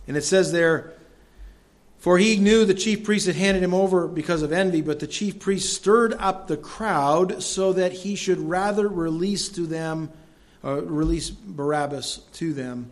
And 0.06 0.16
it 0.16 0.22
says 0.22 0.52
there, 0.52 0.92
for 2.02 2.18
he 2.18 2.36
knew 2.36 2.64
the 2.64 2.74
chief 2.74 3.04
priests 3.04 3.28
had 3.28 3.36
handed 3.36 3.62
him 3.62 3.72
over 3.72 4.08
because 4.08 4.42
of 4.42 4.52
envy, 4.52 4.82
but 4.82 4.98
the 4.98 5.06
chief 5.06 5.38
priests 5.38 5.72
stirred 5.72 6.12
up 6.14 6.48
the 6.48 6.56
crowd 6.56 7.42
so 7.42 7.72
that 7.74 7.92
he 7.92 8.16
should 8.16 8.40
rather 8.40 8.88
release 8.88 9.48
to 9.50 9.66
them, 9.66 10.10
uh, 10.64 10.82
release 10.82 11.30
Barabbas 11.30 12.18
to 12.34 12.52
them. 12.52 12.90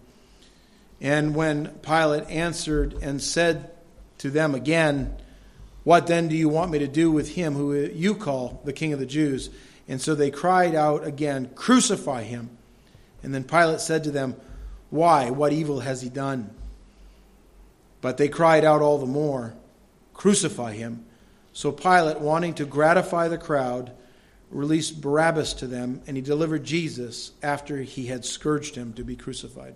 And 1.00 1.34
when 1.34 1.70
Pilate 1.82 2.28
answered 2.30 2.94
and 3.02 3.20
said 3.20 3.72
to 4.18 4.30
them 4.30 4.54
again, 4.54 5.16
What 5.82 6.06
then 6.06 6.28
do 6.28 6.36
you 6.36 6.48
want 6.48 6.70
me 6.70 6.78
to 6.78 6.86
do 6.86 7.10
with 7.10 7.34
him 7.34 7.54
who 7.54 7.74
you 7.74 8.14
call 8.14 8.60
the 8.64 8.72
king 8.72 8.92
of 8.92 9.00
the 9.00 9.06
Jews? 9.06 9.50
And 9.90 10.00
so 10.00 10.14
they 10.14 10.30
cried 10.30 10.76
out 10.76 11.04
again, 11.04 11.50
Crucify 11.56 12.22
him. 12.22 12.56
And 13.24 13.34
then 13.34 13.42
Pilate 13.42 13.80
said 13.80 14.04
to 14.04 14.12
them, 14.12 14.36
Why? 14.88 15.30
What 15.30 15.52
evil 15.52 15.80
has 15.80 16.00
he 16.00 16.08
done? 16.08 16.54
But 18.00 18.16
they 18.16 18.28
cried 18.28 18.64
out 18.64 18.82
all 18.82 18.98
the 18.98 19.06
more, 19.06 19.52
Crucify 20.14 20.74
him. 20.74 21.04
So 21.52 21.72
Pilate, 21.72 22.20
wanting 22.20 22.54
to 22.54 22.64
gratify 22.64 23.26
the 23.26 23.36
crowd, 23.36 23.90
released 24.52 25.00
Barabbas 25.00 25.54
to 25.54 25.66
them, 25.66 26.02
and 26.06 26.16
he 26.16 26.22
delivered 26.22 26.62
Jesus 26.62 27.32
after 27.42 27.78
he 27.78 28.06
had 28.06 28.24
scourged 28.24 28.76
him 28.76 28.92
to 28.92 29.02
be 29.02 29.16
crucified. 29.16 29.74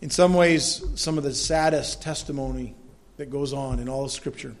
In 0.00 0.10
some 0.10 0.34
ways, 0.34 0.84
some 0.94 1.18
of 1.18 1.24
the 1.24 1.34
saddest 1.34 2.00
testimony 2.00 2.76
that 3.16 3.28
goes 3.28 3.52
on 3.52 3.80
in 3.80 3.88
all 3.88 4.04
of 4.04 4.12
Scripture. 4.12 4.54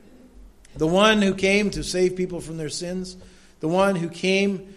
The 0.74 0.88
one 0.88 1.22
who 1.22 1.34
came 1.34 1.70
to 1.70 1.84
save 1.84 2.16
people 2.16 2.40
from 2.40 2.56
their 2.56 2.68
sins 2.68 3.16
the 3.60 3.68
one 3.68 3.96
who 3.96 4.08
came 4.08 4.74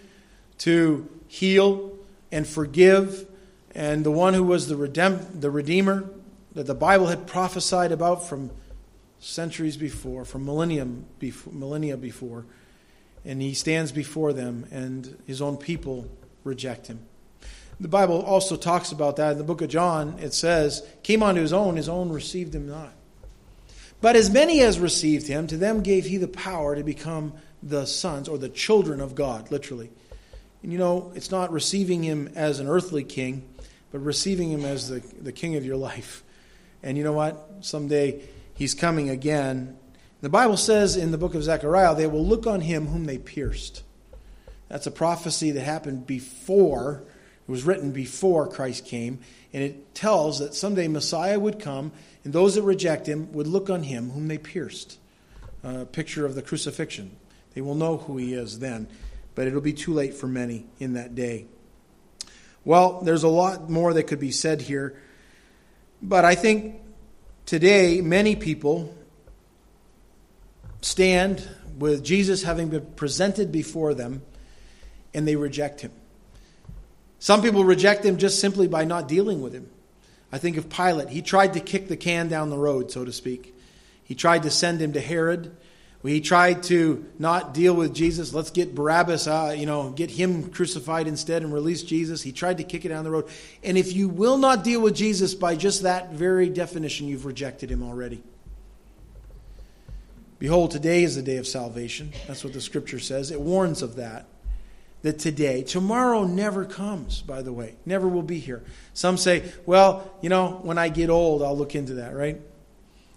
to 0.60 1.08
heal 1.28 1.98
and 2.32 2.48
forgive, 2.48 3.28
and 3.76 4.04
the 4.04 4.12
one 4.12 4.34
who 4.34 4.44
was 4.44 4.68
the, 4.68 4.76
redem- 4.76 5.40
the 5.40 5.52
Redeemer 5.52 6.10
that 6.54 6.66
the 6.66 6.76
Bible 6.76 7.08
had 7.08 7.28
prophesied 7.28 7.92
about 7.92 8.28
from 8.28 8.50
centuries 9.20 9.78
before, 9.78 10.26
from 10.26 10.46
millennium 10.46 11.06
before, 11.20 11.54
millennia 11.54 11.98
before. 11.98 12.46
And 13.26 13.42
he 13.42 13.54
stands 13.54 13.92
before 13.92 14.34
them, 14.34 14.66
and 14.72 15.18
his 15.28 15.42
own 15.42 15.58
people 15.58 16.10
reject 16.44 16.88
him. 16.88 17.00
The 17.80 17.88
Bible 17.88 18.22
also 18.22 18.56
talks 18.56 18.92
about 18.92 19.18
that 19.18 19.34
in 19.34 19.38
the 19.38 19.44
book 19.44 19.62
of 19.62 19.70
John. 19.70 20.18
It 20.20 20.34
says, 20.34 20.84
Came 21.04 21.22
unto 21.22 21.42
his 21.42 21.54
own, 21.54 21.76
his 21.76 21.90
own 21.90 22.10
received 22.10 22.56
him 22.56 22.68
not. 22.68 22.94
But 24.02 24.16
as 24.16 24.30
many 24.30 24.62
as 24.62 24.80
received 24.80 25.28
him, 25.28 25.48
to 25.48 25.58
them 25.58 25.82
gave 25.82 26.06
he 26.06 26.18
the 26.18 26.28
power 26.28 26.76
to 26.76 26.84
become 26.84 27.34
the 27.62 27.86
sons 27.86 28.28
or 28.28 28.38
the 28.38 28.50
children 28.50 29.02
of 29.02 29.16
God, 29.16 29.52
literally. 29.52 29.90
And 30.64 30.72
you 30.72 30.78
know, 30.78 31.12
it's 31.16 31.32
not 31.32 31.52
receiving 31.52 32.04
him 32.04 32.30
as 32.36 32.60
an 32.60 32.68
earthly 32.68 33.04
king, 33.04 33.48
but 33.92 34.00
receiving 34.00 34.52
him 34.52 34.66
as 34.66 34.90
the, 34.90 35.00
the 35.22 35.32
king 35.32 35.56
of 35.56 35.66
your 35.66 35.78
life. 35.78 36.24
And 36.84 36.98
you 36.98 37.04
know 37.04 37.14
what? 37.14 37.50
Someday 37.62 38.22
he's 38.54 38.74
coming 38.74 39.10
again. 39.10 39.78
The 40.22 40.30
Bible 40.30 40.58
says 40.58 40.96
in 40.96 41.12
the 41.12 41.18
book 41.18 41.36
of 41.36 41.44
Zechariah, 41.44 41.96
they 41.96 42.08
will 42.08 42.26
look 42.26 42.48
on 42.48 42.62
him 42.62 42.88
whom 42.88 43.06
they 43.06 43.18
pierced. 43.18 43.84
That's 44.68 44.88
a 44.88 44.92
prophecy 44.92 45.52
that 45.52 45.62
happened 45.62 46.06
before, 46.06 47.04
it 47.48 47.52
was 47.52 47.64
written 47.64 47.92
before 47.92 48.48
Christ 48.48 48.86
came. 48.86 49.20
And 49.54 49.64
it 49.64 49.96
tells 49.96 50.40
that 50.40 50.54
someday 50.54 50.88
Messiah 50.88 51.40
would 51.40 51.60
come, 51.60 51.92
and 52.24 52.34
those 52.34 52.56
that 52.56 52.64
reject 52.64 53.08
him 53.08 53.32
would 53.32 53.48
look 53.48 53.70
on 53.70 53.84
him 53.84 54.10
whom 54.10 54.28
they 54.28 54.38
pierced. 54.38 54.98
A 55.64 55.86
picture 55.86 56.26
of 56.26 56.36
the 56.36 56.42
crucifixion. 56.42 57.16
They 57.58 57.62
will 57.62 57.74
know 57.74 57.98
who 57.98 58.18
he 58.18 58.36
is 58.36 58.60
then, 58.60 58.88
but 59.34 59.48
it'll 59.48 59.62
be 59.62 59.74
too 59.74 59.92
late 59.92 60.14
for 60.14 60.28
many 60.28 60.68
in 60.80 60.94
that 60.94 61.16
day. 61.16 61.48
Well, 62.64 63.02
there's 63.02 63.24
a 63.24 63.28
lot 63.28 63.68
more 63.68 63.96
that 63.96 64.04
could 64.04 64.20
be 64.20 64.30
said 64.30 64.62
here, 64.62 65.02
but 66.00 66.24
I 66.24 66.36
think 66.36 66.76
today 67.48 68.00
many 68.00 68.36
people 68.36 68.96
stand 70.82 71.50
with 71.80 72.04
Jesus 72.04 72.44
having 72.44 72.70
been 72.70 72.86
presented 72.96 73.52
before 73.52 73.96
them 73.96 74.22
and 75.16 75.28
they 75.28 75.36
reject 75.36 75.82
him. 75.82 75.94
Some 77.18 77.42
people 77.42 77.64
reject 77.64 78.06
him 78.06 78.18
just 78.18 78.40
simply 78.40 78.68
by 78.68 78.86
not 78.86 79.08
dealing 79.08 79.42
with 79.42 79.54
him. 79.54 79.68
I 80.32 80.38
think 80.38 80.58
of 80.58 80.70
Pilate. 80.70 81.10
He 81.10 81.24
tried 81.24 81.54
to 81.54 81.60
kick 81.60 81.88
the 81.88 81.98
can 81.98 82.28
down 82.28 82.52
the 82.52 82.58
road, 82.60 82.92
so 82.92 83.04
to 83.04 83.12
speak. 83.12 83.56
He 84.04 84.14
tried 84.14 84.44
to 84.44 84.52
send 84.52 84.80
him 84.80 84.94
to 84.94 85.02
Herod. 85.02 85.58
We 86.04 86.22
tried 86.22 86.64
to 86.64 87.06
not 87.18 87.54
deal 87.54 87.74
with 87.74 87.94
Jesus. 87.94 88.34
Let's 88.34 88.52
get 88.52 88.76
Barabbas, 88.76 89.28
uh, 89.28 89.56
you 89.58 89.66
know, 89.66 89.90
get 89.90 90.12
him 90.12 90.50
crucified 90.52 91.08
instead 91.08 91.42
and 91.42 91.52
release 91.52 91.82
Jesus. 91.84 92.22
He 92.22 92.32
tried 92.32 92.58
to 92.58 92.64
kick 92.64 92.86
it 92.86 92.90
down 92.90 93.04
the 93.04 93.12
road. 93.12 93.28
And 93.64 93.78
if 93.78 93.94
you 93.94 94.08
will 94.08 94.38
not 94.38 94.64
deal 94.64 94.80
with 94.80 94.96
Jesus 94.96 95.34
by 95.34 95.56
just 95.56 95.84
that 95.84 96.12
very 96.12 96.50
definition, 96.50 97.08
you've 97.08 97.26
rejected 97.26 97.72
him 97.72 97.84
already. 97.84 98.22
Behold, 100.40 100.70
today 100.70 101.04
is 101.04 101.16
the 101.16 101.24
day 101.24 101.38
of 101.38 101.48
salvation. 101.48 102.14
That's 102.28 102.44
what 102.44 102.54
the 102.54 102.62
scripture 102.62 103.00
says. 103.00 103.32
It 103.32 103.42
warns 103.42 103.82
of 103.82 103.96
that. 103.96 104.28
That 105.04 105.20
today, 105.20 105.62
tomorrow 105.62 106.24
never 106.24 106.66
comes, 106.66 107.22
by 107.22 107.44
the 107.44 107.54
way, 107.54 107.76
never 107.86 108.08
will 108.08 108.24
be 108.24 108.40
here. 108.40 108.64
Some 108.94 109.18
say, 109.18 109.44
well, 109.66 110.12
you 110.22 110.30
know, 110.30 110.60
when 110.64 110.80
I 110.80 110.90
get 110.90 111.12
old, 111.12 111.44
I'll 111.44 111.58
look 111.58 111.76
into 111.76 111.96
that, 111.96 112.16
right? 112.16 112.42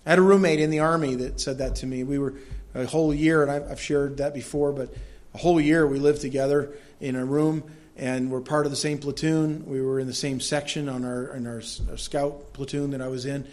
I 0.04 0.10
had 0.10 0.18
a 0.18 0.22
roommate 0.22 0.60
in 0.60 0.70
the 0.70 0.80
army 0.80 1.14
that 1.16 1.40
said 1.40 1.58
that 1.58 1.76
to 1.76 1.86
me. 1.86 2.04
We 2.04 2.18
were 2.18 2.34
a 2.74 2.86
whole 2.86 3.14
year, 3.14 3.42
and 3.42 3.50
I've 3.50 3.80
shared 3.80 4.18
that 4.18 4.34
before, 4.34 4.72
but 4.72 4.92
a 5.34 5.38
whole 5.38 5.60
year 5.60 5.86
we 5.86 5.98
lived 5.98 6.20
together 6.20 6.74
in 7.00 7.16
a 7.16 7.24
room, 7.24 7.64
and 7.96 8.30
we're 8.30 8.40
part 8.40 8.66
of 8.66 8.72
the 8.72 8.76
same 8.76 8.98
platoon. 8.98 9.66
We 9.66 9.80
were 9.80 10.00
in 10.00 10.06
the 10.06 10.14
same 10.14 10.40
section 10.40 10.88
on 10.88 11.04
our 11.04 11.34
in 11.34 11.46
our, 11.46 11.62
our 11.90 11.96
scout 11.96 12.52
platoon 12.52 12.90
that 12.90 13.02
I 13.02 13.08
was 13.08 13.26
in, 13.26 13.46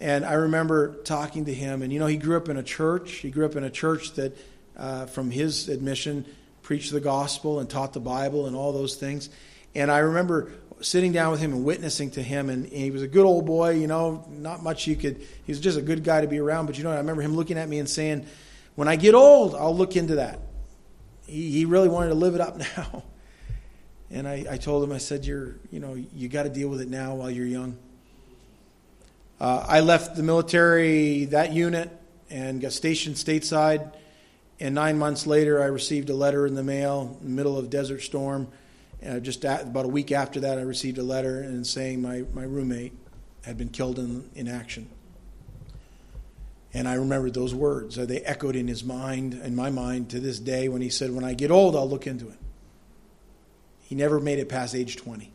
and 0.00 0.24
I 0.24 0.34
remember 0.34 0.94
talking 1.04 1.46
to 1.46 1.54
him. 1.54 1.82
And 1.82 1.92
you 1.92 1.98
know, 1.98 2.06
he 2.06 2.16
grew 2.16 2.36
up 2.36 2.48
in 2.48 2.56
a 2.56 2.62
church. 2.62 3.12
He 3.16 3.30
grew 3.30 3.46
up 3.46 3.56
in 3.56 3.64
a 3.64 3.70
church 3.70 4.12
that, 4.12 4.36
uh, 4.76 5.06
from 5.06 5.30
his 5.30 5.68
admission, 5.68 6.24
preached 6.62 6.92
the 6.92 7.00
gospel 7.00 7.60
and 7.60 7.68
taught 7.68 7.92
the 7.92 8.00
Bible 8.00 8.46
and 8.46 8.54
all 8.54 8.72
those 8.72 8.94
things. 8.94 9.30
And 9.74 9.90
I 9.90 9.98
remember 9.98 10.52
sitting 10.80 11.12
down 11.12 11.30
with 11.30 11.40
him 11.40 11.52
and 11.52 11.64
witnessing 11.64 12.10
to 12.12 12.22
him. 12.22 12.48
And, 12.48 12.66
he 12.66 12.90
was 12.90 13.02
a 13.02 13.08
good 13.08 13.24
old 13.24 13.46
boy, 13.46 13.70
you 13.70 13.86
know, 13.86 14.24
not 14.30 14.62
much 14.62 14.86
you 14.86 14.96
could, 14.96 15.18
he 15.18 15.52
was 15.52 15.60
just 15.60 15.78
a 15.78 15.82
good 15.82 16.04
guy 16.04 16.20
to 16.20 16.26
be 16.26 16.38
around. 16.38 16.66
But, 16.66 16.78
you 16.78 16.84
know, 16.84 16.90
I 16.90 16.96
remember 16.96 17.22
him 17.22 17.36
looking 17.36 17.58
at 17.58 17.68
me 17.68 17.78
and 17.78 17.88
saying, 17.88 18.26
when 18.74 18.88
I 18.88 18.96
get 18.96 19.14
old, 19.14 19.54
I'll 19.54 19.76
look 19.76 19.96
into 19.96 20.16
that. 20.16 20.40
He, 21.26 21.50
he 21.50 21.64
really 21.64 21.88
wanted 21.88 22.08
to 22.08 22.14
live 22.14 22.34
it 22.34 22.40
up 22.40 22.56
now. 22.76 23.04
And 24.10 24.26
I, 24.26 24.44
I 24.50 24.56
told 24.56 24.82
him, 24.82 24.92
I 24.92 24.98
said, 24.98 25.24
you're, 25.24 25.54
you 25.70 25.78
know, 25.78 25.94
you 25.94 26.28
got 26.28 26.42
to 26.42 26.48
deal 26.48 26.68
with 26.68 26.80
it 26.80 26.88
now 26.88 27.14
while 27.14 27.30
you're 27.30 27.46
young. 27.46 27.76
Uh, 29.40 29.64
I 29.66 29.80
left 29.80 30.16
the 30.16 30.22
military, 30.22 31.26
that 31.26 31.52
unit, 31.52 31.90
and 32.28 32.60
got 32.60 32.72
stationed 32.72 33.16
stateside. 33.16 33.94
And 34.58 34.74
nine 34.74 34.98
months 34.98 35.26
later, 35.26 35.62
I 35.62 35.66
received 35.66 36.10
a 36.10 36.14
letter 36.14 36.46
in 36.46 36.54
the 36.54 36.62
mail 36.62 37.16
in 37.20 37.28
the 37.28 37.34
middle 37.34 37.56
of 37.56 37.70
Desert 37.70 38.00
Storm. 38.00 38.48
And 39.00 39.24
just 39.24 39.44
at, 39.44 39.62
about 39.62 39.86
a 39.86 39.88
week 39.88 40.12
after 40.12 40.40
that, 40.40 40.58
I 40.58 40.62
received 40.62 40.98
a 40.98 41.02
letter 41.02 41.40
and 41.40 41.66
saying 41.66 42.02
my, 42.02 42.24
my 42.34 42.42
roommate 42.42 42.92
had 43.44 43.56
been 43.56 43.70
killed 43.70 43.98
in, 43.98 44.28
in 44.34 44.48
action. 44.48 44.90
And 46.72 46.86
I 46.86 46.94
remembered 46.94 47.34
those 47.34 47.52
words. 47.52 47.96
They 47.96 48.20
echoed 48.20 48.54
in 48.54 48.68
his 48.68 48.84
mind, 48.84 49.34
in 49.34 49.56
my 49.56 49.70
mind, 49.70 50.10
to 50.10 50.20
this 50.20 50.38
day 50.38 50.68
when 50.68 50.82
he 50.82 50.88
said, 50.88 51.10
When 51.10 51.24
I 51.24 51.34
get 51.34 51.50
old, 51.50 51.74
I'll 51.74 51.88
look 51.88 52.06
into 52.06 52.28
it. 52.28 52.38
He 53.82 53.96
never 53.96 54.20
made 54.20 54.38
it 54.38 54.48
past 54.48 54.74
age 54.74 54.96
20. 54.96 55.32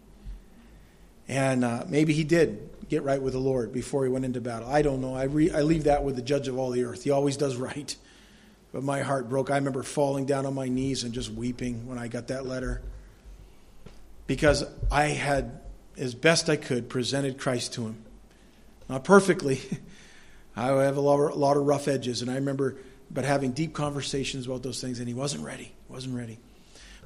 And 1.27 1.65
uh, 1.65 1.83
maybe 1.89 2.13
he 2.13 2.23
did 2.23 2.69
get 2.87 3.03
right 3.03 3.21
with 3.21 3.33
the 3.33 3.39
Lord 3.39 3.73
before 3.73 4.03
he 4.05 4.09
went 4.09 4.23
into 4.23 4.39
battle. 4.39 4.69
I 4.69 4.81
don't 4.81 5.01
know. 5.01 5.15
I, 5.15 5.23
re- 5.23 5.51
I 5.51 5.61
leave 5.61 5.85
that 5.85 6.03
with 6.03 6.15
the 6.15 6.21
judge 6.21 6.47
of 6.47 6.57
all 6.57 6.69
the 6.69 6.85
earth. 6.85 7.03
He 7.03 7.11
always 7.11 7.35
does 7.35 7.57
right. 7.57 7.93
But 8.71 8.83
my 8.83 9.01
heart 9.01 9.27
broke. 9.27 9.51
I 9.51 9.55
remember 9.55 9.83
falling 9.83 10.25
down 10.25 10.45
on 10.45 10.53
my 10.53 10.67
knees 10.67 11.03
and 11.03 11.13
just 11.13 11.29
weeping 11.31 11.87
when 11.87 11.97
I 11.97 12.07
got 12.07 12.27
that 12.27 12.45
letter. 12.45 12.81
Because 14.27 14.63
I 14.91 15.05
had, 15.07 15.59
as 15.97 16.13
best 16.13 16.49
I 16.49 16.55
could, 16.55 16.89
presented 16.89 17.37
Christ 17.37 17.73
to 17.73 17.87
him. 17.87 18.03
Not 18.87 19.03
perfectly. 19.03 19.59
I 20.55 20.67
have 20.67 20.97
a 20.97 21.01
lot, 21.01 21.19
of, 21.19 21.33
a 21.33 21.39
lot 21.39 21.57
of 21.57 21.65
rough 21.65 21.87
edges, 21.87 22.21
and 22.21 22.31
I 22.31 22.35
remember 22.35 22.77
but 23.11 23.23
having 23.25 23.51
deep 23.51 23.73
conversations 23.73 24.45
about 24.47 24.63
those 24.63 24.81
things, 24.81 24.99
and 24.99 25.07
he 25.07 25.13
wasn't 25.13 25.43
ready. 25.43 25.71
Wasn't 25.89 26.15
ready. 26.15 26.39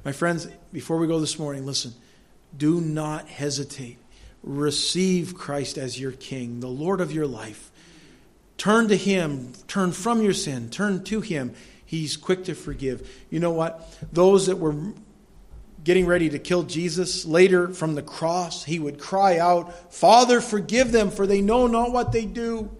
My 0.04 0.12
friends, 0.12 0.48
before 0.72 0.96
we 0.96 1.06
go 1.06 1.20
this 1.20 1.38
morning, 1.38 1.66
listen. 1.66 1.92
Do 2.56 2.80
not 2.80 3.28
hesitate. 3.28 3.98
Receive 4.42 5.34
Christ 5.34 5.78
as 5.78 6.00
your 6.00 6.12
King, 6.12 6.60
the 6.60 6.68
Lord 6.68 7.00
of 7.00 7.12
your 7.12 7.26
life. 7.26 7.70
Turn 8.56 8.88
to 8.88 8.96
Him. 8.96 9.52
Turn 9.68 9.92
from 9.92 10.22
your 10.22 10.32
sin. 10.32 10.70
Turn 10.70 11.04
to 11.04 11.20
Him. 11.20 11.54
He's 11.84 12.16
quick 12.16 12.44
to 12.44 12.54
forgive. 12.54 13.08
You 13.30 13.40
know 13.40 13.52
what? 13.52 13.96
Those 14.12 14.46
that 14.46 14.56
were 14.56 14.74
getting 15.82 16.06
ready 16.06 16.30
to 16.30 16.38
kill 16.38 16.62
Jesus, 16.62 17.24
later 17.24 17.68
from 17.68 17.94
the 17.94 18.02
cross, 18.02 18.64
he 18.64 18.78
would 18.78 18.98
cry 18.98 19.38
out, 19.38 19.92
Father, 19.92 20.40
forgive 20.40 20.92
them, 20.92 21.10
for 21.10 21.26
they 21.26 21.40
know 21.40 21.66
not 21.66 21.92
what 21.92 22.12
they 22.12 22.26
do. 22.26 22.70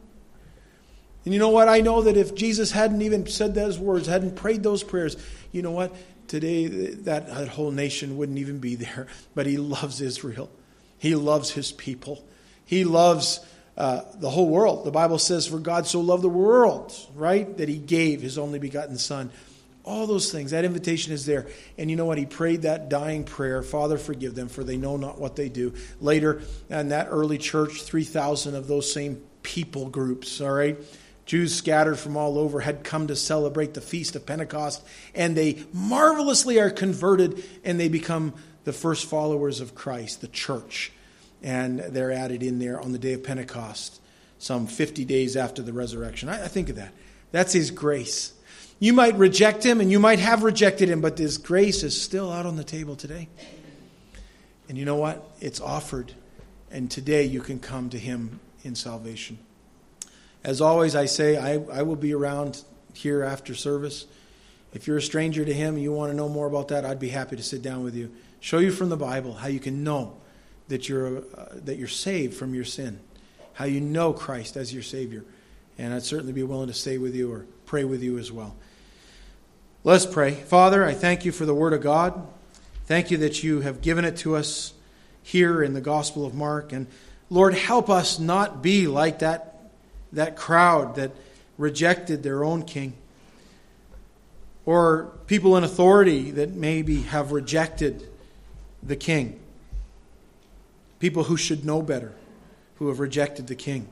And 1.24 1.34
you 1.34 1.40
know 1.40 1.50
what? 1.50 1.68
I 1.68 1.80
know 1.80 2.02
that 2.02 2.16
if 2.16 2.34
Jesus 2.34 2.70
hadn't 2.70 3.02
even 3.02 3.26
said 3.26 3.54
those 3.54 3.78
words, 3.78 4.06
hadn't 4.06 4.36
prayed 4.36 4.62
those 4.62 4.82
prayers, 4.82 5.16
you 5.52 5.62
know 5.62 5.72
what? 5.72 5.94
Today, 6.28 6.66
that, 6.66 7.48
whole 7.48 7.72
nation 7.72 8.16
wouldn't 8.16 8.38
even 8.38 8.58
be 8.58 8.76
there. 8.76 9.06
But 9.34 9.46
he 9.46 9.56
loves 9.56 10.00
Israel, 10.00 10.50
he 10.98 11.14
loves 11.14 11.50
his 11.50 11.72
people, 11.72 12.24
he 12.64 12.84
loves 12.84 13.40
uh, 13.76 14.02
the 14.16 14.30
whole 14.30 14.48
world. 14.48 14.84
The 14.84 14.90
Bible 14.90 15.18
says, 15.18 15.46
For 15.46 15.58
God 15.58 15.86
so 15.86 16.00
loved 16.00 16.22
the 16.22 16.28
world, 16.28 16.94
right? 17.14 17.56
That 17.56 17.68
he 17.68 17.78
gave 17.78 18.20
his 18.22 18.38
only 18.38 18.58
begotten 18.58 18.98
Son. 18.98 19.30
All 19.82 20.06
those 20.06 20.30
things, 20.30 20.50
that 20.50 20.64
invitation 20.64 21.12
is 21.12 21.24
there. 21.24 21.48
And 21.78 21.90
you 21.90 21.96
know 21.96 22.04
what? 22.04 22.18
He 22.18 22.26
prayed 22.26 22.62
that 22.62 22.90
dying 22.90 23.24
prayer 23.24 23.62
Father, 23.62 23.96
forgive 23.98 24.34
them, 24.34 24.48
for 24.48 24.62
they 24.62 24.76
know 24.76 24.96
not 24.96 25.18
what 25.18 25.36
they 25.36 25.48
do. 25.48 25.74
Later, 26.00 26.42
in 26.68 26.90
that 26.90 27.08
early 27.10 27.38
church, 27.38 27.82
3,000 27.82 28.54
of 28.54 28.68
those 28.68 28.92
same 28.92 29.22
people 29.42 29.88
groups, 29.88 30.40
all 30.40 30.52
right? 30.52 30.78
Jews 31.30 31.54
scattered 31.54 31.96
from 31.96 32.16
all 32.16 32.38
over 32.38 32.58
had 32.58 32.82
come 32.82 33.06
to 33.06 33.14
celebrate 33.14 33.72
the 33.72 33.80
feast 33.80 34.16
of 34.16 34.26
Pentecost, 34.26 34.82
and 35.14 35.36
they 35.36 35.62
marvelously 35.72 36.58
are 36.58 36.70
converted 36.70 37.44
and 37.62 37.78
they 37.78 37.86
become 37.86 38.34
the 38.64 38.72
first 38.72 39.06
followers 39.06 39.60
of 39.60 39.76
Christ, 39.76 40.22
the 40.22 40.26
church. 40.26 40.90
And 41.40 41.78
they're 41.78 42.10
added 42.10 42.42
in 42.42 42.58
there 42.58 42.80
on 42.80 42.90
the 42.90 42.98
day 42.98 43.12
of 43.12 43.22
Pentecost, 43.22 44.00
some 44.40 44.66
50 44.66 45.04
days 45.04 45.36
after 45.36 45.62
the 45.62 45.72
resurrection. 45.72 46.28
I, 46.28 46.46
I 46.46 46.48
think 46.48 46.68
of 46.68 46.74
that. 46.74 46.92
That's 47.30 47.52
His 47.52 47.70
grace. 47.70 48.32
You 48.80 48.92
might 48.92 49.14
reject 49.14 49.62
Him, 49.62 49.80
and 49.80 49.88
you 49.88 50.00
might 50.00 50.18
have 50.18 50.42
rejected 50.42 50.88
Him, 50.88 51.00
but 51.00 51.16
His 51.16 51.38
grace 51.38 51.84
is 51.84 52.02
still 52.02 52.32
out 52.32 52.44
on 52.44 52.56
the 52.56 52.64
table 52.64 52.96
today. 52.96 53.28
And 54.68 54.76
you 54.76 54.84
know 54.84 54.96
what? 54.96 55.30
It's 55.40 55.60
offered. 55.60 56.12
And 56.72 56.90
today 56.90 57.22
you 57.22 57.40
can 57.40 57.60
come 57.60 57.88
to 57.90 57.98
Him 58.00 58.40
in 58.64 58.74
salvation. 58.74 59.38
As 60.42 60.60
always, 60.60 60.96
I 60.96 61.04
say 61.04 61.36
I, 61.36 61.54
I 61.72 61.82
will 61.82 61.96
be 61.96 62.14
around 62.14 62.62
here 62.94 63.22
after 63.22 63.54
service. 63.54 64.06
If 64.72 64.86
you're 64.86 64.96
a 64.96 65.02
stranger 65.02 65.44
to 65.44 65.52
Him 65.52 65.74
and 65.74 65.82
you 65.82 65.92
want 65.92 66.12
to 66.12 66.16
know 66.16 66.28
more 66.28 66.46
about 66.46 66.68
that, 66.68 66.84
I'd 66.84 67.00
be 67.00 67.10
happy 67.10 67.36
to 67.36 67.42
sit 67.42 67.62
down 67.62 67.82
with 67.84 67.94
you, 67.94 68.10
show 68.40 68.58
you 68.58 68.70
from 68.70 68.88
the 68.88 68.96
Bible 68.96 69.34
how 69.34 69.48
you 69.48 69.60
can 69.60 69.84
know 69.84 70.16
that 70.68 70.88
you're, 70.88 71.18
uh, 71.18 71.46
that 71.64 71.76
you're 71.76 71.88
saved 71.88 72.34
from 72.34 72.54
your 72.54 72.64
sin, 72.64 73.00
how 73.54 73.64
you 73.64 73.80
know 73.80 74.12
Christ 74.12 74.56
as 74.56 74.72
your 74.72 74.82
Savior. 74.82 75.24
And 75.76 75.92
I'd 75.92 76.02
certainly 76.02 76.32
be 76.32 76.42
willing 76.42 76.68
to 76.68 76.74
stay 76.74 76.98
with 76.98 77.14
you 77.14 77.32
or 77.32 77.46
pray 77.66 77.84
with 77.84 78.02
you 78.02 78.18
as 78.18 78.30
well. 78.30 78.54
Let's 79.82 80.06
pray. 80.06 80.32
Father, 80.32 80.84
I 80.84 80.94
thank 80.94 81.24
you 81.24 81.32
for 81.32 81.46
the 81.46 81.54
Word 81.54 81.72
of 81.72 81.82
God. 81.82 82.26
Thank 82.84 83.10
you 83.10 83.18
that 83.18 83.42
you 83.42 83.60
have 83.60 83.80
given 83.80 84.04
it 84.04 84.16
to 84.18 84.36
us 84.36 84.72
here 85.22 85.62
in 85.62 85.74
the 85.74 85.80
Gospel 85.80 86.24
of 86.26 86.34
Mark. 86.34 86.72
And 86.72 86.86
Lord, 87.28 87.54
help 87.54 87.88
us 87.88 88.18
not 88.18 88.62
be 88.62 88.86
like 88.86 89.20
that 89.20 89.49
that 90.12 90.36
crowd 90.36 90.96
that 90.96 91.12
rejected 91.58 92.22
their 92.22 92.42
own 92.44 92.62
king, 92.62 92.94
or 94.66 95.12
people 95.26 95.56
in 95.56 95.64
authority 95.64 96.30
that 96.32 96.50
maybe 96.50 97.02
have 97.02 97.32
rejected 97.32 98.08
the 98.82 98.96
king, 98.96 99.38
people 100.98 101.24
who 101.24 101.36
should 101.36 101.64
know 101.64 101.82
better, 101.82 102.12
who 102.76 102.88
have 102.88 103.00
rejected 103.00 103.46
the 103.46 103.54
king. 103.54 103.88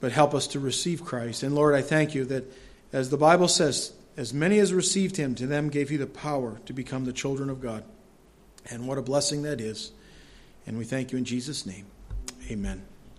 But 0.00 0.12
help 0.12 0.32
us 0.34 0.46
to 0.48 0.60
receive 0.60 1.04
Christ. 1.04 1.42
And 1.42 1.54
Lord, 1.54 1.74
I 1.74 1.82
thank 1.82 2.14
you 2.14 2.24
that, 2.26 2.44
as 2.92 3.10
the 3.10 3.16
Bible 3.16 3.48
says, 3.48 3.92
as 4.16 4.32
many 4.32 4.58
as 4.58 4.72
received 4.72 5.16
him, 5.16 5.34
to 5.36 5.46
them 5.46 5.70
gave 5.70 5.88
he 5.88 5.96
the 5.96 6.06
power 6.06 6.60
to 6.66 6.72
become 6.72 7.04
the 7.04 7.12
children 7.12 7.50
of 7.50 7.60
God. 7.60 7.82
And 8.70 8.86
what 8.86 8.98
a 8.98 9.02
blessing 9.02 9.42
that 9.42 9.60
is. 9.60 9.90
And 10.66 10.76
we 10.76 10.84
thank 10.84 11.12
you 11.12 11.18
in 11.18 11.24
Jesus' 11.24 11.66
name. 11.66 11.86
Amen. 12.50 12.82